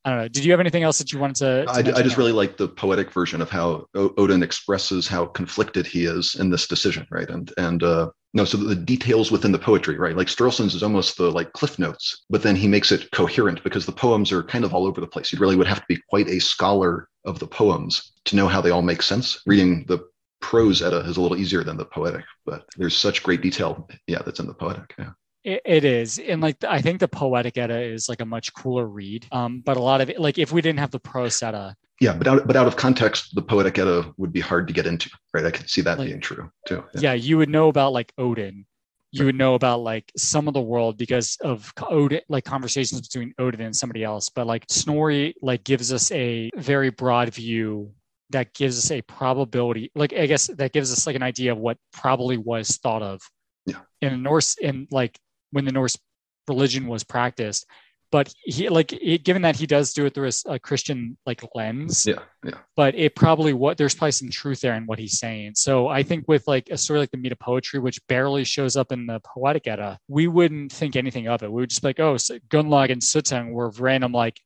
I 0.05 0.11
don't 0.11 0.19
know. 0.21 0.29
Did 0.29 0.45
you 0.45 0.53
have 0.53 0.61
anything 0.61 0.85
else 0.85 0.99
that 0.99 1.13
you 1.13 1.19
wanted 1.19 1.37
to? 1.37 1.65
to 1.65 1.71
I, 1.71 1.99
I, 1.99 2.03
just 2.03 2.17
really 2.17 2.33
like 2.33 2.57
the 2.57 2.69
poetic 2.69 3.13
version 3.13 3.43
of 3.43 3.51
how 3.51 3.87
Odin 3.95 4.43
expresses 4.43 5.09
how 5.09 5.27
conflicted 5.27 5.87
he 5.87 6.05
is 6.07 6.37
in 6.37 6.51
this 6.51 6.67
decision, 6.67 7.07
right? 7.11 7.29
And 7.29 7.53
and 7.59 7.83
uh, 7.83 8.11
no, 8.33 8.45
so 8.45 8.57
the 8.57 8.75
details 8.75 9.31
within 9.31 9.53
the 9.53 9.59
poetry, 9.59 9.99
right? 9.99 10.17
Like 10.17 10.29
Sturluson's 10.29 10.75
is 10.75 10.83
almost 10.83 11.17
the 11.17 11.31
like 11.31 11.53
cliff 11.53 11.79
notes, 11.79 12.25
but 12.31 12.43
then 12.43 12.57
he 12.57 12.69
makes 12.69 12.93
it 12.93 13.11
coherent 13.11 13.63
because 13.65 13.87
the 13.87 13.93
poems 13.93 14.31
are 14.33 14.43
kind 14.43 14.65
of 14.65 14.73
all 14.73 14.87
over 14.87 15.01
the 15.01 15.07
place. 15.07 15.33
You 15.33 15.39
really 15.39 15.57
would 15.57 15.67
have 15.67 15.81
to 15.81 15.87
be 15.89 16.01
quite 16.09 16.29
a 16.29 16.39
scholar 16.39 17.09
of 17.25 17.39
the 17.39 17.47
poems 17.47 18.13
to 18.27 18.37
know 18.37 18.49
how 18.49 18.61
they 18.61 18.71
all 18.71 18.83
make 18.83 19.03
sense. 19.03 19.43
Reading 19.47 19.85
the 19.89 19.99
prose 20.41 20.83
edda 20.83 21.01
is 21.01 21.17
a 21.17 21.21
little 21.21 21.37
easier 21.37 21.65
than 21.65 21.77
the 21.77 21.85
poetic, 21.85 22.25
but 22.47 22.65
there's 22.77 22.97
such 22.97 23.23
great 23.23 23.43
detail, 23.43 23.89
yeah, 24.07 24.23
that's 24.25 24.41
in 24.41 24.47
the 24.47 24.55
poetic. 24.55 24.95
Yeah. 24.99 25.11
It, 25.45 25.62
it 25.64 25.84
is, 25.84 26.18
and 26.18 26.41
like 26.41 26.62
I 26.64 26.80
think 26.80 27.01
the 27.01 27.09
poetic 27.09 27.57
edda 27.57 27.80
is 27.80 28.09
like 28.09 28.20
a 28.20 28.26
much 28.26 28.53
cooler 28.55 28.86
read. 28.86 29.26
Um, 29.32 29.61
but 29.64 29.76
a 29.76 29.82
lot 29.82 30.01
of 30.01 30.11
it, 30.11 30.20
like 30.20 30.39
if 30.39 30.53
we 30.53 30.61
didn't 30.61 30.80
have 30.80 30.91
the 30.91 31.01
prose 31.01 31.43
edda, 31.43 31.76
yeah, 32.01 32.14
but 32.14 32.26
out 32.26 32.47
but 32.47 32.57
out 32.57 32.66
of 32.66 32.76
context, 32.76 33.34
the 33.34 33.43
poetic 33.43 33.78
edda 33.78 34.12
would 34.16 34.32
be 34.32 34.41
hard 34.41 34.66
to 34.68 34.74
get 34.74 34.86
into, 34.86 35.11
right? 35.32 35.45
I 35.45 35.51
could 35.51 35.68
see 35.70 35.80
that 35.82 35.99
like, 35.99 36.09
being 36.09 36.20
true 36.20 36.51
too. 36.66 36.84
Yeah. 36.95 37.01
yeah, 37.01 37.12
you 37.14 37.39
would 37.39 37.49
know 37.49 37.68
about 37.68 37.93
like 37.93 38.12
Odin, 38.18 38.66
you 39.11 39.24
would 39.24 39.34
know 39.34 39.55
about 39.55 39.80
like 39.80 40.12
some 40.16 40.49
of 40.49 40.55
the 40.55 40.61
world 40.61 40.99
because 40.99 41.36
of 41.41 41.72
Odin, 41.89 42.20
like 42.28 42.45
conversations 42.45 43.01
between 43.01 43.32
Odin 43.39 43.61
and 43.61 43.74
somebody 43.74 44.05
else. 44.05 44.28
But 44.28 44.47
like 44.47 44.64
Snorri, 44.68 45.34
like 45.41 45.64
gives 45.64 45.93
us 45.93 46.11
a 46.12 46.51
very 46.57 46.91
broad 46.91 47.32
view 47.32 47.93
that 48.30 48.53
gives 48.53 48.78
us 48.78 48.91
a 48.91 49.01
probability, 49.03 49.91
like 49.95 50.12
I 50.12 50.26
guess 50.26 50.49
that 50.49 50.72
gives 50.72 50.93
us 50.93 51.07
like 51.07 51.16
an 51.16 51.22
idea 51.22 51.53
of 51.53 51.59
what 51.59 51.78
probably 51.93 52.36
was 52.36 52.76
thought 52.76 53.03
of. 53.03 53.22
Yeah. 53.64 53.80
In 54.03 54.22
Norse, 54.22 54.57
in 54.59 54.86
like 54.91 55.18
when 55.51 55.65
the 55.65 55.73
Norse 55.73 55.99
religion 56.47 56.87
was 56.87 57.05
practiced. 57.05 57.67
But 58.11 58.33
he 58.43 58.71
like 58.71 58.95
it, 58.95 59.23
given 59.23 59.43
that 59.43 59.57
he 59.57 59.67
does 59.67 59.93
do 59.93 60.07
it 60.07 60.15
through 60.15 60.29
a, 60.29 60.55
a, 60.55 60.59
Christian 60.59 61.19
like 61.27 61.43
lens, 61.55 62.07
yeah, 62.07 62.21
yeah. 62.43 62.55
But 62.75 62.95
it 62.95 63.15
probably 63.15 63.53
what 63.53 63.77
there's 63.77 63.95
probably 63.95 64.13
some 64.13 64.31
truth 64.31 64.63
there 64.63 64.75
in 64.77 64.87
what 64.87 64.99
he's 64.99 65.19
saying. 65.19 65.53
So 65.57 65.89
I 65.89 66.03
think 66.03 66.27
with 66.27 66.49
like 66.49 66.71
a 66.71 66.79
story 66.79 67.01
like 67.01 67.11
the 67.11 67.19
Mead 67.19 67.33
of 67.33 67.39
Poetry, 67.39 67.81
which 67.81 68.01
barely 68.07 68.45
shows 68.45 68.77
up 68.77 68.93
in 68.93 69.07
the 69.07 69.21
Poetic 69.21 69.67
Edda, 69.67 69.99
we 70.09 70.27
wouldn't 70.27 70.73
think 70.73 70.97
anything 70.97 71.29
of 71.29 71.43
it. 71.43 71.53
We 71.53 71.61
would 71.61 71.69
just 71.69 71.83
be 71.83 71.89
like, 71.89 72.01
oh, 72.01 72.17
so 72.17 72.39
Gunnloth 72.49 72.91
and 72.91 73.03
Suttung 73.03 73.53
were 73.53 73.71
random 73.79 74.13
like 74.13 74.41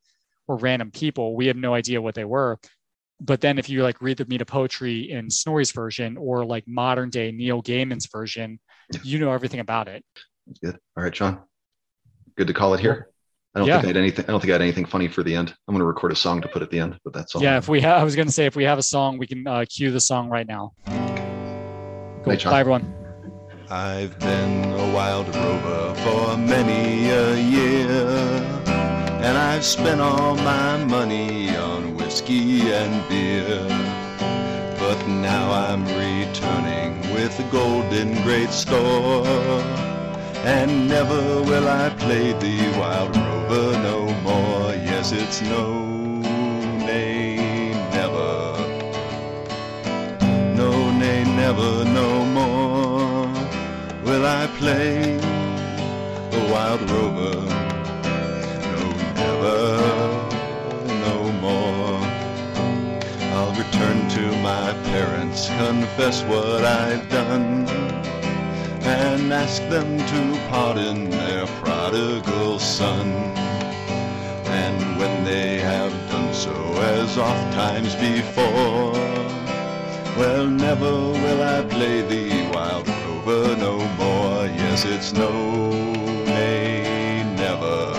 were 0.49 0.57
random 0.57 0.91
people. 0.91 1.37
We 1.37 1.47
have 1.47 1.57
no 1.57 1.73
idea 1.73 2.03
what 2.03 2.17
they 2.17 2.25
were 2.25 2.59
but 3.25 3.41
then 3.41 3.59
if 3.59 3.69
you 3.69 3.83
like 3.83 4.03
read 4.03 4.17
the 4.17 4.25
Mead 4.25 4.41
of 4.41 4.49
Poetry 4.49 5.11
in 5.11 5.31
Snorri's 5.31 5.71
version 5.71 6.17
or 6.17 6.45
like 6.45 6.67
modern 6.67 7.09
day 7.09 7.31
Neil 7.31 7.63
Gaiman's 7.63 8.07
version, 8.07 8.59
you 9.05 9.19
know 9.19 9.33
everything 9.33 9.61
about 9.61 9.89
it. 9.89 10.05
Good. 10.63 10.79
All 10.97 11.05
right, 11.05 11.15
Shawn. 11.15 11.41
Good 12.37 12.47
to 12.47 12.55
call 12.55 12.75
it 12.75 12.81
here. 12.81 13.09
I 13.55 13.59
don't 13.59 13.69
yeah. 13.69 13.75
think 13.77 13.85
I 13.85 13.89
had 13.89 13.97
anything. 13.99 14.25
I 14.25 14.29
don't 14.29 14.41
think 14.41 14.51
I 14.51 14.55
had 14.55 14.63
anything 14.63 14.87
funny 14.87 15.09
for 15.09 15.23
the 15.23 15.35
end. 15.35 15.55
I'm 15.69 15.75
going 15.75 15.81
to 15.81 15.85
record 15.85 16.13
a 16.13 16.17
song 16.17 16.41
to 16.41 16.49
put 16.49 16.63
at 16.63 16.71
the 16.71 16.79
end, 16.79 16.99
but 17.05 17.13
that's 17.13 17.35
all. 17.35 17.43
Yeah, 17.43 17.59
if 17.59 17.69
we 17.69 17.83
have, 17.83 18.01
I 18.01 18.05
was 18.05 18.17
going 18.17 18.29
to 18.29 18.33
say 18.33 18.47
if 18.47 18.57
we 18.57 18.65
have 18.65 18.79
a 18.79 18.83
song, 18.83 19.19
we 19.19 19.27
can 19.27 19.47
uh, 19.47 19.67
cue 19.69 19.91
the 19.91 20.01
song 20.01 20.31
right 20.31 20.47
now. 20.47 20.73
Cool. 20.87 22.37
Bye, 22.37 22.61
everyone. 22.61 22.95
I've 23.69 24.19
been 24.19 24.65
a 24.73 24.93
wild 24.95 25.35
rover 25.35 25.95
for 25.97 26.37
many 26.39 27.11
a 27.11 27.37
year, 27.37 27.91
and 28.69 29.37
I've 29.37 29.65
spent 29.65 30.01
all 30.01 30.35
my 30.37 30.83
money 30.85 31.55
on 31.55 31.97
whiskey 31.97 32.73
and 32.73 33.07
beer. 33.09 33.67
But 34.79 35.07
now 35.07 35.53
I'm 35.53 35.85
returning 35.85 37.01
with 37.15 37.37
the 37.37 37.45
golden 37.45 38.23
great 38.23 38.51
store 38.51 39.92
and 40.45 40.89
never 40.89 41.43
will 41.43 41.69
I 41.69 41.91
play 41.91 42.33
the 42.33 42.77
wild 42.79 43.17
rover 43.17 43.79
no 43.79 44.13
more. 44.23 44.75
Yes, 44.75 45.13
it's 45.13 45.41
no, 45.43 45.83
nay, 46.87 47.73
never. 47.93 48.57
No, 50.57 50.91
nay, 50.91 51.25
never, 51.25 51.85
no 51.85 52.25
more 52.25 53.29
will 54.05 54.27
I 54.27 54.47
play 54.59 55.19
the 56.31 56.49
wild 56.53 56.81
rover. 56.91 57.41
No, 58.75 58.85
never, 59.23 59.59
no 61.07 61.33
more. 61.41 62.01
I'll 63.35 63.55
return 63.55 64.09
to 64.11 64.37
my 64.43 64.73
parents, 64.91 65.49
confess 65.49 66.23
what 66.25 66.65
I've 66.65 67.09
done, 67.09 67.67
and 68.85 69.33
ask 69.33 69.63
them 69.69 69.99
to 69.99 70.49
pardon 70.49 71.11
their 71.11 71.47
prodigal 71.63 72.59
son. 72.59 73.09
And 74.47 74.99
when 74.99 75.25
they 75.25 75.59
have 75.61 75.93
done 76.11 76.35
so, 76.35 76.55
as 76.97 77.17
oft 77.19 77.53
times 77.55 77.95
before, 77.95 78.93
well, 80.19 80.47
never 80.47 80.91
will 80.91 81.43
I 81.43 81.63
play 81.65 82.03
the 82.03 82.51
wild 82.55 82.89
rover 82.89 83.57
no 83.57 83.79
more. 83.97 84.47
Yes, 84.47 84.85
it's 84.85 85.13
no, 85.13 85.31
nay, 86.25 87.25
never. 87.37 87.93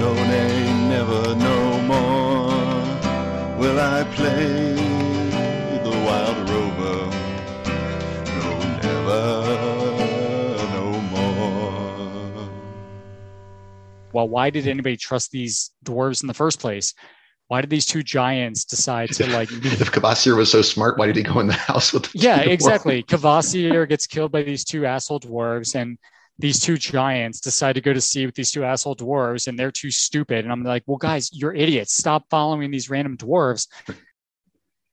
No, 0.00 0.14
nay, 0.14 0.88
never, 0.88 1.34
no 1.34 1.80
more 1.82 2.18
will 3.58 3.78
I 3.80 4.04
play 4.14 4.67
Well, 14.12 14.28
why 14.28 14.50
did 14.50 14.66
anybody 14.66 14.96
trust 14.96 15.30
these 15.30 15.70
dwarves 15.84 16.22
in 16.22 16.26
the 16.26 16.34
first 16.34 16.60
place? 16.60 16.94
Why 17.48 17.62
did 17.62 17.70
these 17.70 17.86
two 17.86 18.02
giants 18.02 18.64
decide 18.64 19.10
to 19.12 19.26
like? 19.28 19.50
if 19.52 19.90
Kvasir 19.90 20.36
was 20.36 20.50
so 20.50 20.60
smart, 20.60 20.98
why 20.98 21.06
did 21.06 21.16
he 21.16 21.22
go 21.22 21.40
in 21.40 21.46
the 21.46 21.54
house 21.54 21.92
with? 21.92 22.04
The 22.04 22.18
yeah, 22.18 22.40
exactly. 22.40 23.02
Kvasir 23.02 23.88
gets 23.88 24.06
killed 24.06 24.32
by 24.32 24.42
these 24.42 24.64
two 24.64 24.84
asshole 24.84 25.20
dwarves, 25.20 25.74
and 25.74 25.98
these 26.38 26.60
two 26.60 26.76
giants 26.76 27.40
decide 27.40 27.74
to 27.74 27.80
go 27.80 27.92
to 27.92 28.00
sea 28.00 28.26
with 28.26 28.34
these 28.34 28.50
two 28.50 28.64
asshole 28.64 28.96
dwarves, 28.96 29.48
and 29.48 29.58
they're 29.58 29.72
too 29.72 29.90
stupid. 29.90 30.44
And 30.44 30.52
I'm 30.52 30.62
like, 30.62 30.84
well, 30.86 30.98
guys, 30.98 31.30
you're 31.32 31.54
idiots. 31.54 31.96
Stop 31.96 32.24
following 32.28 32.70
these 32.70 32.90
random 32.90 33.16
dwarves. 33.16 33.66